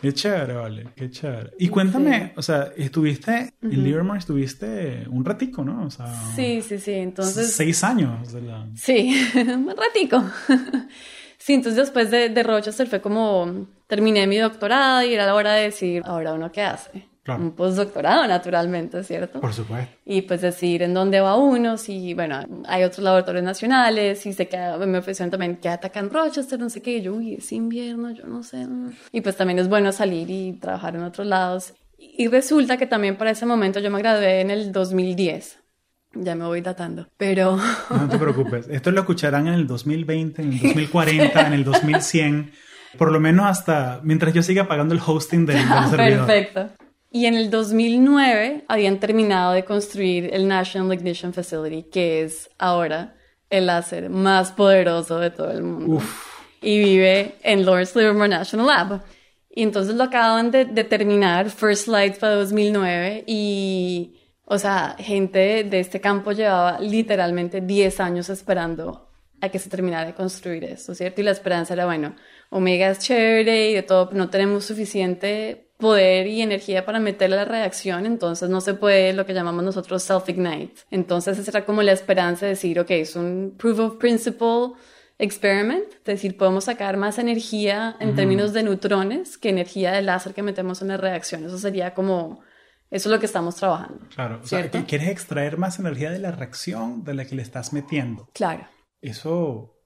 Qué 0.03 0.13
chévere, 0.13 0.53
vale. 0.53 0.89
Qué 0.95 1.11
chévere. 1.11 1.53
Y 1.59 1.69
cuéntame, 1.69 2.35
o 2.37 2.43
sea, 2.43 2.73
estuviste 2.77 3.55
en 3.63 3.85
Livermore, 3.85 4.19
estuviste 4.19 5.07
un 5.09 5.25
ratico, 5.25 5.65
¿no? 5.65 5.87
O 5.87 5.91
sea, 5.91 6.13
sí, 6.37 6.61
sí, 6.61 6.79
sí. 6.79 6.93
Entonces... 6.93 7.53
Seis 7.53 7.83
años 7.85 8.35
de 8.35 8.43
la... 8.43 8.69
Sí, 8.75 9.19
un 9.35 9.75
ratico. 9.75 10.23
Sí, 11.39 11.55
entonces 11.55 11.77
después 11.77 12.11
de, 12.11 12.29
de 12.29 12.43
Rochester 12.43 12.87
fue 12.87 13.01
como 13.01 13.67
terminé 13.87 14.27
mi 14.27 14.37
doctorado 14.37 15.03
y 15.03 15.15
era 15.15 15.27
la 15.27 15.35
hora 15.35 15.55
de 15.55 15.65
decir, 15.65 16.03
ahora 16.05 16.33
uno 16.33 16.53
qué 16.53 16.63
hace. 16.63 17.11
Claro. 17.23 17.43
Un 17.43 17.53
postdoctorado, 17.53 18.27
naturalmente, 18.27 19.05
¿cierto? 19.05 19.41
Por 19.41 19.53
supuesto. 19.53 19.95
Y 20.07 20.23
pues 20.23 20.41
decir 20.41 20.83
en 20.83 20.95
dónde 20.95 21.21
va 21.21 21.37
uno, 21.37 21.77
si, 21.77 22.15
bueno, 22.15 22.41
hay 22.67 22.83
otros 22.83 23.05
laboratorios 23.05 23.45
nacionales, 23.45 24.21
si 24.21 24.33
se 24.33 24.49
queda, 24.49 24.79
me 24.79 24.99
ofrecieron 24.99 25.31
también, 25.31 25.57
quédate 25.57 25.89
acá 25.89 26.01
en 26.01 26.09
Rochester, 26.09 26.59
no 26.59 26.71
sé 26.71 26.81
qué, 26.81 26.97
y 26.97 27.03
yo, 27.03 27.15
uy, 27.15 27.35
es 27.35 27.53
invierno, 27.53 28.11
yo 28.11 28.25
no 28.27 28.43
sé. 28.43 28.67
Y 29.13 29.21
pues 29.21 29.37
también 29.37 29.59
es 29.59 29.69
bueno 29.69 29.93
salir 29.93 30.31
y 30.31 30.55
trabajar 30.55 30.97
en 30.97 31.03
otros 31.03 31.27
lados. 31.27 31.75
Y 31.99 32.29
resulta 32.29 32.79
que 32.79 32.87
también 32.87 33.17
para 33.17 33.33
ese 33.33 33.45
momento 33.45 33.81
yo 33.81 33.91
me 33.91 33.99
gradué 33.99 34.41
en 34.41 34.51
el 34.51 34.73
2010. 34.73 35.60
Ya 36.15 36.35
me 36.35 36.45
voy 36.45 36.61
datando, 36.61 37.07
pero... 37.17 37.57
No 37.89 38.09
te 38.09 38.19
preocupes, 38.19 38.67
esto 38.71 38.91
lo 38.91 39.01
escucharán 39.01 39.47
en 39.47 39.55
el 39.55 39.67
2020, 39.67 40.43
en 40.43 40.53
el 40.53 40.61
2040, 40.61 41.47
en 41.47 41.53
el 41.53 41.65
2100, 41.65 42.53
por 42.99 43.13
lo 43.13 43.21
menos 43.21 43.47
hasta 43.47 44.01
mientras 44.03 44.35
yo 44.35 44.43
siga 44.43 44.67
pagando 44.67 44.95
el 44.95 45.01
hosting 45.05 45.47
del, 45.47 45.57
del 45.57 45.85
servidor. 45.91 46.27
Perfecto. 46.27 46.71
Y 47.13 47.27
en 47.27 47.35
el 47.35 47.51
2009 47.51 48.65
habían 48.69 48.99
terminado 48.99 49.53
de 49.53 49.65
construir 49.65 50.31
el 50.33 50.47
National 50.47 50.93
Ignition 50.93 51.33
Facility, 51.33 51.89
que 51.91 52.23
es 52.23 52.51
ahora 52.59 53.15
el 53.49 53.67
láser 53.67 54.11
más 54.11 54.53
poderoso 54.53 55.19
de 55.19 55.31
todo 55.31 55.51
el 55.51 55.63
mundo. 55.63 55.97
Uf. 55.97 56.27
Y 56.63 56.79
vive 56.79 57.35
en 57.43 57.65
Lawrence 57.67 57.99
Livermore 57.99 58.29
National 58.29 58.67
Lab. 58.67 59.03
Y 59.53 59.63
entonces 59.63 59.97
lo 59.97 60.05
acaban 60.05 60.53
de, 60.53 60.65
de 60.67 60.85
terminar, 60.85 61.51
First 61.51 61.89
Light 61.89 62.19
para 62.19 62.35
2009, 62.35 63.25
y 63.27 64.20
o 64.53 64.59
sea, 64.59 64.97
gente 64.99 65.63
de 65.63 65.79
este 65.79 66.01
campo 66.01 66.33
llevaba 66.33 66.81
literalmente 66.81 67.61
10 67.61 68.01
años 68.01 68.29
esperando 68.31 69.09
a 69.41 69.49
que 69.49 69.61
se 69.61 69.71
terminara 69.71 70.07
de 70.07 70.15
construir 70.15 70.65
esto, 70.65 70.93
¿cierto? 70.93 71.21
Y 71.21 71.25
la 71.25 71.31
esperanza 71.31 71.75
era, 71.75 71.87
bueno, 71.87 72.17
Omega 72.51 72.91
es 72.91 72.99
chévere 72.99 73.71
y 73.71 73.75
de 73.75 73.85
todo, 73.85 74.11
no 74.13 74.29
tenemos 74.29 74.65
suficiente 74.65 75.69
poder 75.79 76.27
y 76.27 76.43
energía 76.43 76.85
para 76.85 76.99
meterle 76.99 77.37
la 77.37 77.45
reacción, 77.45 78.07
entonces 78.07 78.51
no 78.51 78.61
se 78.61 78.75
puede 78.75 79.13
lo 79.13 79.25
que 79.25 79.35
llamamos 79.35 79.63
nosotros 79.63 80.03
self-ignite. 80.03 80.81
Entonces 80.91 81.39
esa 81.39 81.53
era 81.53 81.65
como 81.65 81.85
la 81.85 81.93
esperanza 81.93 82.47
de 82.47 82.51
decir, 82.51 82.81
ok, 82.81 82.91
es 82.91 83.15
un 83.15 83.55
proof 83.57 83.79
of 83.79 83.97
principle 83.99 84.73
experiment, 85.21 85.93
es 85.93 86.05
decir, 86.05 86.37
podemos 86.37 86.65
sacar 86.65 86.97
más 86.97 87.21
energía 87.21 87.97
en 88.01 88.17
términos 88.17 88.53
de 88.53 88.65
neutrones 88.65 89.39
que 89.39 89.51
energía 89.51 89.93
de 89.93 90.03
láser 90.03 90.35
que 90.35 90.43
metemos 90.43 90.83
en 90.83 90.89
la 90.89 90.97
reacción. 90.97 91.45
Eso 91.45 91.57
sería 91.57 91.95
como 91.95 92.41
eso 92.91 93.09
es 93.09 93.13
lo 93.13 93.21
que 93.21 93.27
estamos 93.27 93.55
trabajando. 93.57 94.01
Claro, 94.15 94.41
o 94.43 94.47
sea, 94.47 94.69
quieres 94.71 95.09
extraer 95.09 95.59
más 95.59 95.79
energía 95.79 96.11
de 96.11 96.19
la 96.19 96.33
reacción 96.33 97.05
de 97.05 97.15
la 97.15 97.25
que 97.25 97.37
le 97.37 97.43
estás 97.43 97.73
metiendo. 97.73 98.29
Claro. 98.33 98.67
Eso 99.01 99.77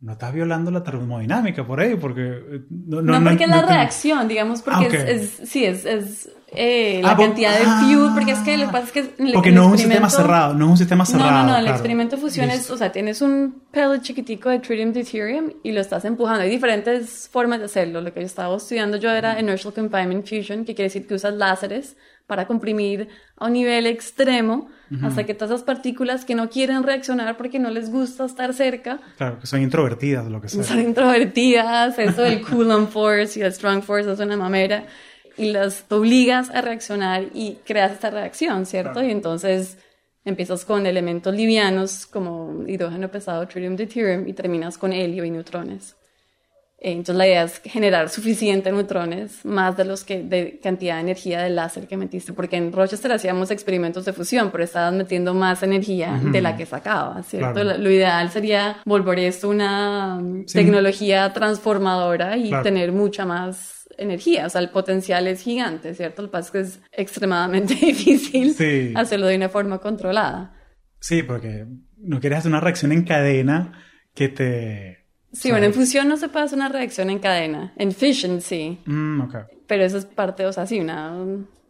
no 0.00 0.12
estás 0.12 0.32
violando 0.32 0.70
la 0.70 0.82
termodinámica 0.82 1.64
por 1.64 1.80
ahí, 1.80 1.94
porque... 1.94 2.22
Eh, 2.22 2.60
no, 2.70 3.02
no, 3.02 3.20
no 3.20 3.30
porque 3.30 3.44
es 3.44 3.50
la 3.50 3.62
reacción, 3.62 4.26
digamos, 4.26 4.62
porque 4.62 4.96
ah, 4.96 5.10
es, 5.10 5.40
sí, 5.44 5.64
es, 5.64 5.84
es 5.84 6.28
eh, 6.48 7.00
la 7.02 7.12
ah, 7.12 7.16
cantidad 7.16 7.56
de 7.56 7.64
fuel, 7.64 8.10
porque 8.12 8.32
es 8.32 8.40
que 8.40 8.58
lo 8.58 8.66
que 8.66 8.72
pasa 8.72 8.84
es 8.86 8.92
que... 8.92 9.32
porque 9.32 9.52
no 9.52 9.62
es 9.62 9.72
un 9.72 9.78
sistema 9.78 10.10
cerrado, 10.10 10.54
no 10.54 10.64
es 10.66 10.70
un 10.72 10.76
sistema 10.76 11.06
cerrado. 11.06 11.30
No, 11.30 11.44
no, 11.44 11.52
no, 11.52 11.58
el 11.58 11.68
experimento 11.68 12.18
fusión 12.18 12.50
es, 12.50 12.68
o 12.70 12.76
sea, 12.76 12.90
tienes 12.92 13.22
un 13.22 13.62
pellet 13.70 14.02
chiquitico 14.02 14.50
de 14.50 14.58
tritium 14.58 14.92
deuterium 14.92 15.52
y 15.62 15.72
lo 15.72 15.80
estás 15.80 16.04
empujando. 16.04 16.42
Hay 16.42 16.50
diferentes 16.50 17.28
formas 17.30 17.60
de 17.60 17.66
hacerlo. 17.66 18.00
Lo 18.00 18.12
que 18.12 18.20
yo 18.20 18.26
estaba 18.26 18.56
estudiando 18.56 18.98
yo 18.98 19.10
era 19.10 19.40
inertial 19.40 19.72
confinement 19.72 20.28
fusion, 20.28 20.64
que 20.64 20.74
quiere 20.74 20.88
decir 20.88 21.06
que 21.06 21.14
usas 21.14 21.34
láseres 21.34 21.96
para 22.26 22.46
comprimir 22.46 23.08
a 23.36 23.46
un 23.46 23.52
nivel 23.54 23.86
extremo 23.86 24.68
hasta 25.02 25.24
que 25.24 25.32
todas 25.32 25.52
esas 25.52 25.64
partículas 25.64 26.26
que 26.26 26.34
no 26.34 26.50
quieren 26.50 26.82
reaccionar 26.82 27.38
porque 27.38 27.58
no 27.58 27.70
les 27.70 27.90
gusta 27.90 28.26
estar 28.26 28.52
cerca. 28.52 29.00
Claro, 29.16 29.38
que 29.40 29.46
son 29.46 29.62
introvertidas, 29.62 30.26
lo 30.28 30.40
que 30.40 30.50
sea. 30.50 30.64
Son 30.64 30.80
introvertidas, 30.80 31.98
eso 31.98 32.22
del 32.22 32.42
Coulomb 32.48 32.88
Force 32.88 33.38
y 33.38 33.42
el 33.42 33.52
Strong 33.52 33.82
Force 33.82 34.12
es 34.12 34.20
una 34.20 34.36
mamera. 34.36 34.84
Y 35.38 35.50
las 35.50 35.86
obligas 35.88 36.50
a 36.50 36.60
reaccionar 36.60 37.24
y 37.32 37.58
creas 37.64 37.92
esta 37.92 38.10
reacción, 38.10 38.66
¿cierto? 38.66 39.02
Y 39.02 39.10
entonces 39.10 39.78
empiezas 40.26 40.66
con 40.66 40.86
elementos 40.86 41.34
livianos 41.34 42.06
como 42.06 42.64
hidrógeno 42.66 43.10
pesado, 43.10 43.48
tritium 43.48 43.76
deuterium, 43.76 44.28
y 44.28 44.34
terminas 44.34 44.76
con 44.76 44.92
helio 44.92 45.24
y 45.24 45.30
neutrones. 45.30 45.96
Entonces 46.84 47.14
la 47.14 47.28
idea 47.28 47.44
es 47.44 47.60
generar 47.60 48.08
suficientes 48.08 48.72
neutrones, 48.72 49.44
más 49.44 49.76
de 49.76 49.84
los 49.84 50.02
que 50.02 50.24
de 50.24 50.58
cantidad 50.60 50.96
de 50.96 51.02
energía 51.02 51.40
del 51.40 51.54
láser 51.54 51.86
que 51.86 51.96
metiste, 51.96 52.32
porque 52.32 52.56
en 52.56 52.72
Rochester 52.72 53.12
hacíamos 53.12 53.52
experimentos 53.52 54.04
de 54.04 54.12
fusión, 54.12 54.50
pero 54.50 54.64
estabas 54.64 54.92
metiendo 54.92 55.32
más 55.32 55.62
energía 55.62 56.20
de 56.20 56.40
la 56.40 56.56
que 56.56 56.66
sacaba, 56.66 57.22
¿cierto? 57.22 57.62
Lo, 57.62 57.90
ideal 57.90 58.30
sería 58.30 58.78
volver 58.84 59.20
esto 59.20 59.48
una 59.48 60.20
tecnología 60.52 61.32
transformadora 61.32 62.36
y 62.36 62.50
tener 62.64 62.90
mucha 62.90 63.24
más 63.24 63.88
energía, 63.96 64.46
o 64.46 64.48
sea, 64.48 64.60
el 64.60 64.70
potencial 64.70 65.28
es 65.28 65.42
gigante, 65.42 65.94
¿cierto? 65.94 66.22
Lo 66.22 66.28
que 66.28 66.32
pasa 66.32 66.46
es 66.46 66.50
que 66.50 66.60
es 66.60 66.80
extremadamente 66.90 67.74
difícil 67.80 68.56
hacerlo 68.96 69.28
de 69.28 69.36
una 69.36 69.48
forma 69.48 69.78
controlada. 69.78 70.52
Sí, 70.98 71.22
porque 71.22 71.64
no 71.98 72.18
quieres 72.18 72.40
hacer 72.40 72.50
una 72.50 72.60
reacción 72.60 72.90
en 72.90 73.04
cadena 73.04 73.72
que 74.14 74.28
te 74.28 75.01
Sí, 75.32 75.50
bueno, 75.50 75.66
en 75.66 75.74
fusión 75.74 76.08
no 76.08 76.16
se 76.16 76.28
puede 76.28 76.44
hacer 76.44 76.58
una 76.58 76.68
reacción 76.68 77.10
en 77.10 77.18
cadena. 77.18 77.72
En 77.76 77.92
fission 77.92 78.40
sí. 78.40 78.78
Mm, 78.84 79.22
okay. 79.22 79.40
Pero 79.66 79.84
eso 79.84 79.98
es 79.98 80.04
parte, 80.04 80.46
o 80.46 80.52
sea, 80.52 80.66
sí, 80.66 80.80
una... 80.80 81.14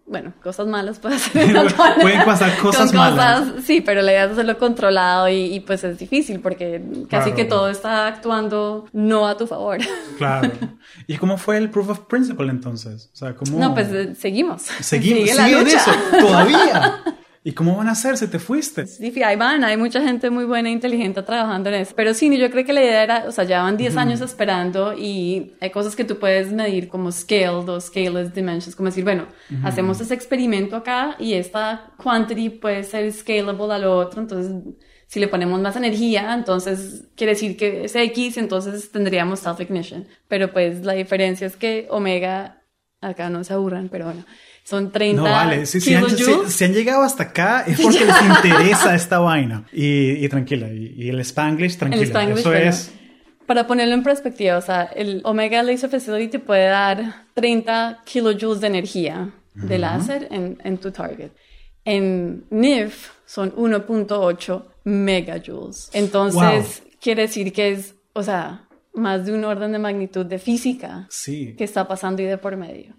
Bueno, 0.05 0.33
cosas 0.43 0.67
malas 0.67 0.99
puede 0.99 1.15
hacer. 1.15 1.55
Pueden 2.03 2.25
pasar 2.25 2.59
cosas 2.59 2.93
malas. 2.93 3.53
sí, 3.65 3.81
pero 3.81 4.03
la 4.03 4.11
idea 4.11 4.25
es 4.25 4.33
hacerlo 4.33 4.59
controlado 4.59 5.29
y, 5.29 5.61
pues 5.61 5.85
es 5.85 5.97
difícil 5.97 6.41
porque 6.41 6.83
casi 7.09 7.33
que 7.33 7.45
todo 7.45 7.71
está 7.71 8.09
actuando 8.09 8.87
no 8.93 9.29
a 9.29 9.37
tu 9.37 9.47
favor. 9.47 9.79
Claro. 10.19 10.51
¿Y 11.07 11.17
cómo 11.17 11.39
fue 11.39 11.57
el 11.57 11.71
proof 11.71 11.91
of 11.91 12.01
principle 12.01 12.51
entonces? 12.51 13.11
O 13.13 13.17
sea, 13.17 13.37
¿cómo... 13.37 13.59
No, 13.59 13.73
pues 13.75 13.93
eh, 13.93 14.15
seguimos. 14.17 14.63
Seguimos, 14.63 15.31
sigue 15.31 15.61
en 15.61 15.67
eso, 15.69 15.93
todavía. 16.21 17.01
¿Y 17.45 17.53
cómo 17.53 17.77
van 17.77 17.89
a 17.89 17.93
hacer 17.93 18.17
si 18.17 18.29
te 18.29 18.39
fuiste? 18.39 18.87
Sí, 18.87 19.21
ahí 19.23 19.35
van, 19.35 19.65
hay 19.65 19.77
mucha 19.77 20.01
gente 20.01 20.31
muy 20.31 20.45
buena 20.45 20.69
e 20.69 20.73
inteligente 20.73 21.23
trabajando 21.23 21.71
en 21.71 21.77
eso. 21.77 21.93
Pero 21.97 22.15
sí, 22.15 22.37
yo 22.39 22.51
creo 22.51 22.65
que 22.65 22.73
la 22.73 22.83
idea 22.83 23.03
era, 23.03 23.25
o 23.27 23.33
sea, 23.33 23.43
ya 23.43 23.63
van 23.63 23.77
10 23.77 23.97
años 23.97 24.21
esperando 24.21 24.95
y 24.97 25.55
hay 25.61 25.71
cosas 25.71 25.97
que 25.97 26.05
tú 26.05 26.19
puedes 26.21 26.53
medir 26.53 26.89
como 26.89 27.11
scale, 27.11 27.65
dos 27.65 27.87
scaleless 27.87 28.33
dimensions, 28.33 28.77
como 28.77 28.91
decir, 28.91 29.03
bueno, 29.03 29.27
hacemos 29.65 30.01
ese 30.01 30.15
experimento 30.15 30.77
acá 30.77 31.17
y 31.19 31.35
esta 31.35 31.93
quantity 32.01 32.49
puede 32.49 32.85
ser 32.85 33.13
scalable 33.13 33.75
a 33.75 33.79
lo 33.79 33.97
otro, 33.99 34.21
entonces 34.21 34.53
si 35.13 35.21
le 35.21 35.29
ponemos 35.29 35.61
más 35.61 35.77
energía, 35.77 36.33
entonces 36.33 37.09
quiere 37.17 37.35
decir 37.35 37.59
que 37.59 37.85
es 37.85 37.95
X, 37.95 38.39
entonces 38.39 38.91
tendríamos 38.93 39.41
self-ignition. 39.41 40.07
Pero 40.27 40.55
pues 40.55 40.87
la 40.87 40.95
diferencia 40.95 41.47
es 41.47 41.57
que 41.57 41.87
omega, 41.91 42.63
acá 43.03 43.29
no 43.29 43.45
se 43.45 43.53
aburran, 43.53 43.91
pero 43.91 44.07
bueno, 44.07 44.25
son 44.65 44.91
30 44.91 45.21
No, 45.21 45.29
vale. 45.29 45.67
Si, 45.67 45.95
han, 45.95 46.73
llegado 46.73 47.03
hasta 47.03 47.25
acá 47.25 47.65
es 47.67 47.81
porque 47.81 48.05
les 48.05 48.23
interesa 48.37 48.95
esta 48.95 49.19
vaina. 49.19 49.67
Y, 49.73 50.29
tranquila. 50.29 50.69
Y, 50.73 51.09
el 51.09 51.21
Spanglish, 51.21 51.77
tranquila. 51.77 52.03
El 52.03 52.09
Spanglish, 52.09 52.39
Eso 52.39 52.55
es... 52.55 52.93
Para 53.47 53.67
ponerlo 53.67 53.95
en 53.95 54.03
perspectiva, 54.03 54.57
o 54.57 54.63
sea, 54.63 54.85
el 54.85 55.21
Omega 55.25 55.63
Laser 55.63 55.91
Facility 55.91 56.39
puede 56.39 56.67
dar 56.67 57.27
30 57.35 58.03
kilojoules 58.05 58.61
de 58.61 58.67
energía 58.69 59.35
de 59.55 59.79
láser 59.79 60.29
en, 60.31 60.59
en, 60.65 60.79
tu 60.79 60.91
target. 60.93 61.33
En 61.85 62.45
NIF 62.51 63.11
son 63.27 63.53
1.8 63.55 64.65
megajoules. 64.85 65.91
Entonces, 65.93 66.85
quiere 67.01 67.23
decir 67.23 67.53
que 67.53 67.73
es, 67.73 67.97
o 68.13 68.23
sea, 68.23 68.69
más 68.95 69.27
de 69.27 69.33
un 69.33 69.45
orden 69.45 69.73
de 69.73 69.79
magnitud 69.79 70.25
de 70.25 70.39
física 70.39 71.07
sí. 71.11 71.55
que 71.57 71.65
está 71.65 71.89
pasando 71.89 72.23
y 72.23 72.27
de 72.27 72.39
por 72.39 72.57
medio. 72.57 72.95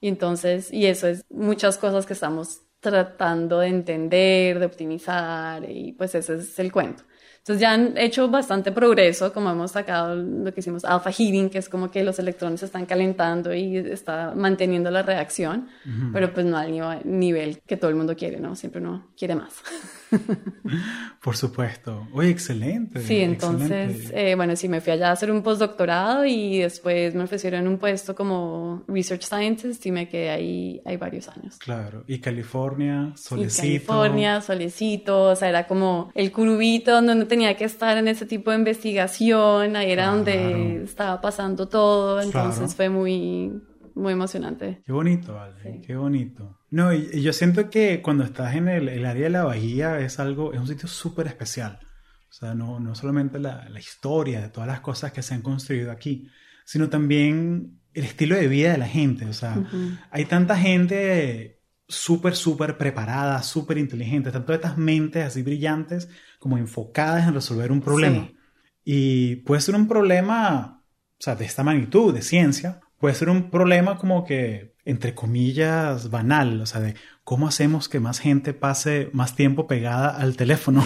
Y 0.00 0.08
entonces, 0.08 0.72
y 0.72 0.86
eso 0.86 1.08
es 1.08 1.24
muchas 1.30 1.78
cosas 1.78 2.06
que 2.06 2.12
estamos 2.12 2.62
tratando 2.80 3.58
de 3.60 3.68
entender, 3.68 4.58
de 4.60 4.66
optimizar, 4.66 5.68
y 5.68 5.92
pues 5.92 6.14
ese 6.14 6.36
es 6.36 6.58
el 6.58 6.70
cuento. 6.72 7.04
Entonces 7.48 7.62
ya 7.62 7.72
han 7.72 7.96
hecho 7.96 8.28
bastante 8.28 8.72
progreso, 8.72 9.32
como 9.32 9.48
hemos 9.50 9.70
sacado 9.70 10.14
lo 10.14 10.52
que 10.52 10.60
hicimos 10.60 10.84
alpha 10.84 11.10
heating, 11.10 11.48
que 11.48 11.56
es 11.56 11.70
como 11.70 11.90
que 11.90 12.02
los 12.02 12.18
electrones 12.18 12.60
se 12.60 12.66
están 12.66 12.84
calentando 12.84 13.54
y 13.54 13.78
está 13.78 14.34
manteniendo 14.36 14.90
la 14.90 15.00
reacción, 15.00 15.66
pero 16.12 16.30
pues 16.34 16.44
no 16.44 16.58
al 16.58 17.00
nivel 17.06 17.62
que 17.66 17.78
todo 17.78 17.88
el 17.88 17.96
mundo 17.96 18.14
quiere, 18.16 18.38
¿no? 18.38 18.54
Siempre 18.54 18.82
uno 18.82 19.06
quiere 19.16 19.34
más. 19.34 19.62
Por 21.22 21.36
supuesto. 21.36 22.08
Oye, 22.12 22.30
excelente. 22.30 23.00
Sí, 23.00 23.20
entonces, 23.20 24.10
eh, 24.14 24.34
bueno, 24.34 24.54
sí, 24.56 24.68
me 24.68 24.80
fui 24.80 24.92
allá 24.92 25.08
a 25.08 25.12
hacer 25.12 25.30
un 25.30 25.42
postdoctorado 25.42 26.24
y 26.24 26.58
después 26.58 27.14
me 27.14 27.24
ofrecieron 27.24 27.66
un 27.66 27.78
puesto 27.78 28.14
como 28.14 28.84
Research 28.88 29.22
Scientist 29.22 29.84
y 29.86 29.92
me 29.92 30.08
quedé 30.08 30.30
ahí 30.30 30.82
hay 30.84 30.96
varios 30.96 31.28
años. 31.28 31.56
Claro, 31.58 32.04
y 32.06 32.18
California, 32.18 33.12
solecito. 33.16 33.66
Y 33.66 33.78
California, 33.78 34.40
solecito, 34.40 35.24
o 35.24 35.36
sea, 35.36 35.48
era 35.48 35.66
como 35.66 36.10
el 36.14 36.30
curubito 36.30 36.92
donde 36.92 37.14
no 37.14 37.26
tenía 37.26 37.37
que 37.56 37.64
estar 37.64 37.96
en 37.96 38.08
ese 38.08 38.26
tipo 38.26 38.50
de 38.50 38.58
investigación, 38.58 39.76
ahí 39.76 39.90
era 39.90 40.08
donde 40.08 40.82
estaba 40.82 41.20
pasando 41.20 41.68
todo, 41.68 42.20
entonces 42.20 42.74
fue 42.74 42.88
muy 42.88 43.52
muy 43.94 44.12
emocionante. 44.12 44.80
Qué 44.86 44.92
bonito, 44.92 45.34
vale, 45.34 45.82
qué 45.84 45.96
bonito. 45.96 46.60
No, 46.70 46.92
y, 46.94 47.20
yo 47.20 47.32
siento 47.32 47.68
que 47.68 48.00
cuando 48.00 48.24
estás 48.24 48.54
en 48.54 48.68
el, 48.68 49.04
área 49.04 49.24
de 49.24 49.30
la 49.30 49.44
bahía 49.44 49.98
es 50.00 50.18
algo, 50.20 50.52
es 50.52 50.60
un 50.60 50.68
sitio 50.68 50.88
súper 50.88 51.26
especial. 51.26 51.80
O 52.30 52.32
sea, 52.32 52.54
no, 52.54 52.78
no 52.78 52.94
solamente 52.94 53.38
la, 53.38 53.68
la, 53.68 53.80
historia 53.80 54.40
de 54.40 54.48
todas 54.50 54.68
las 54.68 54.80
cosas 54.80 55.12
que 55.12 55.22
se 55.22 55.34
han 55.34 55.42
construido 55.42 55.90
aquí, 55.90 56.28
sino 56.64 56.88
también 56.88 57.80
el 57.92 58.04
estilo 58.04 58.36
de 58.36 58.46
vida 58.46 58.72
de 58.72 58.78
la 58.78 58.86
gente. 58.86 59.24
O 59.24 59.32
sea, 59.32 59.56
hay 60.10 60.26
tanta 60.26 60.56
gente 60.56 61.62
súper, 61.88 62.36
súper 62.36 62.76
preparada, 62.76 63.42
súper 63.42 63.78
inteligente, 63.78 64.30
tanto 64.30 64.52
estas 64.52 64.76
mentes 64.76 65.24
así 65.24 65.42
brillantes 65.42 66.08
como 66.38 66.58
enfocadas 66.58 67.26
en 67.26 67.34
resolver 67.34 67.72
un 67.72 67.80
problema. 67.80 68.30
Y 68.84 69.36
puede 69.36 69.60
ser 69.60 69.74
un 69.74 69.88
problema, 69.88 70.82
o 71.18 71.22
sea, 71.22 71.36
de 71.36 71.44
esta 71.44 71.62
magnitud, 71.62 72.14
de 72.14 72.22
ciencia, 72.22 72.80
puede 72.98 73.14
ser 73.14 73.28
un 73.28 73.50
problema 73.50 73.96
como 73.98 74.24
que, 74.24 74.74
entre 74.84 75.14
comillas, 75.14 76.10
banal, 76.10 76.60
o 76.60 76.66
sea, 76.66 76.80
de 76.80 76.94
cómo 77.28 77.46
hacemos 77.46 77.90
que 77.90 78.00
más 78.00 78.20
gente 78.20 78.54
pase 78.54 79.10
más 79.12 79.36
tiempo 79.36 79.66
pegada 79.66 80.16
al 80.16 80.34
teléfono. 80.34 80.82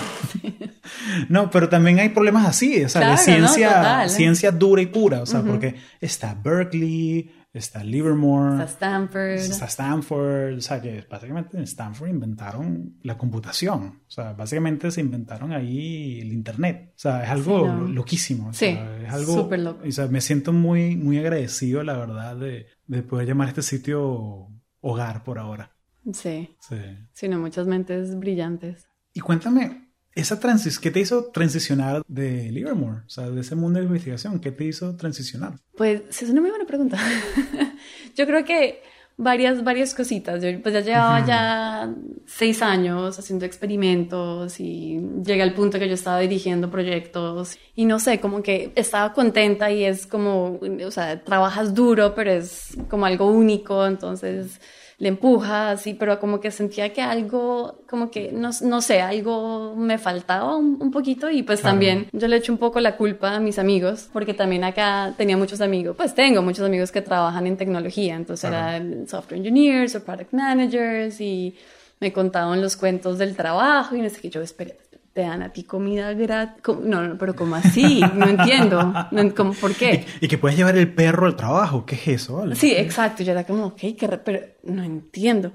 no, 1.29 1.51
pero 1.51 1.69
también 1.69 2.01
hay 2.01 2.09
problemas 2.09 2.49
así, 2.49 2.83
o 2.83 2.89
sea, 2.89 3.13
de 3.13 3.17
ciencia, 3.17 4.09
ciencia 4.09 4.51
dura 4.51 4.83
y 4.83 4.87
pura, 4.87 5.23
o 5.23 5.27
sea, 5.27 5.43
porque 5.43 5.77
está 6.01 6.35
Berkeley, 6.35 7.31
está 7.53 7.85
Livermore, 7.85 8.55
está 8.55 8.65
Stanford. 8.65 9.35
Está 9.35 9.67
Stanford, 9.67 10.57
o 10.57 10.61
sea 10.61 10.83
que 10.83 11.07
básicamente 11.09 11.59
en 11.59 11.63
Stanford 11.63 12.09
inventaron 12.09 12.97
la 13.03 13.17
computación, 13.17 14.01
o 14.05 14.11
sea, 14.11 14.33
básicamente 14.33 14.91
se 14.91 15.01
inventaron 15.01 15.53
ahí 15.53 16.19
el 16.23 16.33
Internet, 16.33 16.91
o 16.97 16.99
sea, 16.99 17.23
es 17.23 17.31
algo 17.31 17.69
loquísimo, 17.69 18.53
sí, 18.53 18.77
es 19.07 19.13
algo 19.13 19.33
súper 19.33 19.61
loco. 19.61 19.85
O 19.87 19.93
sea, 19.93 20.09
me 20.09 20.21
siento 20.21 20.53
muy, 20.53 20.97
muy 20.97 21.19
agradecido, 21.19 21.85
la 21.85 21.97
verdad, 21.97 22.35
de, 22.37 22.67
de 22.89 23.03
poder 23.05 23.29
llamar 23.29 23.47
a 23.47 23.51
este 23.51 23.63
sitio 23.63 24.49
hogar 24.81 25.23
por 25.23 25.39
ahora. 25.39 25.71
Sí. 26.13 26.57
Sí. 26.61 26.77
Sí, 27.13 27.29
no, 27.29 27.39
muchas 27.39 27.67
mentes 27.67 28.19
brillantes. 28.19 28.87
Y 29.13 29.21
cuéntame, 29.21 29.93
esa 30.15 30.41
transis 30.41 30.79
¿qué 30.79 30.91
te 30.91 31.01
hizo 31.01 31.31
transicionar 31.31 32.03
de 32.07 32.51
Livermore? 32.51 33.03
O 33.07 33.09
sea, 33.09 33.31
de 33.31 33.41
ese 33.41 33.55
mundo 33.55 33.79
de 33.79 33.87
investigación, 33.87 34.41
¿qué 34.41 34.53
te 34.53 34.65
hizo 34.65 34.97
transicionar? 34.97 35.55
Pues, 35.77 36.03
es 36.23 36.29
una 36.31 36.41
muy 36.41 36.51
buena 36.51 36.67
pregunta. 36.67 36.99
Yo 38.17 38.27
creo 38.27 38.45
que 38.45 38.83
varias, 39.17 39.63
varias 39.65 39.95
cositas. 39.95 40.43
Yo 40.43 40.51
pues 40.63 40.75
ya 40.75 40.81
llevaba 40.81 41.27
ya 41.27 41.95
seis 42.27 42.63
años 42.63 43.19
haciendo 43.19 43.45
experimentos 43.45 44.59
y 44.61 45.01
llegué 45.25 45.43
al 45.43 45.55
punto 45.55 45.79
que 45.79 45.89
yo 45.89 45.95
estaba 45.95 46.19
dirigiendo 46.21 46.71
proyectos 46.71 47.59
y 47.75 47.85
no 47.85 47.99
sé, 47.99 48.21
como 48.21 48.43
que 48.43 48.73
estaba 48.75 49.13
contenta 49.13 49.71
y 49.71 49.85
es 49.85 50.07
como, 50.07 50.59
o 50.85 50.91
sea, 50.91 51.23
trabajas 51.23 51.75
duro, 51.75 52.15
pero 52.15 52.33
es 52.33 52.77
como 52.89 53.07
algo 53.07 53.31
único, 53.31 53.87
entonces 53.87 54.61
le 54.99 55.09
empujas, 55.09 55.87
y, 55.87 55.95
pero 55.95 56.19
como 56.21 56.41
que 56.41 56.51
sentía 56.51 56.93
que 56.93 57.03
algo, 57.03 57.83
como 57.89 58.11
que, 58.11 58.33
no, 58.33 58.51
no 58.63 58.81
sé, 58.81 59.01
algo 59.01 59.75
me 59.77 59.99
faltaba 59.99 60.57
un, 60.57 60.91
poquito 60.91 61.31
y 61.31 61.43
pues 61.43 61.63
también 61.63 62.07
yo 62.13 62.29
le 62.29 62.37
echo 62.37 62.53
un 62.53 62.59
poco 62.59 62.79
la 62.81 62.97
culpa 62.97 63.35
a 63.35 63.41
mis 63.41 63.59
amigos, 63.59 64.09
porque 64.13 64.35
también 64.35 64.63
acá 64.65 65.15
tenía 65.17 65.37
muchos 65.37 65.61
amigos, 65.61 65.97
pues 65.97 66.15
tengo 66.15 66.43
muchos 66.43 66.67
amigos 66.67 66.93
que 66.93 67.01
trabajan 67.01 67.47
en 67.47 67.57
tecnología, 67.57 68.15
entonces 68.15 68.51
eran 68.51 69.09
software 69.09 69.39
engineers 69.39 69.95
o 69.95 70.05
product 70.05 70.33
managers 70.33 71.21
y 71.21 71.57
me 72.01 72.13
contaban 72.13 72.61
los 72.61 72.77
cuentos 72.77 73.19
del 73.19 73.37
trabajo 73.37 73.97
y 73.97 74.03
no 74.03 74.11
sé 74.11 74.21
qué, 74.21 74.29
yo 74.29 74.43
esperé, 74.43 74.77
te 75.13 75.23
dan 75.23 75.43
a 75.43 75.53
ti 75.53 75.65
comida 75.65 76.13
gratis. 76.15 76.63
No, 76.83 77.03
no, 77.03 77.19
pero 77.19 77.35
¿cómo 77.37 77.57
así? 77.57 78.01
No 78.15 78.27
entiendo. 78.29 78.93
No, 79.11 79.53
¿Por 79.61 79.75
qué? 79.75 80.07
Y, 80.21 80.29
que 80.29 80.39
puedes 80.39 80.57
llevar 80.57 80.77
el 80.77 80.93
perro 80.93 81.27
al 81.27 81.37
trabajo. 81.37 81.85
¿Qué 81.85 81.95
es 81.97 82.09
eso? 82.09 82.45
Sí, 82.55 82.73
exacto. 82.73 83.23
Yo 83.23 83.33
era 83.33 83.45
como, 83.45 83.67
ok, 83.67 83.81
pero 84.25 84.41
no 84.65 84.83
entiendo. 84.83 85.53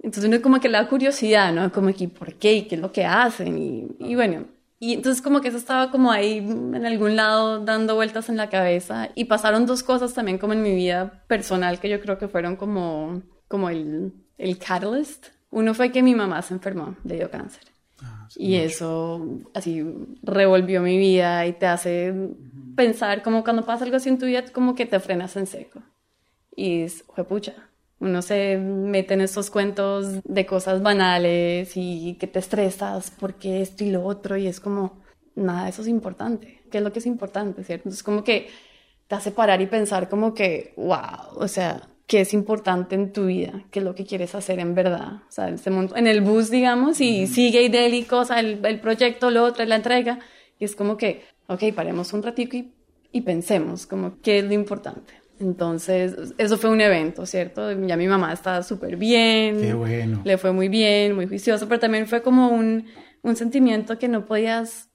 Entonces 0.00 0.24
uno 0.24 0.40
como 0.42 0.60
que 0.60 0.68
la 0.68 0.86
curiosidad, 0.88 1.52
¿no? 1.52 1.70
Como 1.72 1.92
que, 1.94 2.08
¿por 2.08 2.34
qué? 2.34 2.54
¿Y 2.54 2.62
qué 2.62 2.74
es 2.74 2.80
lo 2.80 2.92
que 2.92 3.04
hacen? 3.04 3.58
Y, 3.58 3.86
y 4.00 4.14
bueno, 4.14 4.44
y 4.78 4.94
entonces 4.94 5.22
como 5.22 5.40
que 5.40 5.48
eso 5.48 5.56
estaba 5.56 5.90
como 5.90 6.10
ahí 6.12 6.38
en 6.38 6.84
algún 6.84 7.16
lado 7.16 7.64
dando 7.64 7.94
vueltas 7.94 8.28
en 8.28 8.36
la 8.36 8.50
cabeza. 8.50 9.10
Y 9.14 9.24
pasaron 9.24 9.66
dos 9.66 9.82
cosas 9.82 10.14
también 10.14 10.38
como 10.38 10.52
en 10.52 10.62
mi 10.62 10.74
vida 10.74 11.24
personal 11.26 11.78
que 11.78 11.88
yo 11.88 12.00
creo 12.00 12.18
que 12.18 12.28
fueron 12.28 12.56
como, 12.56 13.22
como 13.48 13.70
el, 13.70 14.12
el 14.38 14.58
catalyst. 14.58 15.28
Uno 15.50 15.72
fue 15.74 15.92
que 15.92 16.02
mi 16.02 16.14
mamá 16.14 16.42
se 16.42 16.54
enfermó, 16.54 16.96
le 17.04 17.16
dio 17.16 17.30
cáncer 17.30 17.73
y 18.36 18.56
eso 18.56 19.42
así 19.54 19.84
revolvió 20.22 20.80
mi 20.82 20.98
vida 20.98 21.46
y 21.46 21.52
te 21.52 21.66
hace 21.66 22.12
pensar 22.76 23.22
como 23.22 23.44
cuando 23.44 23.64
pasa 23.64 23.84
algo 23.84 23.96
así 23.96 24.08
en 24.08 24.18
tu 24.18 24.26
vida, 24.26 24.44
como 24.52 24.74
que 24.74 24.86
te 24.86 25.00
frenas 25.00 25.36
en 25.36 25.46
seco. 25.46 25.82
Y 26.56 26.82
es, 26.82 27.04
pucha, 27.28 27.54
uno 28.00 28.22
se 28.22 28.58
mete 28.58 29.14
en 29.14 29.20
estos 29.20 29.50
cuentos 29.50 30.22
de 30.24 30.46
cosas 30.46 30.82
banales 30.82 31.72
y 31.76 32.16
que 32.18 32.26
te 32.26 32.38
estresas 32.38 33.10
porque 33.10 33.60
esto 33.60 33.84
y 33.84 33.90
lo 33.90 34.04
otro 34.04 34.36
y 34.36 34.46
es 34.46 34.60
como, 34.60 35.02
nada, 35.34 35.68
eso 35.68 35.82
es 35.82 35.88
importante. 35.88 36.62
¿Qué 36.70 36.78
es 36.78 36.84
lo 36.84 36.92
que 36.92 36.98
es 36.98 37.06
importante, 37.06 37.64
cierto? 37.64 37.84
Entonces 37.84 38.02
como 38.02 38.24
que 38.24 38.48
te 39.06 39.14
hace 39.14 39.30
parar 39.30 39.60
y 39.60 39.66
pensar 39.66 40.08
como 40.08 40.34
que, 40.34 40.74
wow, 40.76 41.36
o 41.36 41.48
sea, 41.48 41.88
qué 42.06 42.20
es 42.20 42.34
importante 42.34 42.94
en 42.94 43.12
tu 43.12 43.26
vida, 43.26 43.64
qué 43.70 43.78
es 43.78 43.84
lo 43.84 43.94
que 43.94 44.04
quieres 44.04 44.34
hacer 44.34 44.58
en 44.58 44.74
verdad. 44.74 45.22
O 45.28 45.32
sea, 45.32 45.48
en 45.48 46.06
el 46.06 46.20
bus, 46.20 46.50
digamos, 46.50 47.00
y 47.00 47.26
sigue 47.26 48.06
o 48.10 48.24
sea, 48.24 48.40
el, 48.40 48.64
el, 48.64 48.80
proyecto, 48.80 49.30
lo 49.30 49.44
otro, 49.44 49.64
la 49.64 49.76
entrega, 49.76 50.18
y 50.58 50.64
es 50.64 50.76
como 50.76 50.96
que, 50.96 51.22
ok, 51.46 51.62
paremos 51.74 52.12
un 52.12 52.22
ratito 52.22 52.56
y, 52.56 52.72
y 53.12 53.22
pensemos, 53.22 53.86
como, 53.86 54.20
qué 54.20 54.38
es 54.38 54.44
lo 54.44 54.52
importante. 54.52 55.14
Entonces, 55.40 56.14
eso 56.38 56.58
fue 56.58 56.70
un 56.70 56.80
evento, 56.80 57.26
¿cierto? 57.26 57.72
Ya 57.86 57.96
mi 57.96 58.06
mamá 58.06 58.32
estaba 58.32 58.62
súper 58.62 58.96
bien. 58.96 59.60
Qué 59.60 59.74
bueno. 59.74 60.20
Le 60.24 60.38
fue 60.38 60.52
muy 60.52 60.68
bien, 60.68 61.14
muy 61.14 61.26
juicioso, 61.26 61.68
pero 61.68 61.80
también 61.80 62.06
fue 62.06 62.22
como 62.22 62.48
un, 62.48 62.86
un 63.22 63.36
sentimiento 63.36 63.98
que 63.98 64.06
no 64.06 64.26
podías, 64.26 64.90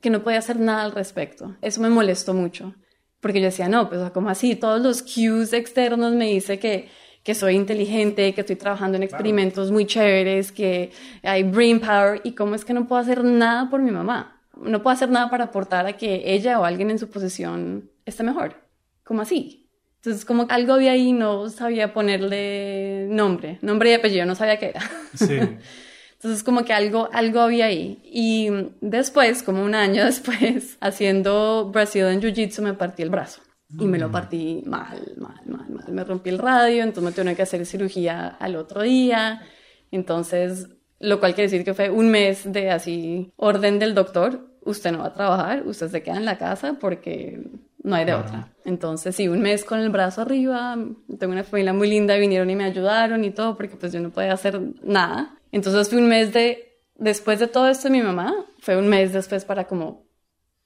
que 0.00 0.08
no 0.08 0.22
podía 0.22 0.38
hacer 0.38 0.58
nada 0.58 0.82
al 0.82 0.92
respecto. 0.92 1.56
Eso 1.60 1.82
me 1.82 1.90
molestó 1.90 2.32
mucho. 2.32 2.74
Porque 3.22 3.38
yo 3.38 3.46
decía, 3.46 3.68
no, 3.68 3.88
pues 3.88 4.10
como 4.10 4.30
así, 4.30 4.56
todos 4.56 4.82
los 4.82 5.00
cues 5.00 5.52
externos 5.52 6.12
me 6.12 6.26
dice 6.26 6.58
que, 6.58 6.88
que 7.22 7.36
soy 7.36 7.54
inteligente, 7.54 8.34
que 8.34 8.40
estoy 8.40 8.56
trabajando 8.56 8.96
en 8.96 9.04
experimentos 9.04 9.70
muy 9.70 9.86
chéveres, 9.86 10.50
que 10.50 10.90
hay 11.22 11.44
brain 11.44 11.78
power, 11.78 12.20
y 12.24 12.32
cómo 12.32 12.56
es 12.56 12.64
que 12.64 12.74
no 12.74 12.88
puedo 12.88 13.00
hacer 13.00 13.22
nada 13.22 13.70
por 13.70 13.80
mi 13.80 13.92
mamá. 13.92 14.42
No 14.60 14.82
puedo 14.82 14.92
hacer 14.92 15.08
nada 15.08 15.30
para 15.30 15.44
aportar 15.44 15.86
a 15.86 15.92
que 15.92 16.34
ella 16.34 16.58
o 16.58 16.64
alguien 16.64 16.90
en 16.90 16.98
su 16.98 17.08
posición 17.08 17.92
esté 18.04 18.24
mejor. 18.24 18.56
¿Cómo 19.04 19.22
así? 19.22 19.70
Entonces, 19.98 20.24
como 20.24 20.46
algo 20.48 20.78
de 20.78 20.90
ahí 20.90 21.12
no 21.12 21.48
sabía 21.48 21.92
ponerle 21.94 23.06
nombre, 23.08 23.58
nombre 23.62 23.90
y 23.90 23.94
apellido, 23.94 24.26
no 24.26 24.34
sabía 24.34 24.58
qué 24.58 24.70
era. 24.70 24.82
Sí. 25.14 25.38
Entonces 26.22 26.44
como 26.44 26.64
que 26.64 26.72
algo, 26.72 27.08
algo 27.12 27.40
había 27.40 27.66
ahí. 27.66 28.00
Y 28.04 28.48
después, 28.80 29.42
como 29.42 29.64
un 29.64 29.74
año 29.74 30.04
después, 30.06 30.78
haciendo 30.80 31.70
Brazilian 31.72 32.20
Jiu-Jitsu 32.20 32.62
me 32.62 32.74
partí 32.74 33.02
el 33.02 33.10
brazo. 33.10 33.42
Y 33.76 33.86
me 33.86 33.98
lo 33.98 34.08
mm. 34.08 34.12
partí 34.12 34.62
mal, 34.66 35.14
mal, 35.16 35.40
mal, 35.46 35.70
mal. 35.70 35.92
Me 35.92 36.04
rompí 36.04 36.30
el 36.30 36.38
radio, 36.38 36.84
entonces 36.84 37.02
me 37.02 37.10
tuve 37.10 37.34
que 37.34 37.42
hacer 37.42 37.66
cirugía 37.66 38.28
al 38.28 38.54
otro 38.54 38.82
día. 38.82 39.42
Entonces, 39.90 40.68
lo 41.00 41.18
cual 41.18 41.34
quiere 41.34 41.50
decir 41.50 41.64
que 41.64 41.74
fue 41.74 41.90
un 41.90 42.10
mes 42.10 42.52
de 42.52 42.70
así, 42.70 43.32
orden 43.36 43.80
del 43.80 43.94
doctor, 43.94 44.46
usted 44.64 44.92
no 44.92 44.98
va 44.98 45.06
a 45.06 45.12
trabajar, 45.12 45.66
usted 45.66 45.88
se 45.88 46.02
queda 46.02 46.18
en 46.18 46.24
la 46.24 46.38
casa 46.38 46.74
porque 46.78 47.42
no 47.82 47.96
hay 47.96 48.04
de 48.04 48.14
otra. 48.14 48.52
Entonces, 48.64 49.16
sí, 49.16 49.26
un 49.26 49.40
mes 49.40 49.64
con 49.64 49.80
el 49.80 49.90
brazo 49.90 50.20
arriba, 50.20 50.76
tengo 51.18 51.32
una 51.32 51.42
familia 51.42 51.72
muy 51.72 51.88
linda, 51.88 52.14
vinieron 52.16 52.48
y 52.50 52.54
me 52.54 52.64
ayudaron 52.64 53.24
y 53.24 53.30
todo, 53.30 53.56
porque 53.56 53.74
pues 53.74 53.92
yo 53.92 54.00
no 54.00 54.10
podía 54.10 54.34
hacer 54.34 54.60
nada. 54.84 55.34
Entonces 55.52 55.88
fue 55.88 55.98
un 55.98 56.08
mes 56.08 56.32
de, 56.32 56.80
después 56.96 57.38
de 57.38 57.46
todo 57.46 57.68
esto 57.68 57.88
de 57.88 57.92
mi 57.92 58.02
mamá, 58.02 58.34
fue 58.58 58.76
un 58.76 58.88
mes 58.88 59.12
después 59.12 59.44
para 59.44 59.66
como 59.68 60.06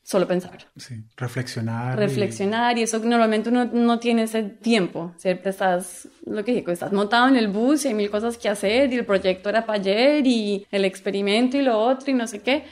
solo 0.03 0.29
pensar. 0.29 0.57
Sí, 0.77 1.03
reflexionar. 1.17 1.99
Reflexionar 1.99 2.79
y, 2.79 2.83
eso 2.83 3.01
normalmente 3.01 3.51
uno 3.51 3.65
no 3.65 3.99
tiene 3.99 4.23
ese 4.23 4.45
tiempo, 4.45 5.13
¿cierto? 5.19 5.49
Estás, 5.49 6.09
lo 6.25 6.45
que 6.45 6.55
digo, 6.55 6.71
estás 6.71 6.93
montado 6.93 7.27
en 7.27 7.35
el 7.35 7.49
bus 7.49 7.85
y 7.85 7.89
hay 7.89 7.95
mil 7.95 8.09
cosas 8.09 8.39
que 8.39 8.49
hacer 8.49 8.93
y 8.93 8.97
el 8.97 9.05
proyecto 9.05 9.49
era 9.49 9.67
para 9.67 9.81
ayer 9.81 10.25
y 10.25 10.65
el 10.71 10.85
experimento 10.85 11.57
y 11.57 11.63
lo 11.63 11.77
otro 11.77 12.13
y 12.13 12.15
no 12.15 12.29
sé 12.29 12.41
qué. 12.41 12.65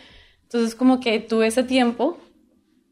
Entonces 0.44 0.76
como 0.76 1.00
que 1.00 1.18
tuve 1.18 1.48
ese 1.48 1.64
tiempo 1.64 2.18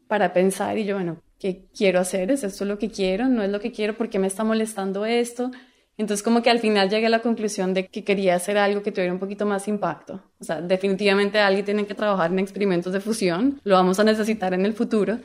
para 0.07 0.33
pensar 0.33 0.77
y 0.77 0.83
yo, 0.83 0.95
bueno, 0.95 1.21
¿qué 1.39 1.69
quiero 1.73 2.01
hacer? 2.01 2.29
¿Es 2.29 2.43
esto 2.43 2.65
lo 2.65 2.77
que 2.77 2.89
quiero? 2.89 3.29
¿No 3.29 3.43
es 3.43 3.49
lo 3.49 3.61
que 3.61 3.71
quiero? 3.71 3.95
¿Por 3.95 4.09
qué 4.09 4.19
me 4.19 4.27
está 4.27 4.43
molestando 4.43 5.05
esto? 5.05 5.51
Entonces 5.97 6.23
como 6.23 6.41
que 6.41 6.49
al 6.49 6.59
final 6.59 6.89
llegué 6.89 7.05
a 7.05 7.09
la 7.09 7.21
conclusión 7.21 7.73
de 7.73 7.87
que 7.87 8.03
quería 8.03 8.35
hacer 8.35 8.57
algo 8.57 8.81
que 8.81 8.91
tuviera 8.91 9.13
un 9.13 9.19
poquito 9.19 9.45
más 9.45 9.67
impacto. 9.67 10.23
O 10.39 10.43
sea, 10.43 10.61
definitivamente 10.61 11.39
alguien 11.39 11.65
tiene 11.65 11.85
que 11.85 11.93
trabajar 11.93 12.31
en 12.31 12.39
experimentos 12.39 12.93
de 12.93 12.99
fusión, 12.99 13.61
lo 13.63 13.75
vamos 13.75 13.99
a 13.99 14.03
necesitar 14.03 14.53
en 14.53 14.65
el 14.65 14.73
futuro, 14.73 15.19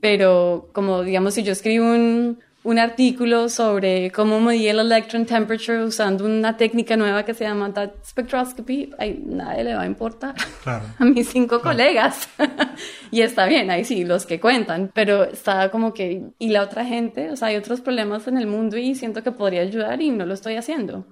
pero 0.00 0.70
como 0.72 1.02
digamos 1.02 1.34
si 1.34 1.42
yo 1.42 1.52
escribo 1.52 1.86
un, 1.86 2.38
un 2.66 2.80
artículo 2.80 3.48
sobre 3.48 4.10
cómo 4.10 4.40
medir 4.40 4.70
el 4.70 4.80
electron 4.80 5.24
temperature 5.24 5.84
usando 5.84 6.24
una 6.24 6.56
técnica 6.56 6.96
nueva 6.96 7.24
que 7.24 7.32
se 7.32 7.44
llama 7.44 7.72
that 7.72 7.90
spectroscopy, 8.04 8.90
ay, 8.98 9.22
nadie 9.24 9.62
le 9.62 9.76
va 9.76 9.82
a 9.82 9.86
importar 9.86 10.34
a 10.98 11.04
mis 11.04 11.28
cinco 11.28 11.60
colegas. 11.60 12.28
y 13.12 13.20
está 13.20 13.46
bien, 13.46 13.70
ahí 13.70 13.84
sí, 13.84 14.04
los 14.04 14.26
que 14.26 14.40
cuentan, 14.40 14.90
pero 14.92 15.22
está 15.22 15.70
como 15.70 15.94
que, 15.94 16.24
y 16.40 16.48
la 16.48 16.62
otra 16.62 16.84
gente, 16.84 17.30
o 17.30 17.36
sea, 17.36 17.48
hay 17.48 17.56
otros 17.56 17.80
problemas 17.80 18.26
en 18.26 18.36
el 18.36 18.48
mundo 18.48 18.76
y 18.76 18.96
siento 18.96 19.22
que 19.22 19.30
podría 19.30 19.60
ayudar 19.62 20.02
y 20.02 20.10
no 20.10 20.26
lo 20.26 20.34
estoy 20.34 20.56
haciendo. 20.56 21.06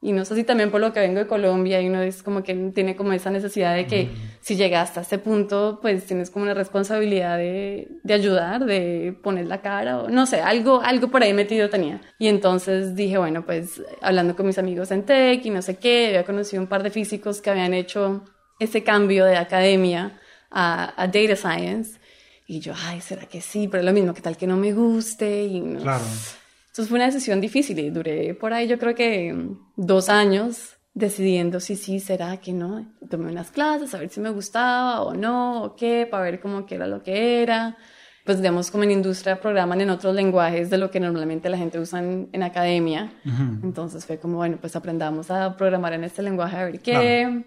Y 0.00 0.12
no 0.12 0.24
sé 0.24 0.36
si 0.36 0.44
también 0.44 0.70
por 0.70 0.80
lo 0.80 0.92
que 0.92 1.00
vengo 1.00 1.18
de 1.18 1.26
Colombia 1.26 1.80
y 1.82 1.88
uno 1.88 2.00
es 2.02 2.22
como 2.22 2.44
que 2.44 2.54
tiene 2.72 2.94
como 2.94 3.12
esa 3.12 3.30
necesidad 3.30 3.74
de 3.74 3.86
que 3.86 4.10
si 4.40 4.54
llegaste 4.54 5.00
a 5.00 5.02
este 5.02 5.18
punto, 5.18 5.80
pues 5.82 6.06
tienes 6.06 6.30
como 6.30 6.44
una 6.44 6.54
responsabilidad 6.54 7.36
de, 7.36 7.88
de, 8.04 8.14
ayudar, 8.14 8.64
de 8.64 9.12
poner 9.24 9.48
la 9.48 9.60
cara 9.60 9.98
o 9.98 10.08
no 10.08 10.26
sé, 10.26 10.40
algo, 10.40 10.80
algo 10.82 11.08
por 11.08 11.24
ahí 11.24 11.32
metido 11.34 11.68
tenía. 11.68 12.00
Y 12.16 12.28
entonces 12.28 12.94
dije, 12.94 13.18
bueno, 13.18 13.44
pues 13.44 13.82
hablando 14.00 14.36
con 14.36 14.46
mis 14.46 14.58
amigos 14.58 14.92
en 14.92 15.02
tech 15.02 15.44
y 15.44 15.50
no 15.50 15.62
sé 15.62 15.78
qué, 15.78 16.06
había 16.08 16.24
conocido 16.24 16.62
un 16.62 16.68
par 16.68 16.84
de 16.84 16.90
físicos 16.90 17.40
que 17.40 17.50
habían 17.50 17.74
hecho 17.74 18.24
ese 18.60 18.84
cambio 18.84 19.24
de 19.24 19.36
academia 19.36 20.20
a, 20.48 20.94
a 20.96 21.06
data 21.08 21.34
science. 21.34 21.98
Y 22.46 22.60
yo, 22.60 22.72
ay, 22.86 23.00
¿será 23.00 23.26
que 23.26 23.40
sí? 23.40 23.66
Pero 23.68 23.82
lo 23.82 23.92
mismo, 23.92 24.14
que 24.14 24.22
tal 24.22 24.36
que 24.36 24.46
no 24.46 24.56
me 24.56 24.72
guste? 24.72 25.44
Y 25.44 25.60
no, 25.60 25.80
claro. 25.80 26.04
Entonces 26.78 26.90
fue 26.90 26.98
una 26.98 27.06
decisión 27.06 27.40
difícil 27.40 27.76
y 27.80 27.90
duré 27.90 28.34
por 28.34 28.52
ahí 28.52 28.68
yo 28.68 28.78
creo 28.78 28.94
que 28.94 29.34
dos 29.74 30.08
años 30.08 30.78
decidiendo 30.94 31.58
si 31.58 31.74
sí, 31.74 31.98
será 31.98 32.36
que 32.36 32.52
no. 32.52 32.86
Tomé 33.10 33.32
unas 33.32 33.50
clases 33.50 33.92
a 33.96 33.98
ver 33.98 34.10
si 34.10 34.20
me 34.20 34.30
gustaba 34.30 35.02
o 35.02 35.12
no, 35.12 35.64
o 35.64 35.74
qué, 35.74 36.06
para 36.08 36.22
ver 36.22 36.38
cómo 36.38 36.66
que 36.66 36.76
era 36.76 36.86
lo 36.86 37.02
que 37.02 37.42
era. 37.42 37.76
Pues 38.24 38.38
digamos 38.38 38.70
como 38.70 38.84
en 38.84 38.92
industria 38.92 39.40
programan 39.40 39.80
en 39.80 39.90
otros 39.90 40.14
lenguajes 40.14 40.70
de 40.70 40.78
lo 40.78 40.88
que 40.88 41.00
normalmente 41.00 41.50
la 41.50 41.58
gente 41.58 41.80
usa 41.80 41.98
en, 41.98 42.42
academia. 42.44 43.12
Entonces 43.64 44.06
fue 44.06 44.20
como, 44.20 44.36
bueno, 44.36 44.58
pues 44.60 44.76
aprendamos 44.76 45.32
a 45.32 45.56
programar 45.56 45.94
en 45.94 46.04
este 46.04 46.22
lenguaje 46.22 46.58
a 46.58 46.64
ver 46.64 46.80
qué. 46.80 47.44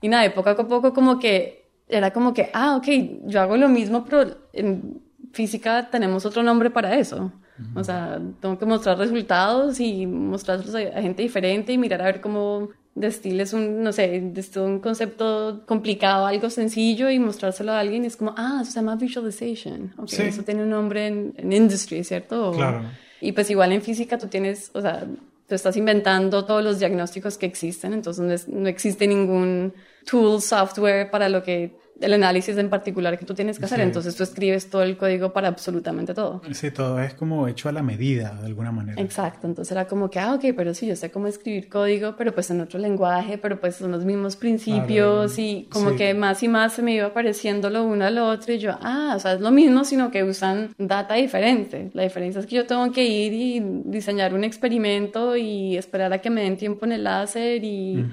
Y 0.00 0.06
nada, 0.06 0.22
de 0.22 0.30
poco 0.30 0.50
a 0.50 0.68
poco 0.68 0.94
como 0.94 1.18
que 1.18 1.68
era 1.88 2.12
como 2.12 2.32
que, 2.32 2.48
ah, 2.54 2.76
ok, 2.76 2.86
yo 3.24 3.40
hago 3.40 3.56
lo 3.56 3.68
mismo, 3.68 4.04
pero 4.04 4.36
en 4.52 5.07
física 5.32 5.88
tenemos 5.90 6.26
otro 6.26 6.42
nombre 6.42 6.70
para 6.70 6.98
eso. 6.98 7.32
O 7.74 7.82
sea, 7.82 8.20
tengo 8.40 8.56
que 8.56 8.66
mostrar 8.66 8.98
resultados 8.98 9.80
y 9.80 10.06
mostrarlos 10.06 10.74
a 10.74 11.02
gente 11.02 11.22
diferente 11.22 11.72
y 11.72 11.78
mirar 11.78 12.02
a 12.02 12.04
ver 12.04 12.20
cómo 12.20 12.68
destiles 12.94 13.52
un, 13.52 13.82
no 13.82 13.92
sé, 13.92 14.32
un 14.56 14.80
concepto 14.80 15.62
complicado, 15.66 16.26
algo 16.26 16.50
sencillo 16.50 17.10
y 17.10 17.18
mostrárselo 17.18 17.72
a 17.72 17.80
alguien 17.80 18.04
y 18.04 18.08
es 18.08 18.16
como, 18.16 18.34
ah, 18.36 18.60
eso 18.62 18.72
se 18.72 18.80
llama 18.80 18.96
visualization. 18.96 19.92
Okay, 19.96 20.28
Eso 20.28 20.42
tiene 20.42 20.62
un 20.62 20.70
nombre 20.70 21.06
en, 21.06 21.52
industry, 21.52 22.04
¿cierto? 22.04 22.52
Claro. 22.52 22.82
Y 23.20 23.32
pues 23.32 23.50
igual 23.50 23.72
en 23.72 23.82
física 23.82 24.18
tú 24.18 24.28
tienes, 24.28 24.70
o 24.74 24.80
sea, 24.80 25.06
tú 25.48 25.54
estás 25.54 25.76
inventando 25.76 26.44
todos 26.44 26.62
los 26.62 26.78
diagnósticos 26.78 27.38
que 27.38 27.46
existen, 27.46 27.92
entonces 27.94 28.48
no, 28.48 28.68
existe 28.68 29.06
ningún 29.06 29.72
tool, 30.08 30.40
software 30.40 31.10
para 31.10 31.28
lo 31.28 31.42
que 31.42 31.76
el 32.00 32.12
análisis 32.12 32.56
en 32.56 32.70
particular 32.70 33.18
que 33.18 33.24
tú 33.24 33.34
tienes 33.34 33.58
que 33.58 33.64
hacer. 33.64 33.80
Entonces 33.80 34.14
tú 34.14 34.22
escribes 34.22 34.70
todo 34.70 34.82
el 34.82 34.96
código 34.96 35.32
para 35.32 35.48
absolutamente 35.48 36.14
todo. 36.14 36.40
Sí, 36.52 36.70
todo 36.70 37.00
es 37.00 37.14
como 37.14 37.48
hecho 37.48 37.68
a 37.68 37.72
la 37.72 37.82
medida, 37.82 38.34
de 38.40 38.46
alguna 38.46 38.70
manera. 38.70 39.00
Exacto. 39.00 39.46
Entonces 39.46 39.72
era 39.72 39.86
como 39.86 40.10
que, 40.10 40.18
ah, 40.18 40.34
ok, 40.34 40.44
pero 40.56 40.74
sí, 40.74 40.86
yo 40.86 40.96
sé 40.96 41.10
cómo 41.10 41.26
escribir 41.26 41.68
código, 41.68 42.14
pero 42.16 42.32
pues 42.32 42.50
en 42.50 42.60
otro 42.60 42.78
lenguaje, 42.78 43.38
pero 43.38 43.60
pues 43.60 43.76
son 43.76 43.90
los 43.90 44.04
mismos 44.04 44.36
principios 44.36 45.38
y 45.38 45.66
como 45.70 45.96
que 45.96 46.14
más 46.14 46.42
y 46.42 46.48
más 46.48 46.74
se 46.74 46.82
me 46.82 46.94
iba 46.94 47.06
apareciendo 47.06 47.70
lo 47.70 47.84
uno 47.84 48.04
al 48.04 48.18
otro 48.18 48.52
y 48.52 48.58
yo, 48.58 48.78
ah, 48.80 49.14
o 49.16 49.18
sea, 49.18 49.32
es 49.32 49.40
lo 49.40 49.50
mismo, 49.50 49.84
sino 49.84 50.10
que 50.10 50.22
usan 50.22 50.74
data 50.78 51.14
diferente. 51.14 51.90
La 51.94 52.02
diferencia 52.02 52.40
es 52.40 52.46
que 52.46 52.56
yo 52.56 52.66
tengo 52.66 52.90
que 52.92 53.04
ir 53.04 53.32
y 53.32 53.60
diseñar 53.84 54.34
un 54.34 54.44
experimento 54.44 55.36
y 55.36 55.76
esperar 55.76 56.12
a 56.12 56.18
que 56.18 56.30
me 56.30 56.42
den 56.42 56.56
tiempo 56.56 56.86
en 56.86 56.92
el 56.92 57.04
láser 57.04 57.64
y... 57.64 58.04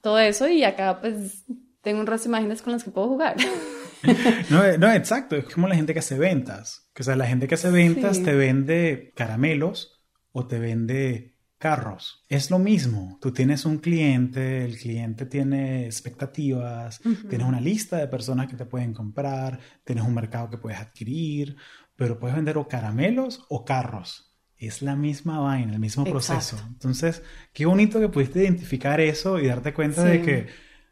Todo 0.00 0.18
eso 0.18 0.48
y 0.48 0.64
acá 0.64 1.00
pues 1.00 1.44
tengo 1.82 2.00
un 2.00 2.06
resto 2.06 2.24
de 2.24 2.30
imágenes 2.30 2.62
con 2.62 2.72
las 2.72 2.84
que 2.84 2.90
puedo 2.90 3.08
jugar. 3.08 3.36
no, 4.50 4.78
no, 4.78 4.92
exacto. 4.92 5.36
Es 5.36 5.46
como 5.46 5.68
la 5.68 5.76
gente 5.76 5.92
que 5.92 6.00
hace 6.00 6.18
ventas. 6.18 6.90
O 6.98 7.02
sea, 7.02 7.16
la 7.16 7.26
gente 7.26 7.48
que 7.48 7.54
hace 7.54 7.70
ventas 7.70 8.22
te 8.22 8.34
vende 8.34 9.12
caramelos 9.16 10.04
o 10.32 10.46
te 10.46 10.58
vende 10.58 11.38
carros. 11.56 12.24
Es 12.28 12.50
lo 12.50 12.58
mismo. 12.58 13.18
Tú 13.20 13.32
tienes 13.32 13.64
un 13.64 13.78
cliente, 13.78 14.64
el 14.64 14.78
cliente 14.78 15.26
tiene 15.26 15.86
expectativas, 15.86 17.00
tienes 17.28 17.46
una 17.46 17.60
lista 17.60 17.96
de 17.96 18.08
personas 18.08 18.48
que 18.48 18.56
te 18.56 18.66
pueden 18.66 18.92
comprar, 18.92 19.58
tienes 19.84 20.04
un 20.04 20.14
mercado 20.14 20.50
que 20.50 20.58
puedes 20.58 20.78
adquirir, 20.78 21.56
pero 21.96 22.18
puedes 22.18 22.36
vender 22.36 22.58
o 22.58 22.68
caramelos 22.68 23.44
o 23.48 23.64
carros. 23.64 24.29
Es 24.60 24.82
la 24.82 24.94
misma 24.94 25.40
vaina, 25.40 25.72
el 25.72 25.80
mismo 25.80 26.04
proceso. 26.04 26.62
Entonces, 26.68 27.22
qué 27.54 27.64
bonito 27.64 27.98
que 27.98 28.10
pudiste 28.10 28.42
identificar 28.42 29.00
eso 29.00 29.38
y 29.38 29.46
darte 29.46 29.72
cuenta 29.72 30.04
de 30.04 30.20
que, 30.20 30.46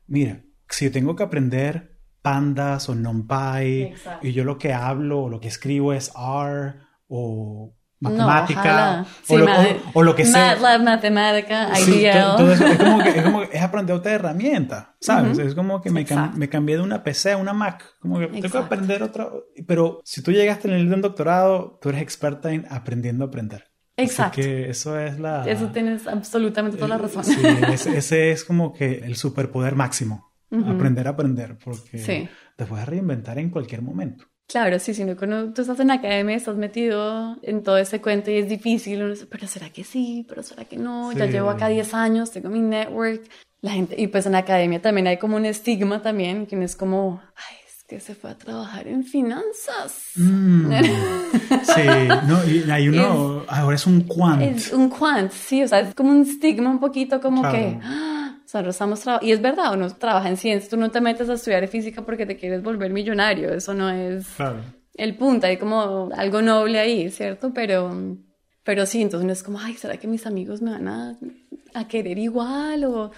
mira, 0.07 0.43
si 0.71 0.89
tengo 0.89 1.15
que 1.15 1.23
aprender 1.23 2.01
pandas 2.23 2.89
o 2.89 2.95
numpy 2.95 3.93
y 4.23 4.33
yo 4.33 4.45
lo 4.45 4.57
que 4.57 4.73
hablo 4.73 5.25
o 5.25 5.29
lo 5.29 5.39
que 5.39 5.49
escribo 5.49 5.93
es 5.93 6.11
R 6.17 6.77
o 7.09 7.77
matemática 8.01 9.07
o, 9.95 10.03
lo, 10.03 10.15
que 10.15 10.25
sea. 10.25 10.55
MATLAB, 10.55 10.83
matemática, 10.83 11.75
sí, 11.75 12.07
todo, 12.37 12.53
eso, 12.53 12.67
es, 12.67 12.79
como 12.79 12.99
que, 13.03 13.09
es 13.11 13.23
como 13.23 13.41
que 13.49 13.57
es 13.57 13.63
aprender 13.63 13.97
otra 13.97 14.13
herramienta, 14.13 14.97
¿sabes? 15.01 15.39
Es 15.39 15.55
como 15.55 15.81
que 15.81 15.91
me, 15.91 16.07
me, 16.35 16.49
cambié 16.49 16.77
de 16.77 16.83
una 16.83 17.03
PC 17.03 17.33
a 17.33 17.37
una 17.37 17.53
Mac, 17.53 17.97
como 18.01 18.19
que 18.19 18.29
tengo 18.29 18.51
que 18.51 18.59
aprender 18.59 19.03
otra, 19.03 19.29
pero 19.67 20.01
si 20.05 20.23
tú 20.23 20.31
llegaste 20.31 20.69
en 20.69 20.75
el 20.75 20.89
de 20.89 20.95
un 20.95 21.03
doctorado, 21.03 21.79
tú 21.81 21.89
eres 21.89 22.03
experta 22.03 22.53
en 22.53 22.67
aprendiendo 22.71 23.25
a 23.25 23.29
aprender. 23.29 23.69
Exacto. 23.97 24.41
Así 24.41 24.49
que 24.49 24.71
eso 24.71 24.99
es 24.99 25.19
la... 25.19 25.45
Eso 25.45 25.67
tienes 25.69 26.07
absolutamente 26.07 26.77
toda 26.77 26.89
la 26.89 26.99
razón. 26.99 27.25
Sí, 27.25 27.35
ese 27.95 28.31
es 28.31 28.45
como 28.45 28.73
que 28.73 28.99
el 28.99 29.17
superpoder 29.17 29.75
máximo. 29.75 30.29
Aprender 30.51 31.07
a 31.09 31.11
aprender, 31.11 31.59
porque 31.63 32.29
te 32.57 32.65
puedes 32.65 32.87
reinventar 32.87 33.39
en 33.39 33.51
cualquier 33.51 33.83
momento. 33.83 34.25
Claro, 34.49 34.79
sí, 34.79 34.95
sino 34.95 35.15
cuando 35.15 35.53
tú 35.53 35.61
estás 35.61 35.79
en 35.79 35.91
academia, 35.91 36.35
estás 36.35 36.57
metido 36.57 37.37
en 37.43 37.63
todo 37.63 37.77
ese 37.77 38.01
cuento 38.01 38.31
y 38.31 38.39
es 38.39 38.49
difícil, 38.49 39.15
pero 39.31 39.47
¿será 39.47 39.69
que 39.69 39.85
sí? 39.85 40.25
¿Pero 40.27 40.43
será 40.43 40.65
que 40.65 40.79
no? 40.79 41.13
Ya 41.13 41.27
llevo 41.27 41.51
acá 41.51 41.69
10 41.69 41.93
años, 41.93 42.31
tengo 42.31 42.49
mi 42.49 42.61
network, 42.61 43.29
la 43.61 43.73
gente, 43.73 43.95
y 43.99 44.07
pues 44.07 44.25
en 44.25 44.37
academia 44.37 44.81
también 44.81 45.07
hay 45.07 45.19
como 45.19 45.37
un 45.37 45.45
estigma 45.45 46.01
también, 46.01 46.47
que 46.47 46.65
es 46.65 46.77
como, 46.77 47.21
ay, 47.37 47.57
es 47.67 47.85
que 47.87 48.01
se 48.01 48.15
fue 48.15 48.31
a 48.31 48.39
trabajar 48.39 48.89
en 48.89 49.05
finanzas. 49.05 50.13
Mm. 50.17 50.73
sí, 51.65 51.83
no, 52.27 52.43
y 52.49 52.71
hay 52.71 52.89
uno, 52.89 53.45
ahora 53.49 53.77
es 53.77 53.87
un 53.87 54.01
quant. 54.05 54.41
Es 54.41 54.73
un 54.73 54.89
quant, 54.89 55.31
sí, 55.31 55.63
o 55.63 55.69
sea, 55.69 55.81
es 55.81 55.95
como 55.95 56.11
un 56.11 56.23
estigma 56.23 56.71
un 56.71 56.81
poquito 56.81 57.21
como 57.21 57.43
que... 57.53 57.79
Nosotros 58.49 58.75
estamos 58.75 59.05
y 59.21 59.33
es 59.33 59.43
verdad, 59.43 59.75
uno 59.75 59.95
trabaja 59.95 60.31
en 60.31 60.39
ciencia, 60.39 60.71
tú 60.71 60.79
no 60.79 60.91
te 60.91 61.03
metes 61.03 61.29
a 61.29 61.35
estudiar 61.35 61.69
física 61.69 62.01
porque 62.01 62.25
te 62.25 62.39
quieres 62.39 62.63
volver 62.63 62.91
millonario, 62.91 63.53
eso 63.53 63.75
no 63.75 63.91
es 63.91 64.27
el 64.95 65.17
punto, 65.17 65.47
hay 65.47 65.59
como 65.59 66.09
algo 66.17 66.41
noble 66.41 66.79
ahí, 66.79 67.11
¿cierto? 67.11 67.53
Pero, 67.53 67.95
pero 68.65 68.87
sí, 68.87 69.03
entonces 69.03 69.25
uno 69.25 69.35
es 69.35 69.43
como, 69.43 69.61
ay, 69.61 69.75
¿será 69.75 69.99
que 69.99 70.09
mis 70.09 70.27
amigos 70.27 70.63
me 70.63 70.71
van 70.71 70.89
a, 70.89 71.19
a 71.75 71.89
querer 71.89 72.17
igual? 72.17 72.85
O 72.85 73.11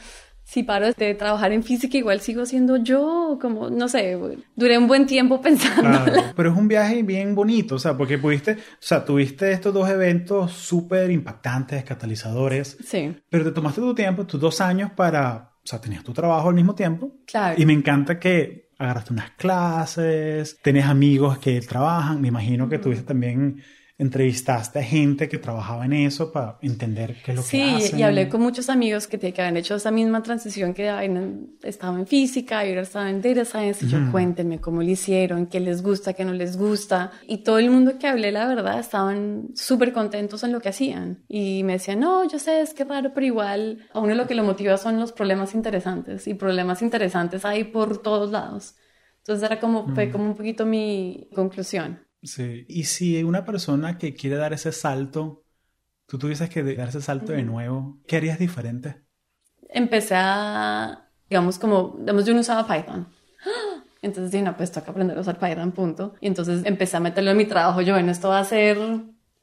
si 0.51 0.65
paro 0.65 0.93
de 0.93 1.15
trabajar 1.15 1.53
en 1.53 1.63
física, 1.63 1.97
igual 1.97 2.21
sigo 2.21 2.45
siendo 2.45 2.77
yo, 2.77 3.39
como, 3.41 3.71
no 3.71 3.87
sé, 3.87 4.19
duré 4.57 4.79
un 4.79 4.89
buen 4.89 5.07
tiempo 5.07 5.41
pensando. 5.43 6.11
pero 6.35 6.51
es 6.51 6.59
un 6.59 6.67
viaje 6.67 7.05
bien 7.05 7.37
bonito, 7.37 7.77
o 7.77 7.79
sea, 7.79 7.97
porque 7.97 8.19
pudiste, 8.19 8.55
o 8.55 8.57
sea, 8.81 9.05
tuviste 9.05 9.53
estos 9.53 9.73
dos 9.73 9.89
eventos 9.89 10.51
súper 10.51 11.13
impactantes, 11.13 11.85
catalizadores. 11.85 12.77
Sí. 12.85 13.15
Pero 13.29 13.45
te 13.45 13.53
tomaste 13.53 13.81
tu 13.81 13.95
tiempo, 13.95 14.27
tus 14.27 14.41
dos 14.41 14.61
años 14.61 14.91
para, 14.91 15.53
o 15.63 15.67
sea, 15.67 15.81
tenías 15.81 16.03
tu 16.03 16.13
trabajo 16.13 16.49
al 16.49 16.57
mismo 16.57 16.75
tiempo. 16.75 17.13
Claro. 17.29 17.55
Y 17.57 17.65
me 17.65 17.73
encanta 17.73 18.19
que 18.19 18.71
agarraste 18.77 19.13
unas 19.13 19.31
clases, 19.33 20.59
tenés 20.63 20.87
amigos 20.87 21.39
que 21.39 21.61
trabajan, 21.61 22.21
me 22.21 22.27
imagino 22.27 22.69
que 22.69 22.81
tuviste 22.81 23.05
también 23.05 23.63
entrevistaste 24.01 24.79
a 24.79 24.83
gente 24.83 25.29
que 25.29 25.37
trabajaba 25.37 25.85
en 25.85 25.93
eso 25.93 26.33
para 26.33 26.57
entender 26.63 27.17
qué 27.23 27.33
es 27.33 27.37
lo 27.37 27.43
que 27.43 27.63
hacen. 27.63 27.91
Sí, 27.91 27.97
y 27.99 28.03
hablé 28.03 28.31
con 28.31 28.41
muchos 28.41 28.71
amigos 28.71 29.07
que, 29.07 29.19
que 29.19 29.43
habían 29.43 29.59
hecho 29.59 29.75
esa 29.75 29.91
misma 29.91 30.23
transición 30.23 30.73
que 30.73 30.89
estaban 31.63 32.01
en 32.01 32.07
física 32.07 32.65
y 32.65 32.71
ahora 32.71 32.81
estaban 32.81 33.09
en 33.09 33.21
data 33.21 33.45
science. 33.45 33.85
Y 33.85 33.89
yo, 33.89 33.99
cuéntenme 34.11 34.59
cómo 34.59 34.83
lo 34.83 34.89
hicieron, 34.89 35.47
qué 35.47 35.61
les 35.61 35.83
gusta, 35.83 36.15
qué 36.15 36.25
no 36.25 36.33
les 36.33 36.57
gusta. 36.57 37.13
Y 37.27 37.39
todo 37.45 37.59
el 37.59 37.71
mundo 37.71 37.99
que 37.99 38.09
hablé, 38.09 38.33
la 38.33 38.47
verdad, 38.47 38.81
estaban 38.81 39.49
súper 39.55 39.93
contentos 39.93 40.43
en 40.45 40.53
lo 40.53 40.61
que 40.61 40.71
hacían. 40.71 41.23
Y 41.29 41.63
me 41.65 41.75
decían, 41.75 42.01
no, 42.01 42.27
yo 42.27 42.39
sé, 42.39 42.63
es 42.63 42.73
que 42.73 42.85
raro, 42.85 43.13
pero 43.15 43.27
igual 43.27 43.87
a 43.93 44.01
uno 44.01 44.15
lo 44.15 44.27
que 44.27 44.35
lo 44.35 44.45
motiva 44.45 44.79
son 44.79 44.99
los 44.99 45.13
problemas 45.13 45.55
interesantes. 45.55 46.27
Y 46.27 46.33
problemas 46.33 46.81
interesantes 46.81 47.45
hay 47.45 47.65
por 47.65 47.99
todos 47.99 48.31
lados. 48.31 48.77
Entonces 49.19 49.45
era 49.45 49.61
como, 49.61 49.95
fue 49.95 50.11
como 50.11 50.25
un 50.25 50.35
poquito 50.35 50.65
mi 50.65 51.29
conclusión. 51.35 52.01
Sí, 52.23 52.67
y 52.69 52.85
si 52.85 53.23
una 53.25 53.45
persona 53.45 53.97
que 53.97 54.15
quiere 54.15 54.37
dar 54.37 54.53
ese 54.53 54.73
salto, 54.73 55.45
tú 56.07 56.19
tuvieses 56.19 56.51
que 56.51 56.63
dar 56.75 56.89
ese 56.89 57.01
salto 57.01 57.33
de 57.33 57.43
nuevo, 57.43 57.99
¿qué 58.07 58.17
harías 58.17 58.39
diferente? 58.39 59.03
Empecé 59.69 60.15
a, 60.17 61.09
digamos, 61.29 61.59
como, 61.59 61.97
digamos, 61.99 62.27
yo 62.27 62.35
no 62.35 62.41
usaba 62.41 62.67
Python. 62.67 63.09
Entonces 64.03 64.33
dije, 64.33 64.45
no, 64.45 64.57
pues 64.57 64.73
toca 64.73 64.91
aprender 64.91 65.17
a 65.17 65.21
usar 65.21 65.39
Python, 65.39 65.73
punto. 65.73 66.15
Y 66.21 66.27
entonces 66.27 66.63
empecé 66.65 66.97
a 66.97 67.01
meterlo 67.01 67.31
en 67.31 67.37
mi 67.37 67.45
trabajo. 67.45 67.81
Yo, 67.81 67.95
bueno, 67.95 68.11
esto 68.11 68.29
va 68.29 68.41
a 68.41 68.45
ser 68.45 68.79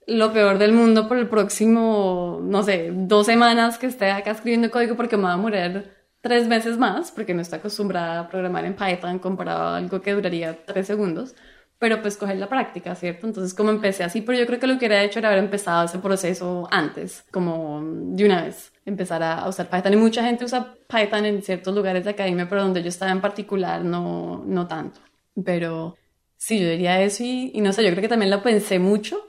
lo 0.08 0.34
peor 0.34 0.58
del 0.58 0.74
mundo 0.74 1.08
por 1.08 1.18
el 1.18 1.28
próximo, 1.28 2.40
no 2.44 2.64
sé, 2.64 2.92
dos 2.94 3.26
semanas 3.26 3.78
que 3.78 3.88
esté 3.88 4.10
acá 4.12 4.32
escribiendo 4.32 4.72
código 4.72 4.96
porque 4.96 5.18
me 5.18 5.24
va 5.24 5.34
a 5.34 5.38
morir 5.38 5.92
tres 6.22 6.48
veces 6.48 6.78
más, 6.78 7.12
porque 7.12 7.34
no 7.34 7.42
estoy 7.42 7.60
acostumbrada 7.60 8.22
a 8.22 8.30
programar 8.30 8.66
en 8.66 8.76
Python 8.76 9.20
comparado 9.20 9.64
a 9.64 9.78
algo 9.78 10.02
que 10.02 10.14
duraría 10.14 10.66
tres 10.66 10.88
segundos 10.88 11.36
pero 11.80 12.02
pues 12.02 12.18
coger 12.18 12.38
la 12.38 12.50
práctica, 12.50 12.96
¿cierto? 12.96 13.28
Entonces 13.28 13.54
como 13.54 13.70
empecé 13.70 14.04
así, 14.04 14.22
pero 14.22 14.38
yo 14.38 14.46
creo 14.46 14.60
que 14.60 14.68
lo 14.68 14.74
que 14.74 14.86
hubiera 14.86 15.04
hecho 15.04 15.20
era 15.20 15.30
haber 15.30 15.44
empezado 15.44 15.86
ese 15.86 16.00
proceso 16.00 16.68
antes, 16.72 17.24
como 17.32 17.82
de 17.84 18.26
una 18.26 18.44
vez, 18.44 18.72
empezar 18.86 19.22
a 19.22 19.48
usar 19.48 19.70
Python. 19.70 19.94
Y 19.94 19.98
mucha 19.98 20.24
gente 20.24 20.46
usa 20.46 20.76
Python 20.88 21.26
en 21.26 21.44
ciertos 21.44 21.76
lugares 21.76 22.04
de 22.04 22.12
academia, 22.12 22.48
pero 22.50 22.64
donde 22.64 22.82
yo 22.82 22.90
estaba 22.90 23.12
en 23.12 23.22
particular 23.22 23.84
no, 23.84 24.44
no 24.46 24.68
tanto. 24.68 25.02
Pero 25.46 25.96
sí, 26.36 26.60
yo 26.60 26.70
diría 26.70 27.02
eso 27.02 27.24
y, 27.24 27.52
y 27.54 27.62
no 27.62 27.74
sé, 27.74 27.84
yo 27.84 27.92
creo 27.92 28.02
que 28.02 28.08
también 28.08 28.32
lo 28.32 28.42
pensé 28.42 28.80
mucho 28.80 29.20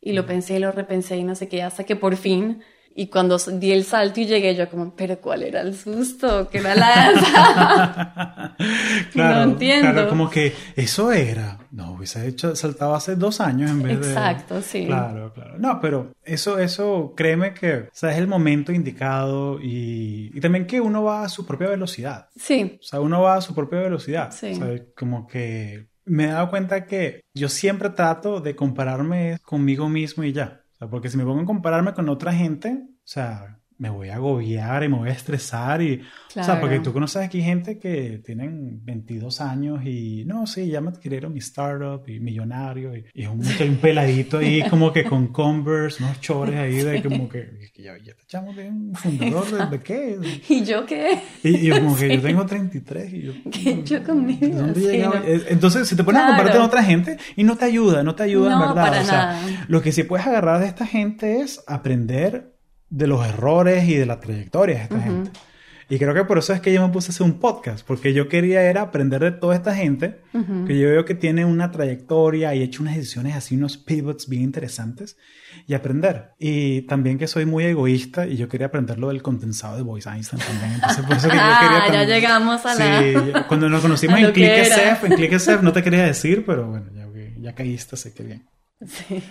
y 0.00 0.12
lo 0.12 0.26
pensé 0.26 0.56
y 0.56 0.58
lo 0.60 0.72
repensé 0.72 1.16
y 1.16 1.24
no 1.24 1.34
sé 1.34 1.48
qué, 1.48 1.62
hasta 1.62 1.84
que 1.84 1.96
por 1.96 2.16
fin 2.16 2.62
y 2.94 3.06
cuando 3.06 3.38
di 3.38 3.72
el 3.72 3.84
salto 3.84 4.20
y 4.20 4.26
llegué, 4.26 4.54
yo 4.54 4.68
como, 4.68 4.94
pero 4.94 5.20
¿cuál 5.20 5.44
era 5.44 5.60
el 5.60 5.76
susto? 5.76 6.48
¿Qué 6.50 6.58
era 6.58 6.74
la... 6.74 8.54
claro, 9.12 9.36
no 9.36 9.52
entiendo. 9.52 9.92
Claro, 9.92 10.08
como 10.08 10.28
que 10.28 10.52
eso 10.74 11.12
era. 11.12 11.58
No, 11.70 11.92
hubiese 11.92 12.26
hecho, 12.26 12.56
saltado 12.56 12.94
hace 12.94 13.14
dos 13.14 13.40
años 13.40 13.70
en 13.70 13.82
vez 13.82 14.00
de... 14.00 14.08
Exacto, 14.08 14.60
sí. 14.60 14.86
Claro, 14.86 15.32
claro. 15.32 15.58
No, 15.58 15.80
pero 15.80 16.12
eso, 16.24 16.58
eso, 16.58 17.14
créeme 17.16 17.54
que, 17.54 17.74
o 17.74 17.88
sea, 17.92 18.10
es 18.10 18.18
el 18.18 18.26
momento 18.26 18.72
indicado 18.72 19.60
y, 19.60 20.30
y 20.34 20.40
también 20.40 20.66
que 20.66 20.80
uno 20.80 21.04
va 21.04 21.22
a 21.22 21.28
su 21.28 21.46
propia 21.46 21.68
velocidad. 21.68 22.28
Sí. 22.36 22.78
O 22.80 22.82
sea, 22.82 23.00
uno 23.00 23.22
va 23.22 23.36
a 23.36 23.40
su 23.40 23.54
propia 23.54 23.80
velocidad. 23.80 24.32
Sí. 24.32 24.52
O 24.52 24.56
sea, 24.56 24.82
como 24.96 25.28
que 25.28 25.86
me 26.04 26.24
he 26.24 26.28
dado 26.28 26.50
cuenta 26.50 26.86
que 26.86 27.20
yo 27.34 27.48
siempre 27.48 27.90
trato 27.90 28.40
de 28.40 28.56
compararme 28.56 29.38
conmigo 29.44 29.88
mismo 29.88 30.24
y 30.24 30.32
ya 30.32 30.59
porque 30.88 31.08
si 31.08 31.16
me 31.16 31.24
pongo 31.24 31.40
a 31.40 31.46
compararme 31.46 31.92
con 31.92 32.08
otra 32.08 32.32
gente, 32.32 32.86
o 32.88 33.06
sea, 33.06 33.59
me 33.80 33.88
voy 33.88 34.10
a 34.10 34.16
agobiar 34.16 34.84
y 34.84 34.88
me 34.88 34.98
voy 34.98 35.08
a 35.08 35.12
estresar 35.12 35.80
y, 35.80 36.02
o 36.36 36.44
sea, 36.44 36.60
porque 36.60 36.80
tú 36.80 36.92
conoces 36.92 37.22
aquí 37.22 37.40
gente 37.40 37.78
que 37.78 38.20
tienen 38.22 38.84
22 38.84 39.40
años 39.40 39.80
y, 39.86 40.26
no, 40.26 40.46
sí, 40.46 40.68
ya 40.68 40.82
me 40.82 40.90
adquirieron 40.90 41.32
mi 41.32 41.38
startup 41.38 42.06
y 42.06 42.20
millonario 42.20 42.94
y, 42.94 43.06
y 43.14 43.24
un, 43.24 43.40
un, 43.40 43.76
peladito 43.76 44.36
ahí 44.36 44.62
como 44.68 44.92
que 44.92 45.04
con 45.04 45.28
Converse, 45.28 46.04
unos 46.04 46.20
chores 46.20 46.56
ahí 46.56 46.82
de 46.82 47.02
como 47.02 47.26
que, 47.26 47.70
ya, 47.78 47.96
ya 47.96 48.12
te 48.12 48.22
echamos 48.22 48.54
de 48.54 48.68
un 48.68 48.94
fundador 48.94 49.70
de, 49.70 49.80
qué. 49.80 50.18
¿Y 50.50 50.62
yo 50.62 50.84
qué? 50.84 51.18
Y, 51.42 51.68
yo 51.68 51.76
como 51.76 51.96
que 51.96 52.14
yo 52.14 52.20
tengo 52.20 52.44
33 52.44 53.14
y 53.14 53.22
yo... 53.22 53.32
¿Qué 53.50 53.82
yo 53.82 54.04
conmigo? 54.04 54.58
¿Dónde 54.58 55.08
Entonces, 55.48 55.88
si 55.88 55.96
te 55.96 56.04
pones 56.04 56.20
a 56.20 56.26
compararte 56.26 56.58
con 56.58 56.66
otra 56.66 56.82
gente 56.82 57.16
y 57.34 57.44
no 57.44 57.56
te 57.56 57.64
ayuda, 57.64 58.02
no 58.02 58.14
te 58.14 58.24
ayuda 58.24 58.52
en 58.52 58.60
verdad. 58.60 58.74
Para 58.74 59.00
o 59.00 59.04
sea, 59.04 59.64
lo 59.68 59.80
que 59.80 59.90
sí 59.90 60.02
puedes 60.02 60.26
agarrar 60.26 60.60
de 60.60 60.66
esta 60.66 60.84
gente 60.84 61.40
es 61.40 61.64
aprender 61.66 62.49
de 62.90 63.06
los 63.06 63.26
errores 63.26 63.88
y 63.88 63.94
de 63.94 64.06
la 64.06 64.20
trayectoria 64.20 64.76
de 64.76 64.82
esta 64.82 65.00
gente. 65.00 65.30
Y 65.90 65.98
creo 65.98 66.14
que 66.14 66.24
por 66.24 66.38
eso 66.38 66.52
es 66.52 66.60
que 66.60 66.72
yo 66.72 66.86
me 66.86 66.92
puse 66.92 67.10
a 67.10 67.10
hacer 67.10 67.26
un 67.26 67.40
podcast, 67.40 67.84
porque 67.84 68.12
yo 68.12 68.28
quería 68.28 68.62
era 68.62 68.82
aprender 68.82 69.20
de 69.22 69.32
toda 69.32 69.56
esta 69.56 69.74
gente, 69.74 70.20
que 70.64 70.78
yo 70.78 70.88
veo 70.88 71.04
que 71.04 71.16
tiene 71.16 71.44
una 71.44 71.72
trayectoria 71.72 72.54
y 72.54 72.60
he 72.60 72.62
hecho 72.62 72.82
unas 72.82 72.94
decisiones 72.94 73.34
así, 73.34 73.56
unos 73.56 73.76
pivots 73.76 74.28
bien 74.28 74.42
interesantes, 74.42 75.16
y 75.66 75.74
aprender. 75.74 76.30
Y 76.38 76.82
también 76.82 77.18
que 77.18 77.26
soy 77.26 77.44
muy 77.44 77.64
egoísta 77.64 78.28
y 78.28 78.36
yo 78.36 78.48
quería 78.48 78.68
aprender 78.68 79.00
lo 79.00 79.08
del 79.08 79.20
condensado 79.20 79.76
de 79.76 79.82
Voice 79.82 80.08
Einstein 80.08 80.40
también. 80.40 80.74
Entonces, 80.74 81.04
por 81.04 81.16
eso 81.16 81.28
que 81.28 81.34
yo 81.34 81.42
ah, 81.44 81.82
quería... 81.84 82.04
ya 82.04 82.14
llegamos 82.14 82.64
a 82.64 82.74
la... 82.76 83.00
Sí, 83.00 83.14
cuando 83.48 83.68
nos 83.68 83.82
conocimos 83.82 84.20
en 84.20 84.30
ClickSF, 84.30 85.04
en 85.06 85.12
ClickSF 85.16 85.62
no 85.62 85.72
te 85.72 85.82
quería 85.82 86.04
decir, 86.04 86.44
pero 86.46 86.68
bueno, 86.68 86.86
ya, 86.94 87.08
ya 87.36 87.54
caíste, 87.56 87.96
sé 87.96 88.14
que 88.14 88.22
bien. 88.22 88.48
Sí. 88.86 89.22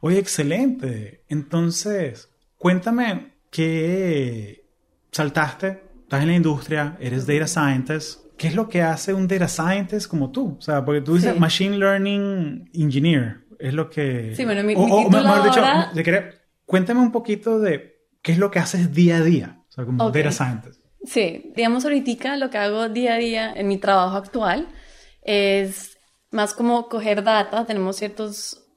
Oye, 0.00 0.18
excelente. 0.18 1.24
Entonces, 1.28 2.28
cuéntame 2.58 3.32
qué 3.50 4.66
saltaste 5.10 5.88
estás 6.02 6.22
en 6.22 6.28
la 6.28 6.34
industria, 6.34 6.96
eres 7.00 7.26
data 7.26 7.46
scientist. 7.46 8.20
¿Qué 8.38 8.48
es 8.48 8.54
lo 8.54 8.68
que 8.68 8.82
hace 8.82 9.12
un 9.12 9.28
data 9.28 9.48
scientist 9.48 10.08
como 10.08 10.30
tú? 10.30 10.56
O 10.58 10.60
sea, 10.62 10.84
porque 10.84 11.00
tú 11.00 11.16
dices 11.16 11.38
machine 11.38 11.76
learning 11.76 12.70
engineer. 12.72 13.44
Es 13.58 13.74
lo 13.74 13.90
que... 13.90 14.34
Sí, 14.34 14.44
bueno, 14.44 14.62
mi, 14.62 14.74
o, 14.74 14.80
o 14.80 15.10
mejor 15.10 15.44
dicho, 15.44 15.62
cuéntame 16.64 17.00
un 17.00 17.12
poquito 17.12 17.58
de 17.58 18.06
qué 18.22 18.32
es 18.32 18.38
lo 18.38 18.50
que 18.50 18.58
haces 18.58 18.94
día 18.94 19.16
a 19.18 19.22
día, 19.22 19.62
o 19.68 19.72
sea, 19.72 19.84
como 19.84 20.10
data 20.10 20.32
scientist. 20.32 20.80
Sí, 21.04 21.52
digamos 21.54 21.84
ahorita 21.84 22.36
lo 22.36 22.48
que 22.50 22.58
hago 22.58 22.88
día 22.88 23.14
a 23.14 23.18
día 23.18 23.52
en 23.52 23.68
mi 23.68 23.78
trabajo 23.78 24.16
actual 24.16 24.68
es 25.22 25.98
más 26.30 26.54
como 26.54 26.88
coger 26.88 27.22
data, 27.24 27.66
tenemos 27.66 27.96
ciertos 27.96 28.67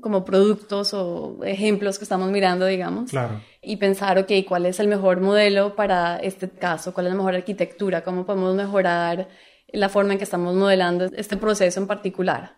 como 0.00 0.24
productos 0.24 0.92
o 0.94 1.38
ejemplos 1.44 1.98
que 1.98 2.04
estamos 2.04 2.30
mirando, 2.30 2.66
digamos. 2.66 3.10
Claro. 3.10 3.40
Y 3.62 3.76
pensar, 3.76 4.18
ok, 4.18 4.30
¿cuál 4.46 4.66
es 4.66 4.80
el 4.80 4.88
mejor 4.88 5.20
modelo 5.20 5.76
para 5.76 6.16
este 6.18 6.48
caso? 6.48 6.92
¿Cuál 6.92 7.06
es 7.06 7.12
la 7.12 7.16
mejor 7.16 7.34
arquitectura? 7.34 8.02
¿Cómo 8.02 8.26
podemos 8.26 8.54
mejorar 8.54 9.28
la 9.68 9.88
forma 9.88 10.12
en 10.12 10.18
que 10.18 10.24
estamos 10.24 10.54
modelando 10.54 11.06
este 11.16 11.36
proceso 11.36 11.80
en 11.80 11.86
particular? 11.86 12.56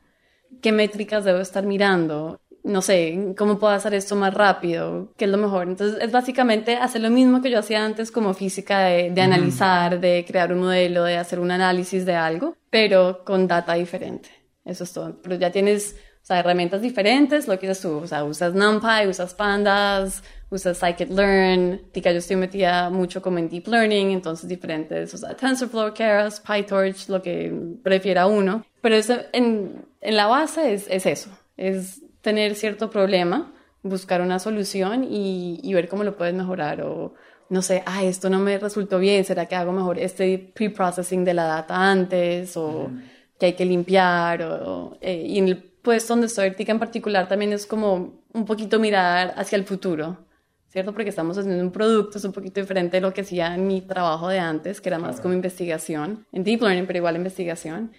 ¿Qué 0.62 0.72
métricas 0.72 1.24
debo 1.24 1.39
estar 1.39 1.64
mirando? 1.66 2.41
No 2.62 2.82
sé, 2.82 3.34
¿cómo 3.39 3.59
puedo 3.59 3.72
hacer 3.72 3.95
esto 3.95 4.16
más 4.16 4.34
rápido? 4.34 5.12
¿Qué 5.16 5.26
es 5.26 5.30
lo 5.30 5.39
mejor? 5.39 5.68
Entonces, 5.68 6.03
es 6.03 6.11
básicamente 6.11 6.76
hacer 6.76 7.01
lo 7.01 7.11
mismo 7.11 7.41
que 7.41 7.51
yo 7.51 7.61
hacía 7.61 7.84
antes 7.84 8.11
como 8.11 8.34
física, 8.34 8.80
de, 8.80 9.11
de 9.11 9.20
analizar, 9.20 10.01
de 10.01 10.24
crear 10.26 10.53
un 10.53 10.61
modelo, 10.61 11.05
de 11.05 11.16
hacer 11.16 11.39
un 11.39 11.53
análisis 11.53 12.05
de 12.05 12.16
algo, 12.16 12.57
pero 12.70 13.24
con 13.24 13.47
data 13.47 13.74
diferente. 13.74 14.30
Eso 14.64 14.82
es 14.82 14.93
todo. 14.93 15.20
Pero 15.22 15.37
ya 15.37 15.53
tienes 15.53 15.97
o 16.27 16.29
sea, 16.29 16.41
herramientas 16.41 16.83
diferentes, 16.83 17.47
lo 17.47 17.57
que 17.57 17.68
dices 17.68 17.83
tú, 17.83 17.99
o 17.99 18.07
sea, 18.09 18.24
usas 18.24 18.53
NumPy, 18.53 19.07
usas 19.09 19.33
Pandas, 19.33 20.24
usas 20.51 20.83
Scikit-learn, 20.83 21.93
tica 21.93 22.11
yo 22.11 22.18
estoy 22.18 22.35
metida 22.35 22.91
mucho 22.91 23.22
como 23.22 23.39
en 23.39 23.49
Deep 23.49 23.68
Learning, 23.68 24.11
entonces 24.11 24.49
diferentes, 24.49 25.14
o 25.14 25.18
sea, 25.18 25.37
TensorFlow, 25.37 25.95
Keras, 25.95 26.41
PyTorch, 26.41 27.11
lo 27.11 27.22
que 27.22 27.55
prefiera 27.81 28.27
uno, 28.27 28.66
pero 28.81 28.97
eso, 28.97 29.14
en, 29.33 29.87
en 30.01 30.16
la 30.16 30.27
base 30.27 30.74
es, 30.74 30.89
es 30.91 31.07
eso, 31.07 31.31
es 31.57 32.03
tener 32.22 32.57
cierto 32.57 32.91
problema, 32.91 33.53
buscar 33.85 34.20
una 34.20 34.41
solución 34.41 35.05
y, 35.09 35.61
y 35.62 35.74
ver 35.74 35.87
cómo 35.87 36.03
lo 36.03 36.16
puedes 36.16 36.35
mejorar 36.35 36.83
o, 36.83 37.14
no 37.51 37.62
sé, 37.62 37.85
ah, 37.87 38.03
esto 38.03 38.31
no 38.31 38.41
me 38.41 38.59
resultó 38.59 38.99
bien, 38.99 39.24
¿será 39.24 39.47
que 39.47 39.55
hago 39.55 39.70
mejor 39.70 40.01
este 40.01 40.39
pre-processing 40.39 41.24
de 41.24 41.35
la 41.35 41.45
data 41.45 41.89
antes 41.89 42.57
o 42.57 42.91
que 43.39 43.47
hay 43.47 43.53
que 43.53 43.64
limpiar 43.64 44.43
o, 44.43 44.99
eh, 45.01 45.22
y 45.24 45.39
en 45.39 45.49
el 45.51 45.76
pues 45.87 46.09
donde 46.09 46.26
estoy 46.26 46.49
ahorita 46.49 46.72
en 46.72 46.80
particular 46.80 47.28
también 47.28 47.53
es 47.53 47.64
como 47.64 48.24
un 48.32 48.45
poquito 48.45 48.80
mirar 48.80 49.34
hacia 49.37 49.55
el 49.55 49.62
futuro, 49.62 50.18
¿cierto? 50.66 50.93
Porque 50.93 51.11
estamos 51.11 51.39
haciendo 51.39 51.62
un 51.62 51.70
producto, 51.70 52.18
es 52.18 52.24
un 52.24 52.32
poquito 52.32 52.61
diferente 52.61 52.97
de 52.97 53.01
lo 53.03 53.14
que 53.14 53.20
hacía 53.20 53.55
en 53.55 53.68
mi 53.68 53.82
trabajo 53.82 54.26
de 54.26 54.41
antes, 54.41 54.80
que 54.80 54.89
era 54.89 54.99
más 54.99 55.20
como 55.20 55.32
investigación, 55.34 56.26
en 56.32 56.43
Deep 56.43 56.61
Learning, 56.61 56.89
pero 56.89 56.97
igual 56.97 57.14
investigación. 57.14 57.93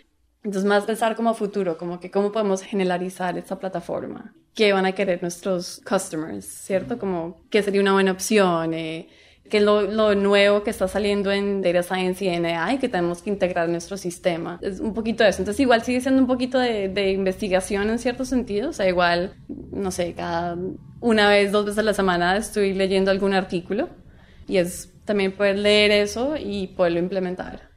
Entonces, 0.44 0.68
más 0.68 0.84
pensar 0.84 1.16
como 1.16 1.34
futuro, 1.34 1.78
como 1.78 2.02
que 2.02 2.12
cómo 2.12 2.34
podemos 2.34 2.62
generalizar 2.62 3.38
esta 3.38 3.58
plataforma, 3.58 4.36
qué 4.54 4.74
van 4.74 4.86
a 4.86 4.92
querer 4.92 5.22
nuestros 5.22 5.82
customers, 5.88 6.46
¿cierto? 6.46 7.00
Como 7.00 7.40
qué 7.50 7.64
sería 7.64 7.80
una 7.80 7.94
buena 7.94 8.12
opción, 8.12 8.74
eh, 8.74 9.08
que 9.50 9.58
es 9.58 9.64
lo, 9.64 10.16
nuevo 10.16 10.64
que 10.64 10.70
está 10.70 10.88
saliendo 10.88 11.32
en 11.32 11.62
Data 11.62 11.84
Science 11.84 12.24
y 12.24 12.30
en 12.30 12.46
AI 12.46 12.78
que 12.80 12.90
tenemos 12.90 13.22
que 13.22 13.30
integrar 13.30 13.66
en 13.66 13.72
nuestro 13.72 13.98
sistema. 13.98 14.60
Es 14.62 14.80
un 14.80 14.94
poquito 14.94 15.24
de 15.24 15.30
eso. 15.30 15.42
Entonces, 15.42 15.60
igual 15.60 15.84
sigue 15.84 16.02
siendo 16.02 16.22
un 16.22 16.28
poquito 16.28 16.60
de, 16.60 16.90
de 16.90 17.12
investigación 17.12 17.90
en 17.90 18.00
ciertos 18.00 18.30
sentidos. 18.30 18.70
O 18.70 18.74
sea, 18.74 18.88
igual, 18.88 19.36
no 19.48 19.92
sé, 19.92 20.14
cada 20.14 20.58
una 21.00 21.30
vez, 21.30 21.52
dos 21.52 21.66
veces 21.66 21.80
a 21.80 21.84
la 21.84 21.94
semana 21.94 22.38
estoy 22.38 22.74
leyendo 22.74 23.12
algún 23.12 23.34
artículo 23.34 23.90
y 24.48 24.58
es 24.58 24.94
también 25.06 25.32
poder 25.32 25.58
leer 25.58 25.92
eso 25.92 26.36
y 26.38 26.68
poderlo 26.68 27.00
implementar 27.00 27.70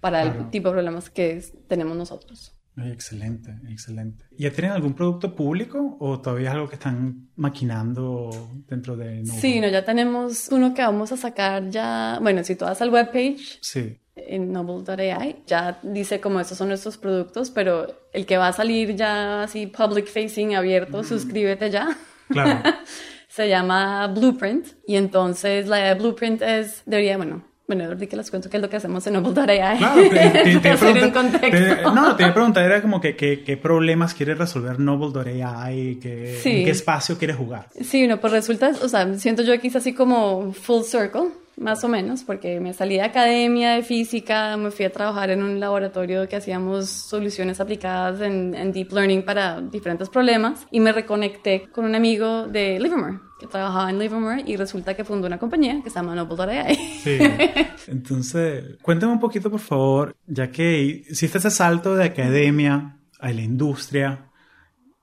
para 0.00 0.22
el 0.22 0.50
tipo 0.50 0.68
de 0.68 0.74
problemas 0.74 1.10
que 1.10 1.42
tenemos 1.68 1.96
nosotros 1.96 2.53
excelente, 2.76 3.54
excelente. 3.68 4.24
¿Ya 4.36 4.50
tienen 4.50 4.72
algún 4.72 4.94
producto 4.94 5.34
público 5.34 5.96
o 6.00 6.20
todavía 6.20 6.48
es 6.48 6.54
algo 6.54 6.68
que 6.68 6.74
están 6.74 7.28
maquinando 7.36 8.30
dentro 8.68 8.96
de 8.96 9.22
Noble? 9.22 9.40
Sí, 9.40 9.60
no, 9.60 9.68
ya 9.68 9.84
tenemos 9.84 10.48
uno 10.50 10.74
que 10.74 10.82
vamos 10.82 11.12
a 11.12 11.16
sacar 11.16 11.70
ya, 11.70 12.18
bueno, 12.20 12.42
si 12.44 12.56
tú 12.56 12.64
vas 12.64 12.80
al 12.82 12.90
webpage 12.90 13.58
sí. 13.60 13.98
en 14.16 14.52
noble.ai, 14.52 15.42
ya 15.46 15.78
dice 15.82 16.20
como 16.20 16.40
estos 16.40 16.58
son 16.58 16.68
nuestros 16.68 16.98
productos, 16.98 17.50
pero 17.50 17.86
el 18.12 18.26
que 18.26 18.36
va 18.36 18.48
a 18.48 18.52
salir 18.52 18.96
ya 18.96 19.44
así 19.44 19.66
public 19.66 20.06
facing, 20.06 20.54
abierto, 20.54 21.02
mm. 21.02 21.04
suscríbete 21.04 21.70
ya. 21.70 21.96
Claro. 22.28 22.62
Se 23.28 23.48
llama 23.48 24.06
Blueprint 24.06 24.68
y 24.86 24.94
entonces 24.94 25.66
la 25.66 25.78
de 25.78 25.94
Blueprint 25.94 26.40
es, 26.42 26.82
debería, 26.86 27.16
bueno, 27.16 27.44
bueno, 27.66 27.84
ahorita 27.84 28.06
que 28.06 28.16
les 28.16 28.30
cuento 28.30 28.50
qué 28.50 28.58
es 28.58 28.62
lo 28.62 28.68
que 28.68 28.76
hacemos 28.76 29.06
en 29.06 29.14
Noble.ai. 29.14 29.78
Claro, 29.78 30.02
te, 30.10 30.58
te, 30.60 31.82
no, 31.82 32.16
te 32.16 32.22
iba 32.22 32.30
a 32.30 32.34
preguntar, 32.34 32.64
era 32.64 32.82
como 32.82 33.00
que 33.00 33.16
qué 33.16 33.58
problemas 33.60 34.12
quiere 34.14 34.34
resolver 34.34 34.78
Noble.ai, 34.78 35.96
que, 35.96 36.36
en 36.36 36.64
qué 36.64 36.70
espacio 36.70 37.16
quiere 37.16 37.32
jugar. 37.32 37.68
Sí, 37.80 38.06
no, 38.06 38.20
pues 38.20 38.32
resulta, 38.32 38.72
o 38.82 38.88
sea, 38.88 39.14
siento 39.14 39.42
yo 39.42 39.58
que 39.58 39.68
es 39.68 39.76
así 39.76 39.94
como 39.94 40.52
full 40.52 40.82
circle, 40.82 41.30
más 41.56 41.82
o 41.84 41.88
menos, 41.88 42.22
porque 42.24 42.60
me 42.60 42.72
salí 42.72 42.96
de 42.96 43.02
academia 43.02 43.74
de 43.74 43.82
física, 43.82 44.56
me 44.56 44.70
fui 44.70 44.84
a 44.84 44.92
trabajar 44.92 45.30
en 45.30 45.42
un 45.42 45.60
laboratorio 45.60 46.28
que 46.28 46.36
hacíamos 46.36 46.88
soluciones 46.88 47.60
aplicadas 47.60 48.20
en, 48.20 48.54
en 48.54 48.72
deep 48.72 48.92
learning 48.92 49.24
para 49.24 49.60
diferentes 49.60 50.08
problemas 50.08 50.66
y 50.70 50.80
me 50.80 50.92
reconecté 50.92 51.68
con 51.72 51.84
un 51.84 51.94
amigo 51.94 52.46
de 52.46 52.78
Livermore 52.80 53.23
que 53.38 53.46
trabajaba 53.46 53.90
en 53.90 53.98
Livermore 53.98 54.42
y 54.46 54.56
resulta 54.56 54.94
que 54.94 55.04
fundó 55.04 55.26
una 55.26 55.38
compañía 55.38 55.80
que 55.82 55.90
se 55.90 55.96
llama 55.96 56.14
Noble.ai. 56.14 56.76
Sí. 57.02 57.18
Entonces, 57.88 58.76
cuéntame 58.82 59.12
un 59.12 59.20
poquito, 59.20 59.50
por 59.50 59.60
favor, 59.60 60.16
ya 60.26 60.50
que 60.50 61.04
hiciste 61.08 61.38
ese 61.38 61.50
salto 61.50 61.94
de 61.94 62.04
academia 62.04 62.98
a 63.18 63.30
la 63.30 63.42
industria, 63.42 64.30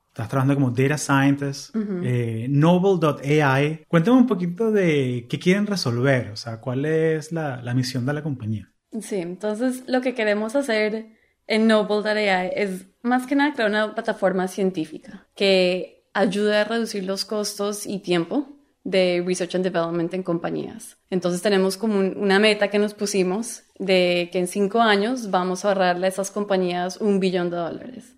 estás 0.08 0.28
trabajando 0.28 0.54
como 0.54 0.70
data 0.70 0.98
scientist, 0.98 1.74
eh, 2.02 2.46
Noble.ai. 2.48 3.84
Cuéntame 3.88 4.16
un 4.16 4.26
poquito 4.26 4.70
de 4.70 5.26
qué 5.28 5.38
quieren 5.38 5.66
resolver, 5.66 6.30
o 6.30 6.36
sea, 6.36 6.60
cuál 6.60 6.84
es 6.86 7.32
la, 7.32 7.62
la 7.62 7.74
misión 7.74 8.06
de 8.06 8.12
la 8.14 8.22
compañía. 8.22 8.72
Sí, 9.00 9.16
entonces 9.16 9.84
lo 9.86 10.00
que 10.00 10.14
queremos 10.14 10.54
hacer 10.56 11.06
en 11.46 11.66
Noble.ai 11.66 12.50
es 12.54 12.86
más 13.02 13.26
que 13.26 13.34
nada 13.34 13.52
crear 13.52 13.68
una 13.68 13.94
plataforma 13.94 14.48
científica 14.48 15.26
que 15.34 16.01
ayude 16.14 16.56
a 16.56 16.64
reducir 16.64 17.04
los 17.04 17.24
costos 17.24 17.86
y 17.86 18.00
tiempo 18.00 18.48
de 18.84 19.22
Research 19.24 19.54
and 19.54 19.64
Development 19.64 20.12
en 20.14 20.22
compañías. 20.22 20.96
Entonces 21.10 21.40
tenemos 21.42 21.76
como 21.76 21.98
una 21.98 22.38
meta 22.38 22.68
que 22.68 22.78
nos 22.78 22.94
pusimos 22.94 23.62
de 23.78 24.28
que 24.32 24.38
en 24.38 24.48
cinco 24.48 24.80
años 24.80 25.30
vamos 25.30 25.64
a 25.64 25.68
ahorrarle 25.68 26.06
a 26.06 26.08
esas 26.08 26.30
compañías 26.30 26.96
un 26.96 27.20
billón 27.20 27.50
de 27.50 27.56
dólares. 27.56 28.16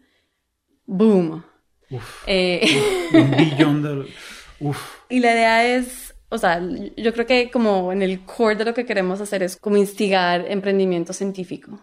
¡Boom! 0.86 1.45
Eh, 2.26 2.66
un 3.12 3.30
billón 3.36 3.82
de... 3.82 4.07
Uf. 4.61 4.78
Y 5.09 5.20
la 5.20 5.32
idea 5.32 5.76
es, 5.76 6.14
o 6.28 6.38
sea, 6.38 6.61
yo 6.97 7.12
creo 7.12 7.26
que 7.26 7.51
como 7.51 7.92
en 7.92 8.03
el 8.03 8.24
core 8.24 8.57
de 8.57 8.64
lo 8.64 8.74
que 8.74 8.86
queremos 8.86 9.20
hacer 9.20 9.42
es 9.42 9.57
como 9.57 9.76
instigar 9.76 10.47
emprendimiento 10.49 11.12
científico 11.12 11.80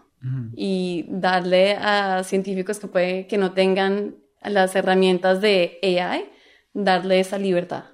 y 0.54 1.04
darle 1.08 1.72
a 1.72 2.22
científicos 2.22 2.78
que, 2.78 2.86
puede, 2.86 3.26
que 3.26 3.38
no 3.38 3.52
tengan 3.52 4.21
las 4.50 4.74
herramientas 4.76 5.40
de 5.40 5.78
AI, 5.82 6.28
darle 6.72 7.20
esa 7.20 7.38
libertad. 7.38 7.84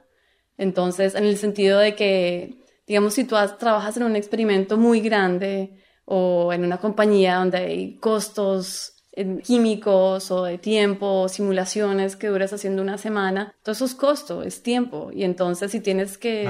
Entonces, 0.56 1.14
en 1.14 1.24
el 1.24 1.36
sentido 1.36 1.78
de 1.78 1.94
que, 1.94 2.64
digamos, 2.86 3.14
si 3.14 3.24
tú 3.24 3.36
trabajas 3.58 3.96
en 3.96 4.02
un 4.02 4.16
experimento 4.16 4.76
muy 4.76 5.00
grande 5.00 5.78
o 6.04 6.52
en 6.52 6.64
una 6.64 6.78
compañía 6.78 7.36
donde 7.36 7.58
hay 7.58 7.96
costos 7.98 8.94
químicos 9.44 10.30
o 10.30 10.44
de 10.44 10.58
tiempo, 10.58 11.28
simulaciones 11.28 12.16
que 12.16 12.28
duras 12.28 12.52
haciendo 12.52 12.82
una 12.82 12.98
semana, 12.98 13.54
todo 13.62 13.72
eso 13.72 13.84
es 13.84 13.94
costo, 13.94 14.42
es 14.42 14.62
tiempo. 14.62 15.10
Y 15.12 15.24
entonces 15.24 15.72
si 15.72 15.80
tienes 15.80 16.18
que 16.18 16.48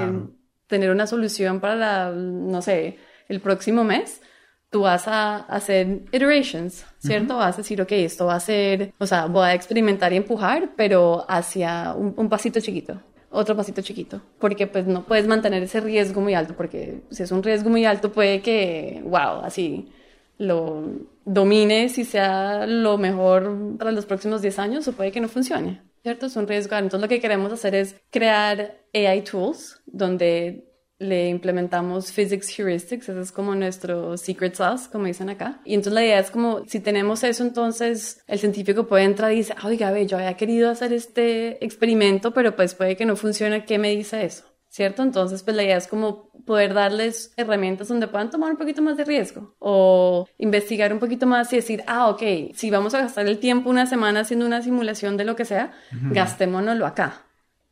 tener 0.67 0.91
una 0.91 1.07
solución 1.07 1.59
para, 1.59 1.75
la, 1.75 2.11
no 2.11 2.61
sé, 2.61 2.97
el 3.27 3.41
próximo 3.41 3.83
mes, 3.83 4.21
tú 4.69 4.81
vas 4.81 5.07
a 5.07 5.37
hacer 5.37 6.03
iterations, 6.11 6.85
¿cierto? 6.99 7.37
Vas 7.37 7.55
a 7.55 7.57
decir, 7.57 7.81
ok, 7.81 7.91
esto 7.93 8.27
va 8.27 8.35
a 8.35 8.39
ser, 8.39 8.93
o 8.99 9.07
sea, 9.07 9.25
voy 9.25 9.47
a 9.47 9.53
experimentar 9.53 10.13
y 10.13 10.17
empujar, 10.17 10.71
pero 10.75 11.25
hacia 11.27 11.93
un, 11.93 12.29
pasito 12.29 12.59
chiquito. 12.59 13.01
otro 13.31 13.55
pasito 13.55 13.81
chiquito, 13.81 14.21
porque 14.39 14.67
pues 14.67 14.85
no 14.85 15.05
puedes 15.05 15.27
mantener 15.27 15.63
ese 15.63 15.81
riesgo 15.81 16.21
muy 16.21 16.33
alto, 16.35 16.55
porque 16.55 17.01
si 17.09 17.23
es 17.23 17.31
un 17.31 17.43
riesgo 17.43 17.69
muy 17.69 17.85
alto 17.85 18.11
puede 18.11 18.41
que, 18.41 19.01
wow, 19.05 19.41
así 19.43 19.91
lo 20.37 20.83
domines 21.25 21.97
y 21.97 22.05
sea 22.05 22.65
lo 22.65 22.97
mejor 22.97 23.75
para 23.77 23.91
los 23.91 24.05
próximos 24.05 24.41
10 24.41 24.59
años 24.59 24.87
o 24.87 24.93
puede 24.93 25.11
que 25.11 25.19
no 25.19 25.27
funcione, 25.27 25.81
¿cierto? 26.01 26.27
Es 26.27 26.35
un 26.35 26.47
riesgo. 26.47 26.75
Entonces 26.75 27.01
lo 27.01 27.09
que 27.09 27.19
queremos 27.19 27.51
hacer 27.51 27.75
es 27.75 27.95
crear 28.09 28.77
AI 28.93 29.21
tools 29.23 29.81
donde 29.85 30.68
le 30.99 31.29
implementamos 31.29 32.11
physics 32.11 32.59
heuristics, 32.59 33.07
eso 33.07 33.21
es 33.21 33.31
como 33.31 33.55
nuestro 33.55 34.17
secret 34.17 34.53
sauce, 34.53 34.89
como 34.91 35.05
dicen 35.05 35.29
acá. 35.29 35.61
Y 35.63 35.73
entonces 35.73 35.93
la 35.93 36.03
idea 36.03 36.19
es 36.19 36.29
como, 36.29 36.65
si 36.67 36.81
tenemos 36.81 37.23
eso, 37.23 37.43
entonces 37.43 38.21
el 38.27 38.37
científico 38.37 38.85
puede 38.85 39.05
entrar 39.05 39.31
y 39.31 39.37
dice, 39.37 39.55
oiga, 39.63 39.91
ve, 39.91 40.05
yo 40.05 40.17
había 40.17 40.35
querido 40.35 40.69
hacer 40.69 40.91
este 40.91 41.63
experimento, 41.65 42.33
pero 42.33 42.55
pues 42.55 42.75
puede 42.75 42.97
que 42.97 43.05
no 43.05 43.15
funcione, 43.15 43.63
¿qué 43.63 43.79
me 43.79 43.95
dice 43.95 44.25
eso? 44.25 44.43
¿Cierto? 44.67 45.01
Entonces, 45.01 45.41
pues 45.41 45.55
la 45.55 45.63
idea 45.63 45.77
es 45.77 45.87
como 45.87 46.29
poder 46.45 46.75
darles 46.75 47.33
herramientas 47.37 47.87
donde 47.87 48.07
puedan 48.07 48.29
tomar 48.29 48.51
un 48.51 48.57
poquito 48.57 48.81
más 48.81 48.97
de 48.97 49.05
riesgo 49.05 49.55
o 49.57 50.27
investigar 50.37 50.93
un 50.93 50.99
poquito 50.99 51.25
más 51.25 51.51
y 51.53 51.55
decir, 51.55 51.83
ah, 51.87 52.09
ok, 52.09 52.53
si 52.53 52.69
vamos 52.69 52.93
a 52.93 52.99
gastar 52.99 53.25
el 53.25 53.39
tiempo 53.39 53.69
una 53.69 53.87
semana 53.87 54.19
haciendo 54.19 54.45
una 54.45 54.61
simulación 54.61 55.17
de 55.17 55.25
lo 55.25 55.35
que 55.35 55.45
sea, 55.45 55.71
gastémonoslo 55.91 56.85
acá, 56.85 57.23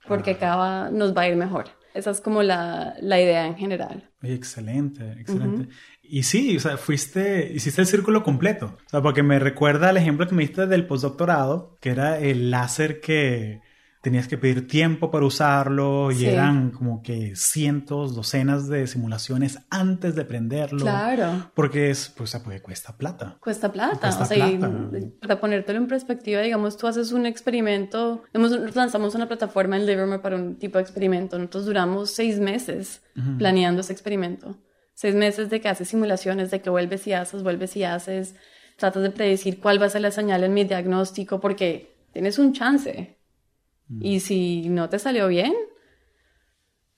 porque 0.07 0.31
acá 0.31 0.89
nos 0.91 1.15
va 1.15 1.23
a 1.23 1.27
ir 1.27 1.35
mejor. 1.35 1.76
Esa 1.97 2.11
es 2.11 2.21
como 2.21 2.43
la, 2.43 2.95
la 3.01 3.19
idea 3.19 3.47
en 3.47 3.55
general. 3.55 4.11
excelente, 4.21 5.13
excelente. 5.19 5.69
Y 6.03 6.23
sí, 6.23 6.55
o 6.55 6.59
sea, 6.59 6.77
fuiste, 6.77 7.51
hiciste 7.53 7.81
el 7.81 7.87
círculo 7.87 8.23
completo. 8.23 8.77
O 8.85 8.89
sea, 8.89 9.01
porque 9.01 9.23
me 9.23 9.39
recuerda 9.39 9.89
el 9.89 9.97
ejemplo 9.97 10.27
que 10.27 10.35
me 10.35 10.43
diste 10.43 10.67
del 10.67 10.85
postdoctorado, 10.85 11.75
que 11.81 11.89
era 11.89 12.19
el 12.19 12.51
láser 12.51 13.01
que 13.01 13.61
tenías 14.07 14.29
que 14.29 14.37
pedir 14.37 14.69
tiempo 14.69 15.11
para 15.11 15.25
usarlo 15.25 16.13
y 16.13 16.23
eran 16.27 16.71
como 16.71 17.03
que 17.03 17.35
cientos, 17.35 18.15
docenas 18.15 18.69
de 18.69 18.87
simulaciones 18.87 19.59
antes 19.69 20.15
de 20.15 20.23
prenderlo. 20.23 20.79
Claro. 20.79 21.51
Porque 21.53 21.89
es, 21.89 22.07
pues, 22.15 22.33
porque 22.41 22.61
cuesta 22.61 22.95
plata. 22.95 23.35
Cuesta 23.41 23.69
plata. 23.69 24.07
o 24.07 24.25
sea, 24.25 24.49
para 25.19 25.41
ponértelo 25.41 25.79
en 25.79 25.87
perspectiva, 25.87 26.39
digamos, 26.39 26.77
tú 26.77 26.87
haces 26.87 27.11
un 27.11 27.25
experimento, 27.25 28.23
lanzamos 28.73 29.13
una 29.13 29.27
plataforma 29.27 29.75
en 29.75 29.85
Livermore 29.85 30.19
para 30.19 30.37
un 30.37 30.55
tipo 30.55 30.77
de 30.77 30.83
experimento. 30.83 31.37
Nosotros 31.37 31.65
duramos 31.65 32.11
seis 32.11 32.39
meses 32.39 33.01
planeando 33.37 33.81
ese 33.81 33.91
experimento. 33.91 34.55
Seis 34.93 35.15
meses 35.15 35.49
de 35.49 35.59
que 35.59 35.67
haces 35.67 35.89
simulaciones, 35.89 36.49
de 36.49 36.61
que 36.61 36.69
vuelves 36.69 37.05
y 37.07 37.11
haces, 37.11 37.43
vuelves 37.43 37.75
y 37.75 37.83
haces, 37.83 38.35
tratas 38.77 39.03
de 39.03 39.11
predecir 39.11 39.59
cuál 39.59 39.81
va 39.81 39.87
a 39.87 39.89
ser 39.89 39.99
la 39.99 40.11
señal 40.11 40.45
en 40.45 40.53
mi 40.53 40.63
diagnóstico, 40.63 41.41
porque 41.41 41.93
tienes 42.13 42.39
un 42.39 42.53
chance. 42.53 43.16
Y 44.01 44.19
si 44.19 44.69
no 44.69 44.89
te 44.89 44.99
salió 44.99 45.27
bien, 45.27 45.53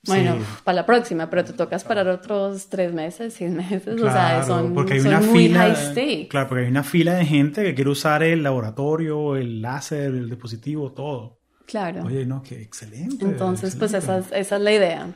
bueno, 0.06 0.38
para 0.64 0.78
la 0.78 0.86
próxima, 0.86 1.30
pero 1.30 1.44
te 1.44 1.54
toca 1.54 1.76
esperar 1.76 2.08
otros 2.08 2.68
tres 2.70 2.94
meses, 2.94 3.34
seis 3.34 3.52
meses, 3.52 4.02
o 4.02 4.12
sea, 4.12 4.44
son, 4.44 4.74
porque 4.74 4.94
hay 4.94 5.00
una 5.02 5.20
muy 5.20 5.48
fila, 5.48 5.60
high 5.60 5.76
stake. 5.76 6.28
Claro, 6.30 6.48
porque 6.48 6.64
hay 6.64 6.72
una 6.72 6.84
fila 6.84 7.16
de 7.16 7.26
gente 7.26 7.64
que 7.64 7.76
quiere 7.76 7.90
usar 7.90 8.24
el 8.24 8.42
laboratorio, 8.42 9.36
el 9.36 9.62
láser, 9.62 10.06
el 10.06 10.30
dispositivo, 10.30 10.92
todo. 10.94 11.40
Claro. 11.66 12.06
Oye, 12.06 12.26
no, 12.26 12.42
qué 12.42 12.62
excelente. 12.62 13.24
Entonces, 13.24 13.76
pues 13.76 13.94
esa 13.94 14.20
es, 14.20 14.32
esa 14.32 14.56
es 14.56 14.62
la 14.62 14.72
idea. 14.72 15.14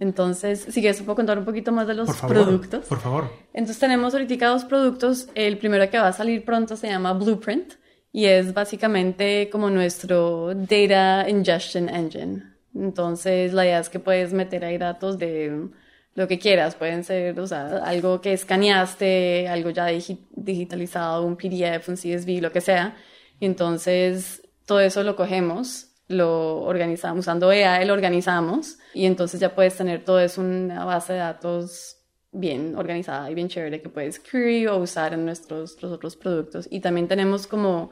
Entonces, 0.00 0.66
si 0.68 0.80
quieres, 0.80 1.00
puedo 1.02 1.14
contar 1.14 1.38
un 1.38 1.44
poquito 1.44 1.70
más 1.70 1.86
de 1.86 1.94
los 1.94 2.10
productos. 2.22 2.86
Por 2.86 2.98
favor. 2.98 3.30
Entonces, 3.52 3.78
tenemos 3.78 4.14
ahorita 4.14 4.48
dos 4.48 4.64
productos. 4.64 5.28
El 5.36 5.58
primero 5.58 5.88
que 5.88 5.98
va 5.98 6.08
a 6.08 6.12
salir 6.12 6.44
pronto 6.44 6.76
se 6.76 6.88
llama 6.88 7.12
Blueprint 7.12 7.74
y 8.12 8.26
es 8.26 8.52
básicamente 8.52 9.48
como 9.50 9.70
nuestro 9.70 10.54
Data 10.54 11.28
Ingestion 11.28 11.88
Engine. 11.88 12.42
Entonces, 12.74 13.52
la 13.52 13.64
idea 13.64 13.78
es 13.80 13.88
que 13.88 13.98
puedes 13.98 14.32
meter 14.32 14.64
ahí 14.64 14.78
datos 14.78 15.18
de 15.18 15.68
lo 16.14 16.28
que 16.28 16.38
quieras. 16.38 16.74
Pueden 16.74 17.04
ser, 17.04 17.38
o 17.40 17.46
sea, 17.46 17.78
algo 17.84 18.20
que 18.20 18.32
escaneaste, 18.32 19.48
algo 19.48 19.70
ya 19.70 19.86
digitalizado, 19.86 21.24
un 21.24 21.36
PDF, 21.36 21.88
un 21.88 21.96
CSV, 21.96 22.40
lo 22.40 22.52
que 22.52 22.60
sea. 22.60 22.96
Y 23.40 23.46
entonces, 23.46 24.42
todo 24.66 24.80
eso 24.80 25.02
lo 25.02 25.16
cogemos, 25.16 25.88
lo 26.08 26.62
organizamos, 26.62 27.20
usando 27.20 27.48
AI 27.48 27.86
lo 27.86 27.94
organizamos 27.94 28.78
y 28.94 29.06
entonces 29.06 29.40
ya 29.40 29.54
puedes 29.54 29.76
tener 29.76 30.04
todo 30.04 30.20
eso 30.20 30.40
una 30.40 30.84
base 30.84 31.14
de 31.14 31.20
datos 31.20 32.01
bien 32.32 32.74
organizada 32.76 33.30
y 33.30 33.34
bien 33.34 33.48
chévere 33.48 33.82
que 33.82 33.88
puedes 33.88 34.18
query 34.18 34.66
o 34.66 34.78
usar 34.78 35.12
en 35.12 35.24
nuestros, 35.24 35.82
otros 35.84 36.16
productos. 36.16 36.66
Y 36.70 36.80
también 36.80 37.06
tenemos 37.06 37.46
como 37.46 37.90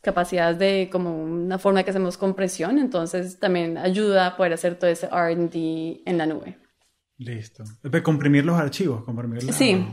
capacidades 0.00 0.58
de 0.58 0.88
como 0.90 1.22
una 1.22 1.58
forma 1.58 1.82
que 1.82 1.90
hacemos 1.90 2.16
compresión, 2.16 2.78
entonces 2.78 3.38
también 3.38 3.76
ayuda 3.76 4.26
a 4.26 4.36
poder 4.36 4.52
hacer 4.52 4.78
todo 4.78 4.88
ese 4.90 5.06
R&D 5.06 6.02
en 6.04 6.18
la 6.18 6.26
nube. 6.26 6.58
Listo. 7.18 7.64
Comprimir 8.02 8.44
los 8.44 8.58
archivos, 8.58 9.04
comprimir 9.04 9.42
Sí. 9.52 9.84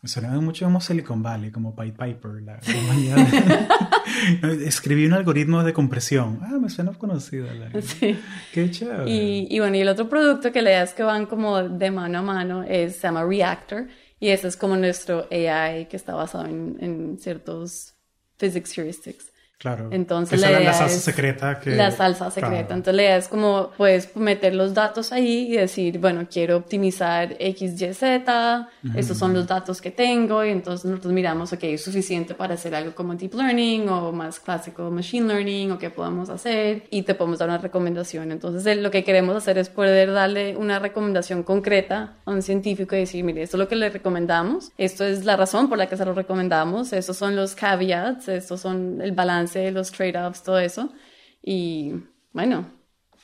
Me 0.00 0.08
suena 0.08 0.30
mucho 0.40 0.64
como 0.64 0.80
Silicon 0.80 1.24
Valley, 1.24 1.50
como 1.50 1.74
Pied 1.74 1.94
Piper, 1.94 2.40
la 2.42 2.58
Escribí 4.64 5.06
un 5.06 5.14
algoritmo 5.14 5.64
de 5.64 5.72
compresión. 5.72 6.38
Ah, 6.42 6.56
me 6.60 6.70
suena 6.70 6.92
conocido. 6.92 7.48
Sí. 7.82 8.16
Qué 8.52 8.70
chévere. 8.70 9.10
Y, 9.10 9.48
y, 9.50 9.58
bueno, 9.58 9.76
y 9.76 9.80
el 9.80 9.88
otro 9.88 10.08
producto 10.08 10.52
que 10.52 10.62
le 10.62 10.70
das 10.70 10.94
que 10.94 11.02
van 11.02 11.26
como 11.26 11.60
de 11.62 11.90
mano 11.90 12.20
a 12.20 12.22
mano 12.22 12.62
es, 12.62 12.94
se 12.96 13.02
llama 13.02 13.24
Reactor. 13.24 13.88
Y 14.20 14.28
ese 14.28 14.46
es 14.48 14.56
como 14.56 14.76
nuestro 14.76 15.26
AI 15.32 15.86
que 15.86 15.96
está 15.96 16.14
basado 16.14 16.46
en, 16.46 16.76
en 16.80 17.18
ciertos 17.18 17.94
physics 18.36 18.78
heuristics. 18.78 19.32
Claro. 19.58 19.88
Entonces 19.90 20.40
la, 20.40 20.60
la, 20.60 20.72
salsa 20.72 21.00
secreta 21.00 21.58
que... 21.58 21.74
La 21.74 21.90
salsa 21.90 22.30
secreta. 22.30 22.74
Entonces 22.74 22.94
la 22.94 23.02
idea 23.02 23.16
es 23.16 23.26
como 23.26 23.70
puedes 23.76 24.14
meter 24.16 24.54
los 24.54 24.72
datos 24.72 25.10
ahí 25.10 25.52
y 25.52 25.56
decir, 25.56 25.98
bueno, 25.98 26.28
quiero 26.30 26.58
optimizar 26.58 27.34
X, 27.40 27.80
Y, 27.82 27.92
Z, 27.92 28.68
estos 28.94 29.18
son 29.18 29.34
los 29.34 29.48
datos 29.48 29.80
que 29.80 29.90
tengo 29.90 30.44
y 30.44 30.50
entonces 30.50 30.88
nosotros 30.88 31.12
miramos, 31.12 31.52
ok, 31.52 31.64
es 31.64 31.82
suficiente 31.82 32.34
para 32.34 32.54
hacer 32.54 32.72
algo 32.72 32.94
como 32.94 33.16
Deep 33.16 33.34
Learning 33.34 33.88
o 33.88 34.12
más 34.12 34.38
clásico 34.38 34.92
Machine 34.92 35.26
Learning 35.26 35.72
o 35.72 35.78
qué 35.78 35.90
podemos 35.90 36.30
hacer 36.30 36.84
y 36.90 37.02
te 37.02 37.14
podemos 37.14 37.40
dar 37.40 37.48
una 37.48 37.58
recomendación. 37.58 38.30
Entonces 38.30 38.76
lo 38.76 38.92
que 38.92 39.02
queremos 39.02 39.34
hacer 39.36 39.58
es 39.58 39.70
poder 39.70 40.12
darle 40.12 40.56
una 40.56 40.78
recomendación 40.78 41.42
concreta 41.42 42.12
a 42.24 42.30
un 42.30 42.42
científico 42.42 42.94
y 42.94 43.00
decir, 43.00 43.24
mire, 43.24 43.42
esto 43.42 43.56
es 43.56 43.58
lo 43.58 43.66
que 43.66 43.74
le 43.74 43.90
recomendamos, 43.90 44.70
esto 44.78 45.04
es 45.04 45.24
la 45.24 45.36
razón 45.36 45.68
por 45.68 45.78
la 45.78 45.88
que 45.88 45.96
se 45.96 46.04
lo 46.04 46.14
recomendamos, 46.14 46.92
estos 46.92 47.16
son 47.16 47.34
los 47.34 47.56
caveats, 47.56 48.28
estos 48.28 48.60
son 48.60 49.00
el 49.02 49.10
balance 49.10 49.47
los 49.72 49.92
trade-offs, 49.92 50.42
todo 50.42 50.58
eso. 50.58 50.92
Y 51.42 51.94
bueno, 52.32 52.70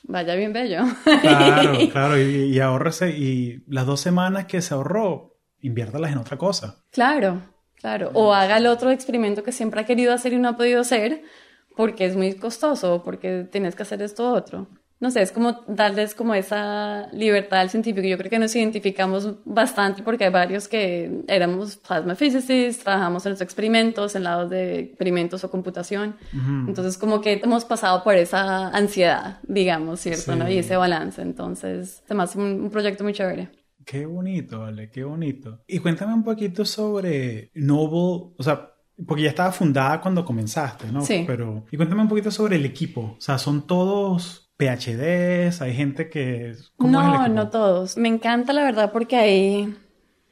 vaya 0.04 0.34
bien 0.34 0.52
bello. 0.52 0.82
Claro, 1.20 1.78
claro, 1.92 2.20
y, 2.20 2.54
y 2.54 2.60
ahorrese, 2.60 3.10
y 3.10 3.62
las 3.66 3.86
dos 3.86 4.00
semanas 4.00 4.46
que 4.46 4.62
se 4.62 4.74
ahorró, 4.74 5.36
inviértalas 5.60 6.12
en 6.12 6.18
otra 6.18 6.36
cosa. 6.36 6.84
Claro, 6.90 7.42
claro. 7.74 8.10
O 8.14 8.34
haga 8.34 8.58
el 8.58 8.66
otro 8.66 8.90
experimento 8.90 9.42
que 9.42 9.52
siempre 9.52 9.80
ha 9.80 9.86
querido 9.86 10.12
hacer 10.12 10.32
y 10.32 10.38
no 10.38 10.50
ha 10.50 10.56
podido 10.56 10.80
hacer 10.80 11.22
porque 11.76 12.04
es 12.04 12.16
muy 12.16 12.34
costoso, 12.34 13.02
porque 13.04 13.46
tienes 13.50 13.74
que 13.74 13.82
hacer 13.82 14.00
esto 14.02 14.32
otro 14.32 14.68
no 15.00 15.10
sé, 15.10 15.22
es 15.22 15.32
como 15.32 15.64
darles 15.66 16.14
como 16.14 16.34
esa 16.34 17.08
libertad 17.12 17.60
al 17.60 17.70
científico. 17.70 18.06
Yo 18.06 18.16
creo 18.16 18.30
que 18.30 18.38
nos 18.38 18.54
identificamos 18.54 19.34
bastante 19.44 20.02
porque 20.02 20.24
hay 20.24 20.30
varios 20.30 20.68
que 20.68 21.24
éramos 21.28 21.76
plasma 21.76 22.14
physicists, 22.14 22.82
trabajamos 22.84 23.26
en 23.26 23.32
los 23.32 23.40
experimentos, 23.40 24.14
en 24.14 24.24
lados 24.24 24.50
de 24.50 24.78
experimentos 24.78 25.44
o 25.44 25.50
computación. 25.50 26.16
Entonces, 26.66 26.96
como 26.96 27.20
que 27.20 27.40
hemos 27.42 27.64
pasado 27.64 28.02
por 28.02 28.14
esa 28.14 28.68
ansiedad, 28.68 29.40
digamos, 29.46 30.00
¿cierto? 30.00 30.36
¿no? 30.36 30.48
Y 30.48 30.58
ese 30.58 30.76
balance. 30.76 31.20
Entonces, 31.20 32.02
además, 32.06 32.34
un, 32.36 32.62
un 32.62 32.70
proyecto 32.70 33.04
muy 33.04 33.12
chévere. 33.12 33.50
Qué 33.84 34.06
bonito, 34.06 34.60
vale, 34.60 34.90
qué 34.90 35.04
bonito. 35.04 35.60
Y 35.66 35.78
cuéntame 35.80 36.14
un 36.14 36.24
poquito 36.24 36.64
sobre 36.64 37.50
Noble, 37.54 38.32
o 38.38 38.42
sea, 38.42 38.70
porque 39.06 39.24
ya 39.24 39.30
estaba 39.30 39.52
fundada 39.52 40.00
cuando 40.00 40.24
comenzaste, 40.24 40.90
¿no? 40.90 41.02
Sí. 41.02 41.24
Pero, 41.26 41.66
y 41.70 41.76
cuéntame 41.76 42.02
un 42.02 42.08
poquito 42.08 42.30
sobre 42.30 42.56
el 42.56 42.64
equipo. 42.64 43.16
O 43.18 43.20
sea, 43.20 43.38
son 43.38 43.66
todos 43.66 44.43
PhDs, 44.56 45.60
hay 45.60 45.74
gente 45.74 46.08
que... 46.08 46.54
no, 46.78 47.28
no 47.28 47.50
todos. 47.50 47.96
Me 47.96 48.08
encanta 48.08 48.52
la 48.52 48.62
verdad 48.62 48.92
porque 48.92 49.16
hay 49.16 49.76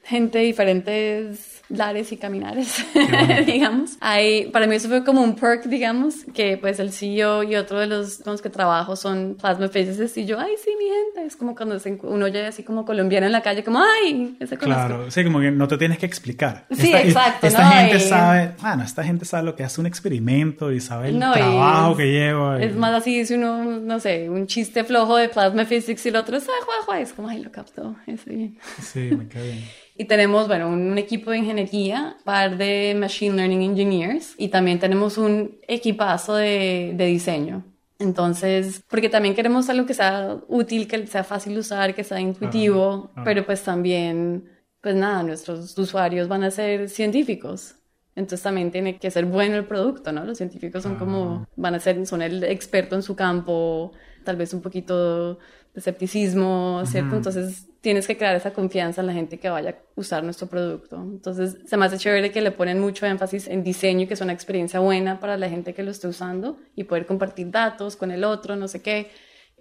gente 0.03 0.39
de 0.39 0.45
diferentes 0.45 1.52
lares 1.69 2.11
y 2.11 2.17
caminares, 2.17 2.85
digamos. 3.45 3.97
Hay, 3.99 4.47
para 4.47 4.67
mí 4.67 4.75
eso 4.75 4.89
fue 4.89 5.03
como 5.03 5.21
un 5.21 5.35
perk, 5.35 5.65
digamos, 5.65 6.15
que 6.33 6.57
pues 6.57 6.79
el 6.79 6.91
CEO 6.91 7.43
y 7.43 7.55
otro 7.55 7.79
de 7.79 7.87
los 7.87 8.17
con 8.17 8.33
los 8.33 8.41
que 8.41 8.49
trabajo 8.49 8.95
son 8.95 9.35
plasma 9.39 9.67
physicists 9.67 10.17
y 10.17 10.25
yo, 10.25 10.39
ay, 10.39 10.53
sí, 10.63 10.71
mi 10.77 10.85
gente. 10.85 11.27
Es 11.27 11.35
como 11.35 11.55
cuando 11.55 11.77
uno 12.03 12.27
llega 12.27 12.49
así 12.49 12.63
como 12.63 12.85
colombiano 12.85 13.25
en 13.25 13.31
la 13.31 13.41
calle, 13.41 13.63
como, 13.63 13.79
ay, 13.79 14.35
ese 14.39 14.57
Claro, 14.57 15.09
sí, 15.09 15.23
como 15.23 15.39
que 15.39 15.51
no 15.51 15.67
te 15.67 15.77
tienes 15.77 15.97
que 15.97 16.05
explicar. 16.05 16.65
Sí, 16.71 16.93
exacto. 16.93 17.47
Esta 17.47 17.65
gente 17.71 17.99
sabe, 17.99 18.51
bueno, 18.61 18.83
esta 18.83 19.03
gente 19.03 19.25
sabe 19.25 19.43
lo 19.43 19.55
que 19.55 19.63
hace 19.63 19.81
un 19.81 19.87
experimento 19.87 20.71
y 20.71 20.79
sabe 20.79 21.09
el 21.09 21.19
trabajo 21.19 21.95
que 21.95 22.11
lleva. 22.11 22.61
Es 22.61 22.75
más 22.75 22.93
así, 22.93 23.17
dice 23.17 23.35
uno, 23.35 23.63
no 23.63 23.99
sé, 23.99 24.29
un 24.29 24.47
chiste 24.47 24.83
flojo 24.83 25.17
de 25.17 25.29
plasma 25.29 25.65
physics 25.65 26.05
y 26.05 26.09
el 26.09 26.15
otro 26.17 26.37
es, 26.37 26.47
ay, 26.89 27.03
es 27.03 27.13
como, 27.13 27.29
ay, 27.29 27.41
lo 27.41 27.51
captó, 27.51 27.95
Sí, 28.05 29.11
me 29.17 29.27
cae 29.27 29.43
bien. 29.43 29.63
Y 29.95 30.05
tenemos, 30.05 30.47
bueno, 30.47 30.69
un 30.69 30.97
equipo 30.97 31.31
de 31.31 31.37
ingeniería, 31.37 32.17
par 32.23 32.57
de 32.57 32.95
Machine 32.97 33.35
Learning 33.35 33.61
Engineers 33.61 34.33
y 34.37 34.47
también 34.47 34.79
tenemos 34.79 35.17
un 35.17 35.57
equipazo 35.67 36.35
de, 36.35 36.93
de 36.95 37.05
diseño. 37.05 37.63
Entonces, 37.99 38.83
porque 38.89 39.09
también 39.09 39.35
queremos 39.35 39.69
algo 39.69 39.85
que 39.85 39.93
sea 39.93 40.37
útil, 40.47 40.87
que 40.87 41.07
sea 41.07 41.23
fácil 41.23 41.53
de 41.53 41.59
usar, 41.59 41.95
que 41.95 42.03
sea 42.03 42.19
intuitivo, 42.19 43.11
pero 43.23 43.45
pues 43.45 43.63
también, 43.63 44.49
pues 44.81 44.95
nada, 44.95 45.23
nuestros 45.23 45.77
usuarios 45.77 46.27
van 46.27 46.43
a 46.43 46.51
ser 46.51 46.89
científicos. 46.89 47.75
Entonces 48.15 48.43
también 48.43 48.71
tiene 48.71 48.97
que 48.97 49.09
ser 49.09 49.25
bueno 49.25 49.55
el 49.55 49.65
producto, 49.65 50.11
¿no? 50.11 50.23
Los 50.25 50.37
científicos 50.37 50.83
son 50.83 50.95
como, 50.97 51.47
van 51.55 51.75
a 51.75 51.79
ser, 51.79 52.05
son 52.05 52.21
el 52.21 52.43
experto 52.43 52.95
en 52.95 53.01
su 53.01 53.15
campo, 53.15 53.91
tal 54.23 54.35
vez 54.35 54.53
un 54.53 54.61
poquito 54.61 55.35
de 55.35 55.39
escepticismo, 55.75 56.83
¿cierto? 56.85 57.15
Entonces 57.15 57.67
tienes 57.83 58.07
que 58.07 58.15
crear 58.15 58.33
esa 58.33 58.53
confianza 58.53 59.01
en 59.01 59.07
la 59.07 59.13
gente 59.13 59.39
que 59.39 59.49
vaya 59.49 59.71
a 59.71 59.75
usar 59.95 60.23
nuestro 60.23 60.47
producto. 60.47 60.95
Entonces 60.95 61.57
se 61.65 61.75
me 61.75 61.85
hace 61.85 61.97
chévere 61.97 62.31
que 62.31 62.39
le 62.39 62.51
ponen 62.51 62.79
mucho 62.79 63.05
énfasis 63.05 63.49
en 63.49 63.61
diseño 63.61 64.03
y 64.03 64.07
que 64.07 64.13
es 64.13 64.21
una 64.21 64.31
experiencia 64.31 64.79
buena 64.79 65.19
para 65.19 65.35
la 65.35 65.49
gente 65.49 65.73
que 65.73 65.83
lo 65.83 65.91
esté 65.91 66.07
usando 66.07 66.57
y 66.77 66.85
poder 66.85 67.05
compartir 67.05 67.51
datos 67.51 67.97
con 67.97 68.11
el 68.11 68.23
otro, 68.23 68.55
no 68.55 68.69
sé 68.69 68.81
qué, 68.81 69.11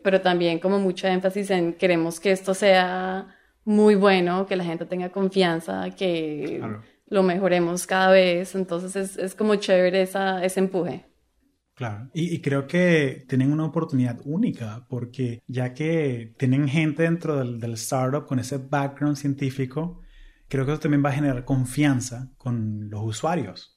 pero 0.04 0.20
también 0.20 0.60
como 0.60 0.78
mucho 0.78 1.08
énfasis 1.08 1.50
en 1.50 1.72
queremos 1.72 2.20
que 2.20 2.30
esto 2.30 2.54
sea 2.54 3.36
muy 3.64 3.96
bueno, 3.96 4.46
que 4.46 4.54
la 4.54 4.62
gente 4.62 4.86
tenga 4.86 5.08
confianza, 5.08 5.90
que 5.90 6.62
lo 7.08 7.24
mejoremos 7.24 7.88
cada 7.88 8.12
vez. 8.12 8.54
Entonces 8.54 8.94
es, 8.94 9.18
es 9.18 9.34
como 9.34 9.56
chévere 9.56 10.00
esa, 10.00 10.44
ese 10.44 10.60
empuje. 10.60 11.11
Y, 12.14 12.40
creo 12.40 12.66
que 12.66 13.24
tienen 13.28 13.52
una 13.52 13.64
oportunidad 13.64 14.20
única 14.24 14.86
porque 14.88 15.42
ya 15.46 15.74
que 15.74 16.34
tienen 16.38 16.68
gente 16.68 17.04
dentro 17.04 17.38
del, 17.38 17.60
del 17.60 17.74
startup 17.74 18.26
con 18.26 18.38
ese 18.38 18.58
background 18.58 19.16
científico, 19.16 20.00
creo 20.48 20.66
que 20.66 20.72
eso 20.72 20.80
también 20.80 21.04
va 21.04 21.10
a 21.10 21.14
generar 21.14 21.44
confianza 21.44 22.30
con 22.38 22.90
los 22.90 23.02
usuarios. 23.04 23.71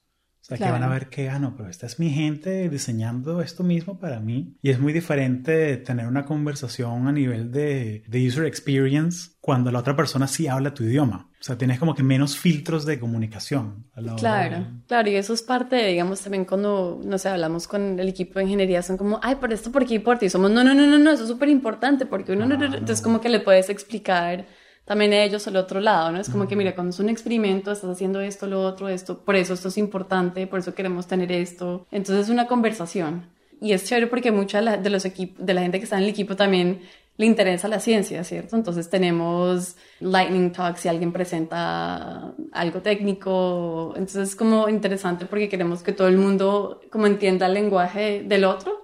O 0.46 0.48
sea, 0.48 0.60
que 0.60 0.72
van 0.72 0.84
a 0.84 0.88
ver 0.88 1.10
que, 1.10 1.28
ah, 1.28 1.40
no, 1.40 1.56
pero 1.56 1.70
esta 1.70 1.88
es 1.88 1.98
mi 1.98 2.12
gente 2.12 2.70
diseñando 2.70 3.42
esto 3.42 3.64
mismo 3.64 3.98
para 3.98 4.20
mí. 4.20 4.56
Y 4.62 4.70
es 4.70 4.80
muy 4.80 4.94
diferente 4.94 5.78
tener 5.78 6.06
una 6.06 6.24
conversación 6.26 7.08
a 7.08 7.12
nivel 7.12 7.52
de, 7.52 8.04
de, 8.08 8.28
user 8.28 8.46
experience 8.46 9.32
cuando 9.42 9.72
la 9.72 9.80
otra 9.80 9.96
persona 9.96 10.28
sí 10.28 10.48
habla 10.48 10.76
tu 10.76 10.84
idioma. 10.84 11.32
O 11.42 11.44
sea, 11.44 11.58
tienes 11.58 11.80
como 11.80 11.96
que 11.96 12.04
menos 12.04 12.38
filtros 12.38 12.86
de 12.86 13.00
comunicación. 13.00 13.88
claro, 14.18 14.68
claro. 14.88 15.10
Y 15.10 15.16
eso 15.16 15.34
es 15.34 15.42
parte, 15.42 15.78
de, 15.78 15.88
digamos, 15.88 16.22
también 16.22 16.46
cuando, 16.46 17.02
no 17.04 17.18
sé, 17.18 17.30
hablamos 17.30 17.68
con 17.68 18.00
el 18.00 18.08
equipo 18.08 18.38
de 18.38 18.46
ingeniería, 18.46 18.84
son 18.84 18.98
como, 18.98 19.20
ay, 19.24 19.38
por 19.38 19.52
esto, 19.52 19.72
por 19.72 19.82
aquí, 19.82 19.98
por 19.98 20.20
ti. 20.20 20.30
Somos, 20.30 20.52
no, 20.52 20.64
no, 20.64 20.76
no, 20.76 20.86
no, 20.86 21.00
no, 21.00 21.10
eso 21.10 21.24
es 21.24 21.30
súper 21.30 21.50
importante 21.50 22.06
porque 22.06 22.34
uno, 22.34 22.46
no, 22.46 22.56
no, 22.56 22.66
entonces 22.66 23.02
como 23.02 23.20
que 23.20 23.30
le 23.30 23.40
puedes 23.40 23.72
explicar 23.72 24.46
también 24.86 25.14
ellos 25.14 25.48
al 25.48 25.56
otro 25.58 25.80
lado, 25.80 26.12
¿no? 26.12 26.20
Es 26.20 26.30
como 26.30 26.48
que, 26.48 26.56
mira, 26.56 26.76
cuando 26.76 26.92
es 26.92 27.00
un 27.00 27.10
experimento, 27.10 27.72
estás 27.72 27.90
haciendo 27.90 28.22
esto, 28.22 28.46
lo 28.46 28.62
otro, 28.62 28.88
esto, 28.88 29.20
por 29.20 29.36
eso 29.36 29.56
esto 29.56 29.70
es 29.70 29.78
importante, 29.78 30.46
por 30.46 30.60
eso 30.60 30.76
queremos 30.76 31.08
tener 31.08 31.32
esto. 31.32 31.88
Entonces 31.92 32.26
es 32.26 32.30
una 32.30 32.48
conversación. 32.48 33.28
Y 33.62 33.74
es 33.74 33.86
chévere 33.86 34.08
porque 34.08 34.32
mucha 34.32 34.62
de, 34.62 34.90
los 34.90 35.04
de 35.04 35.54
la 35.54 35.62
gente 35.62 35.80
que 35.80 35.86
está 35.86 35.98
en 35.98 36.04
el 36.04 36.10
equipo 36.10 36.36
también 36.36 36.82
le 37.18 37.26
interesa 37.26 37.68
la 37.68 37.80
ciencia, 37.80 38.24
¿cierto? 38.24 38.56
Entonces 38.58 38.90
tenemos 38.90 39.76
lightning 40.00 40.52
talks 40.52 40.82
si 40.82 40.90
alguien 40.90 41.14
presenta 41.14 42.34
algo 42.52 42.82
técnico. 42.82 43.94
Entonces 43.96 44.30
es 44.30 44.36
como 44.36 44.70
interesante 44.70 45.26
porque 45.26 45.50
queremos 45.50 45.82
que 45.82 45.94
todo 45.94 46.10
el 46.10 46.18
mundo 46.18 46.82
como 46.92 47.08
entienda 47.08 47.48
el 47.48 47.54
lenguaje 47.54 48.24
del 48.24 48.44
otro 48.44 48.84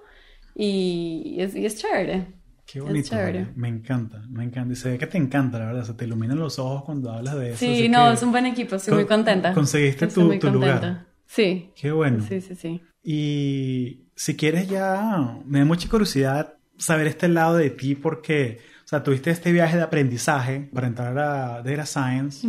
y 0.54 1.36
es, 1.38 1.54
y 1.54 1.66
es 1.66 1.78
chévere. 1.78 2.41
Qué 2.72 2.80
bonito. 2.80 3.14
Me 3.54 3.68
encanta, 3.68 4.22
me 4.30 4.44
encanta. 4.44 4.72
Y 4.72 4.76
se 4.76 4.92
ve 4.92 4.98
que 4.98 5.06
te 5.06 5.18
encanta, 5.18 5.58
la 5.58 5.66
verdad. 5.66 5.84
Se 5.84 5.92
te 5.92 6.06
iluminan 6.06 6.38
los 6.38 6.58
ojos 6.58 6.84
cuando 6.84 7.12
hablas 7.12 7.34
de 7.36 7.50
eso. 7.50 7.58
Sí, 7.58 7.86
no, 7.90 8.10
es 8.10 8.22
un 8.22 8.32
buen 8.32 8.46
equipo. 8.46 8.76
Estoy 8.76 8.94
muy 8.94 9.04
contenta. 9.04 9.52
Conseguiste 9.52 10.06
tu, 10.06 10.38
tu 10.38 10.50
lugar. 10.50 11.06
Sí. 11.26 11.70
Qué 11.76 11.92
bueno. 11.92 12.24
Sí, 12.26 12.40
sí, 12.40 12.54
sí. 12.54 12.80
Y 13.04 14.06
si 14.16 14.36
quieres 14.36 14.68
ya, 14.68 15.38
me 15.44 15.58
da 15.58 15.64
mucha 15.66 15.86
curiosidad 15.90 16.54
saber 16.78 17.08
este 17.08 17.28
lado 17.28 17.56
de 17.56 17.68
ti 17.68 17.94
porque, 17.94 18.60
o 18.84 18.88
sea, 18.88 19.02
tuviste 19.02 19.30
este 19.30 19.52
viaje 19.52 19.76
de 19.76 19.82
aprendizaje 19.82 20.70
para 20.72 20.86
entrar 20.86 21.18
a 21.18 21.62
Data 21.62 21.84
Science. 21.84 22.48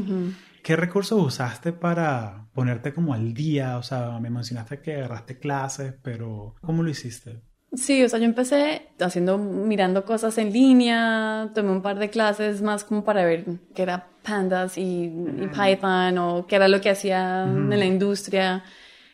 ¿Qué 0.61 0.77
recursos 0.77 1.21
usaste 1.21 1.73
para 1.73 2.47
ponerte 2.53 2.93
como 2.93 3.13
al 3.13 3.33
día? 3.33 3.77
O 3.77 3.83
sea, 3.83 4.19
me 4.21 4.29
mencionaste 4.29 4.79
que 4.79 4.95
agarraste 4.95 5.37
clases, 5.37 5.95
pero 6.01 6.55
¿cómo 6.61 6.81
lo 6.81 6.89
hiciste? 6.89 7.41
Sí, 7.75 8.03
o 8.03 8.09
sea, 8.09 8.19
yo 8.19 8.25
empecé 8.25 8.89
haciendo, 8.99 9.37
mirando 9.37 10.05
cosas 10.05 10.37
en 10.37 10.53
línea, 10.53 11.49
tomé 11.55 11.71
un 11.71 11.81
par 11.81 11.97
de 11.97 12.09
clases 12.09 12.61
más 12.61 12.83
como 12.83 13.03
para 13.03 13.25
ver 13.25 13.45
qué 13.73 13.81
era 13.81 14.07
Pandas 14.21 14.77
y, 14.77 15.11
Python 15.51 16.17
o 16.19 16.45
qué 16.47 16.55
era 16.55 16.67
lo 16.67 16.79
que 16.81 16.91
hacía 16.91 17.43
en 17.43 17.69
la 17.69 17.85
industria. 17.85 18.63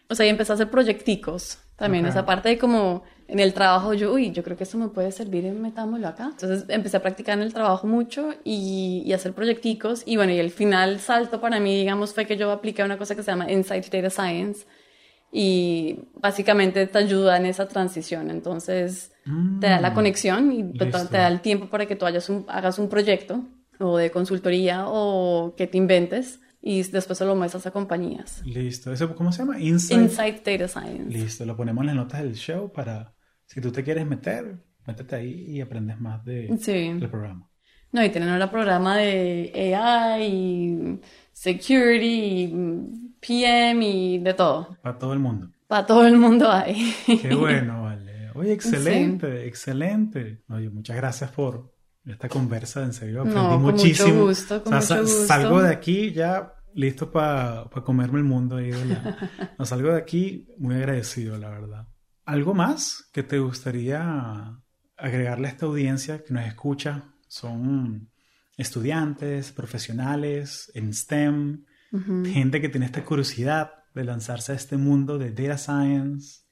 O 0.09 0.15
sea, 0.15 0.25
y 0.25 0.29
empecé 0.29 0.51
a 0.51 0.55
hacer 0.55 0.69
proyecticos 0.69 1.59
también, 1.77 2.05
esa 2.05 2.25
parte 2.25 2.49
de 2.49 2.57
como 2.57 3.03
en 3.29 3.39
el 3.39 3.53
trabajo 3.53 3.93
yo, 3.93 4.11
uy, 4.11 4.31
yo 4.31 4.43
creo 4.43 4.57
que 4.57 4.63
esto 4.63 4.77
me 4.77 4.89
puede 4.89 5.13
servir 5.13 5.45
y 5.45 5.51
metámoslo 5.51 6.09
acá. 6.09 6.29
Entonces 6.31 6.65
empecé 6.67 6.97
a 6.97 7.01
practicar 7.01 7.37
en 7.37 7.43
el 7.43 7.53
trabajo 7.53 7.87
mucho 7.87 8.33
y, 8.43 9.03
y 9.05 9.13
hacer 9.13 9.31
proyecticos 9.31 10.03
y 10.05 10.17
bueno, 10.17 10.33
y 10.33 10.39
el 10.39 10.51
final 10.51 10.99
salto 10.99 11.39
para 11.39 11.61
mí, 11.61 11.77
digamos, 11.77 12.13
fue 12.13 12.25
que 12.25 12.35
yo 12.35 12.51
apliqué 12.51 12.83
una 12.83 12.97
cosa 12.97 13.15
que 13.15 13.23
se 13.23 13.31
llama 13.31 13.49
Insight 13.49 13.85
Data 13.89 14.09
Science, 14.09 14.65
y 15.31 15.99
básicamente 16.15 16.87
te 16.87 16.97
ayuda 16.97 17.37
en 17.37 17.45
esa 17.45 17.67
transición. 17.67 18.31
Entonces, 18.31 19.11
te 19.59 19.67
da 19.67 19.79
la 19.79 19.91
mm, 19.91 19.93
conexión 19.93 20.51
y 20.51 20.73
te, 20.73 20.85
da 20.85 21.27
el 21.27 21.41
tiempo 21.41 21.69
para 21.69 21.85
que 21.85 21.95
tú 21.95 22.05
hagas 22.05 22.79
un 22.79 22.89
proyecto 22.89 23.43
o 23.79 23.97
de 23.97 24.11
consultoría 24.11 24.85
o 24.87 25.55
que 25.55 25.67
te 25.67 25.77
inventes 25.77 26.39
y 26.61 26.83
después 26.83 27.19
lo 27.21 27.35
muestras 27.35 27.65
a 27.67 27.71
compañías. 27.71 28.41
Listo. 28.45 28.91
¿Eso 28.91 29.15
cómo 29.15 29.31
se 29.31 29.39
llama? 29.39 29.59
Insight. 29.59 30.01
Insight 30.01 30.45
Data 30.45 30.67
Science. 30.67 31.17
Listo. 31.17 31.45
Lo 31.45 31.55
ponemos 31.55 31.81
en 31.83 31.87
las 31.87 31.95
notas 31.95 32.21
del 32.21 32.35
show 32.35 32.71
para, 32.71 33.13
si 33.45 33.61
tú 33.61 33.71
te 33.71 33.83
quieres 33.83 34.05
meter, 34.05 34.61
métete 34.85 35.15
ahí 35.15 35.45
y 35.47 35.61
aprendes 35.61 35.99
más 35.99 36.23
de, 36.25 36.49
sí. 36.59 36.93
del 36.93 37.09
programa. 37.09 37.49
No, 37.91 38.03
y 38.03 38.09
tienen 38.09 38.29
ahora 38.29 38.51
programa 38.51 38.97
de 38.97 39.73
AI 39.73 40.23
y 40.23 40.99
security 41.31 42.43
y 42.43 43.08
PM 43.19 43.87
y 43.87 44.19
de 44.19 44.33
todo. 44.33 44.77
Para 44.81 44.97
todo 44.97 45.13
el 45.13 45.19
mundo. 45.19 45.49
Para 45.67 45.85
todo 45.85 46.05
el 46.05 46.17
mundo 46.17 46.51
hay. 46.51 46.93
Qué 47.05 47.33
bueno, 47.35 47.83
vale. 47.83 48.31
Oye, 48.35 48.53
excelente, 48.53 49.45
excelente. 49.47 50.43
Oye, 50.49 50.69
muchas 50.69 50.95
gracias 50.95 51.31
por 51.31 51.73
esta 52.05 52.27
conversa, 52.27 52.83
en 52.83 52.93
serio, 52.93 53.21
aprendí 53.21 53.41
no, 53.41 53.49
con 53.49 53.61
muchísimo. 53.61 54.09
Mucho 54.09 54.25
gusto, 54.25 54.63
con 54.63 54.73
mucho 54.73 55.01
gusto. 55.01 55.25
Salgo 55.27 55.61
de 55.61 55.69
aquí 55.69 56.11
ya 56.11 56.55
listo 56.73 57.11
para 57.11 57.69
comerme 57.83 58.19
el 58.19 58.25
mundo 58.25 58.57
ahí 58.57 58.71
no, 59.57 59.65
salgo 59.65 59.91
de 59.91 59.97
aquí 59.97 60.47
muy 60.57 60.75
agradecido, 60.75 61.37
la 61.37 61.49
verdad. 61.49 61.87
¿Algo 62.25 62.53
más 62.53 63.09
que 63.11 63.23
te 63.23 63.39
gustaría 63.39 64.55
agregarle 64.97 65.47
a 65.47 65.51
esta 65.51 65.65
audiencia 65.65 66.23
que 66.23 66.33
nos 66.33 66.45
escucha? 66.45 67.13
Son 67.27 68.09
estudiantes, 68.57 69.51
profesionales 69.51 70.71
en 70.73 70.93
STEM, 70.93 71.65
gente 71.91 72.61
que 72.61 72.69
tiene 72.69 72.85
esta 72.85 73.03
curiosidad 73.03 73.71
de 73.93 74.03
lanzarse 74.03 74.51
a 74.51 74.55
este 74.55 74.77
mundo 74.77 75.17
de 75.17 75.31
data 75.31 75.57
science. 75.57 76.49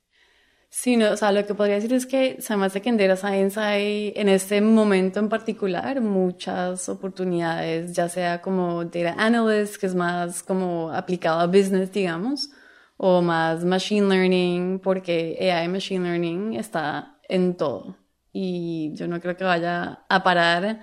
Sí, 0.69 0.97
no, 0.97 1.11
o 1.11 1.17
sea, 1.17 1.31
lo 1.31 1.45
que 1.45 1.55
podría 1.55 1.75
decir 1.75 1.93
es 1.93 2.05
que 2.05 2.41
se 2.41 2.55
me 2.57 2.65
hace 2.65 2.81
que 2.81 2.89
en 2.89 2.97
Data 2.97 3.15
Science 3.15 3.59
hay, 3.59 4.13
en 4.15 4.27
este 4.29 4.59
momento 4.61 5.19
en 5.19 5.29
particular, 5.29 6.01
muchas 6.01 6.89
oportunidades, 6.89 7.93
ya 7.93 8.09
sea 8.09 8.41
como 8.41 8.83
Data 8.85 9.15
Analyst, 9.17 9.77
que 9.77 9.87
es 9.87 9.95
más 9.95 10.43
como 10.43 10.91
aplicado 10.91 11.39
a 11.39 11.47
business, 11.47 11.91
digamos, 11.91 12.49
o 12.97 13.21
más 13.21 13.63
Machine 13.63 14.07
Learning, 14.07 14.79
porque 14.79 15.37
AI 15.51 15.67
Machine 15.69 16.03
Learning 16.03 16.53
está 16.55 17.17
en 17.29 17.55
todo. 17.55 17.97
Y 18.33 18.91
yo 18.95 19.07
no 19.07 19.19
creo 19.21 19.37
que 19.37 19.45
vaya 19.45 20.05
a 20.09 20.23
parar 20.23 20.81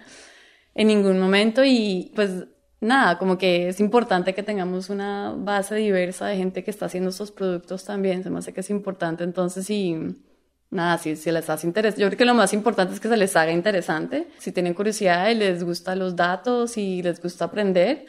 en 0.75 0.89
ningún 0.89 1.21
momento 1.21 1.63
y 1.65 2.11
pues 2.17 2.47
nada, 2.85 3.19
como 3.19 3.39
que 3.39 3.69
es 3.69 3.81
importante 3.81 4.35
que 4.35 4.43
tengamos 4.43 4.91
una 4.91 5.35
base 5.37 5.75
diversa 5.77 6.27
de 6.27 6.37
gente 6.37 6.63
que 6.63 6.71
está 6.71 6.87
haciendo 6.87 7.11
estos 7.11 7.33
productos 7.33 7.85
también, 7.85 8.23
se 8.23 8.31
me 8.31 8.39
hace 8.39 8.53
que 8.53 8.61
es 8.61 8.71
importante, 8.71 9.25
entonces 9.25 9.67
sí, 9.67 9.97
nada, 10.71 10.99
si, 10.99 11.17
si 11.17 11.33
les 11.33 11.49
hace 11.51 11.67
interés, 11.67 11.97
yo 11.97 12.07
creo 12.09 12.19
que 12.19 12.25
lo 12.25 12.35
más 12.35 12.53
importante 12.53 12.95
es 12.95 13.01
que 13.01 13.09
se 13.09 13.17
les 13.17 13.35
haga 13.37 13.53
interesante, 13.53 14.29
si 14.39 14.53
tienen 14.53 14.75
curiosidad 14.75 15.29
y 15.31 15.35
les 15.35 15.65
gustan 15.65 15.99
los 15.99 16.15
datos 16.15 16.77
y 16.77 17.03
les 17.03 17.21
gusta 17.21 17.47
aprender, 17.47 18.07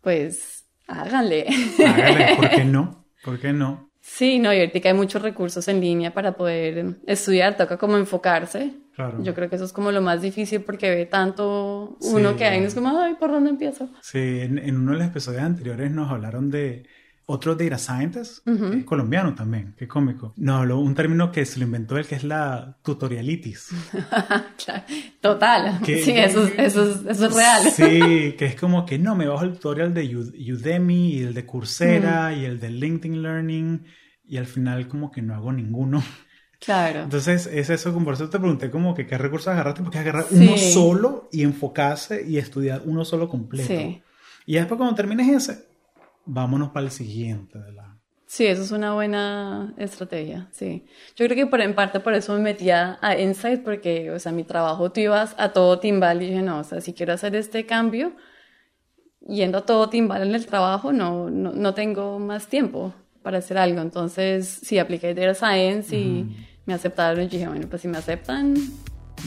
pues 0.00 0.66
háganle. 0.86 1.46
Háganle, 1.78 2.36
¿por 2.36 2.50
qué 2.50 2.64
no? 2.64 3.04
¿Por 3.24 3.40
qué 3.40 3.52
no? 3.52 3.87
Sí, 4.10 4.38
no, 4.38 4.52
y 4.54 4.58
ahorita 4.58 4.88
hay 4.88 4.94
muchos 4.94 5.20
recursos 5.20 5.68
en 5.68 5.82
línea 5.82 6.14
para 6.14 6.32
poder 6.32 6.96
estudiar, 7.06 7.58
toca 7.58 7.76
como 7.76 7.98
enfocarse. 7.98 8.72
Claro. 8.94 9.22
Yo 9.22 9.34
creo 9.34 9.50
que 9.50 9.56
eso 9.56 9.66
es 9.66 9.72
como 9.72 9.92
lo 9.92 10.00
más 10.00 10.22
difícil 10.22 10.62
porque 10.62 10.90
ve 10.90 11.04
tanto 11.04 11.98
uno 12.00 12.34
que 12.34 12.46
hay, 12.46 12.64
es 12.64 12.74
como, 12.74 12.98
ay, 12.98 13.14
¿por 13.14 13.30
dónde 13.30 13.50
empiezo? 13.50 13.90
Sí, 14.00 14.40
en, 14.40 14.76
uno 14.76 14.92
de 14.92 14.98
los 14.98 15.06
episodios 15.08 15.42
anteriores 15.42 15.90
nos 15.92 16.10
hablaron 16.10 16.50
de 16.50 16.86
otro 17.30 17.54
data 17.54 17.76
scientist, 17.76 18.38
colombiano 18.86 19.34
también, 19.34 19.74
qué 19.76 19.86
cómico. 19.86 20.32
Nos 20.38 20.60
habló 20.60 20.78
un 20.78 20.94
término 20.94 21.30
que 21.30 21.44
se 21.44 21.58
lo 21.58 21.66
inventó 21.66 21.98
él, 21.98 22.06
que 22.06 22.14
es 22.14 22.24
la 22.24 22.78
tutorialitis. 22.82 23.68
Total, 25.20 25.78
sí, 25.84 26.10
eso, 26.16 26.46
eso, 26.56 27.06
eso, 27.06 27.26
es 27.26 27.34
real. 27.34 27.70
Sí, 27.70 28.34
que 28.38 28.46
es 28.46 28.54
como 28.54 28.86
que 28.86 28.98
no, 28.98 29.14
me 29.14 29.26
bajo 29.28 29.44
el 29.44 29.52
tutorial 29.52 29.92
de 29.92 30.06
Udemy 30.16 31.16
y 31.16 31.22
el 31.22 31.34
de 31.34 31.44
Coursera 31.44 32.32
y 32.32 32.46
el 32.46 32.58
de 32.60 32.70
LinkedIn 32.70 33.22
Learning 33.22 33.84
y 34.26 34.38
al 34.38 34.46
final 34.46 34.88
como 34.88 35.12
que 35.12 35.20
no 35.20 35.34
hago 35.34 35.52
ninguno. 35.52 36.02
Claro. 36.60 37.04
Entonces, 37.04 37.46
es 37.46 37.70
eso, 37.70 37.96
por 38.02 38.14
eso 38.14 38.28
te 38.30 38.40
pregunté 38.40 38.68
como 38.68 38.92
que 38.92 39.06
qué 39.06 39.16
recursos 39.16 39.46
agarraste, 39.46 39.80
porque 39.80 39.98
agarrar 39.98 40.26
uno 40.32 40.56
solo 40.56 41.28
y 41.30 41.44
enfocarse 41.44 42.24
y 42.26 42.36
estudiar 42.36 42.82
uno 42.84 43.04
solo 43.04 43.28
completo. 43.28 43.68
Sí. 43.68 44.02
Y 44.44 44.54
después 44.54 44.76
cuando 44.76 44.96
termines 44.96 45.28
ese, 45.28 45.67
vámonos 46.28 46.70
para 46.70 46.86
el 46.86 46.92
siguiente 46.92 47.58
de 47.58 47.72
la... 47.72 47.96
Sí, 48.26 48.46
eso 48.46 48.62
es 48.62 48.72
una 48.72 48.92
buena 48.92 49.72
estrategia, 49.78 50.48
sí. 50.52 50.84
Yo 51.16 51.24
creo 51.24 51.34
que 51.34 51.46
por, 51.46 51.62
en 51.62 51.74
parte 51.74 51.98
por 51.98 52.12
eso 52.12 52.34
me 52.34 52.40
metía 52.40 52.98
a 53.00 53.16
Insight, 53.16 53.64
porque, 53.64 54.10
o 54.10 54.18
sea, 54.18 54.32
mi 54.32 54.44
trabajo, 54.44 54.92
tú 54.92 55.00
ibas 55.00 55.34
a 55.38 55.54
todo 55.54 55.78
timbal 55.80 56.22
y 56.22 56.26
dije, 56.26 56.42
no, 56.42 56.58
o 56.58 56.64
sea, 56.64 56.82
si 56.82 56.92
quiero 56.92 57.14
hacer 57.14 57.34
este 57.34 57.64
cambio, 57.64 58.12
yendo 59.26 59.58
a 59.58 59.66
todo 59.66 59.88
timbal 59.88 60.28
en 60.28 60.34
el 60.34 60.44
trabajo, 60.44 60.92
no, 60.92 61.30
no, 61.30 61.52
no 61.52 61.72
tengo 61.72 62.18
más 62.18 62.48
tiempo 62.48 62.92
para 63.22 63.38
hacer 63.38 63.56
algo. 63.56 63.80
Entonces, 63.80 64.46
sí, 64.46 64.78
apliqué 64.78 65.14
Data 65.14 65.34
Science 65.34 65.96
y 65.96 66.36
me 66.66 66.74
aceptaron 66.74 67.22
y 67.24 67.28
dije, 67.28 67.48
bueno, 67.48 67.66
pues 67.70 67.80
si 67.80 67.88
me 67.88 67.96
aceptan, 67.96 68.54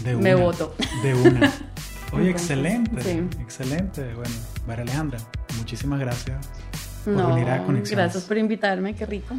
me 0.06 0.36
voto. 0.36 0.76
De 1.02 1.16
una. 1.16 1.52
Oye, 2.14 2.30
excelente, 2.30 3.28
excelente. 3.41 4.14
Bueno, 4.14 4.36
María 4.68 4.84
Alejandra, 4.84 5.18
muchísimas 5.58 5.99
gracias 5.99 6.61
por 7.04 7.28
venir 7.28 7.49
a 7.49 7.64
Conexión. 7.64 7.97
Gracias 7.99 8.24
por 8.24 8.38
invitarme, 8.38 8.95
qué 8.95 9.06
rico. 9.06 9.36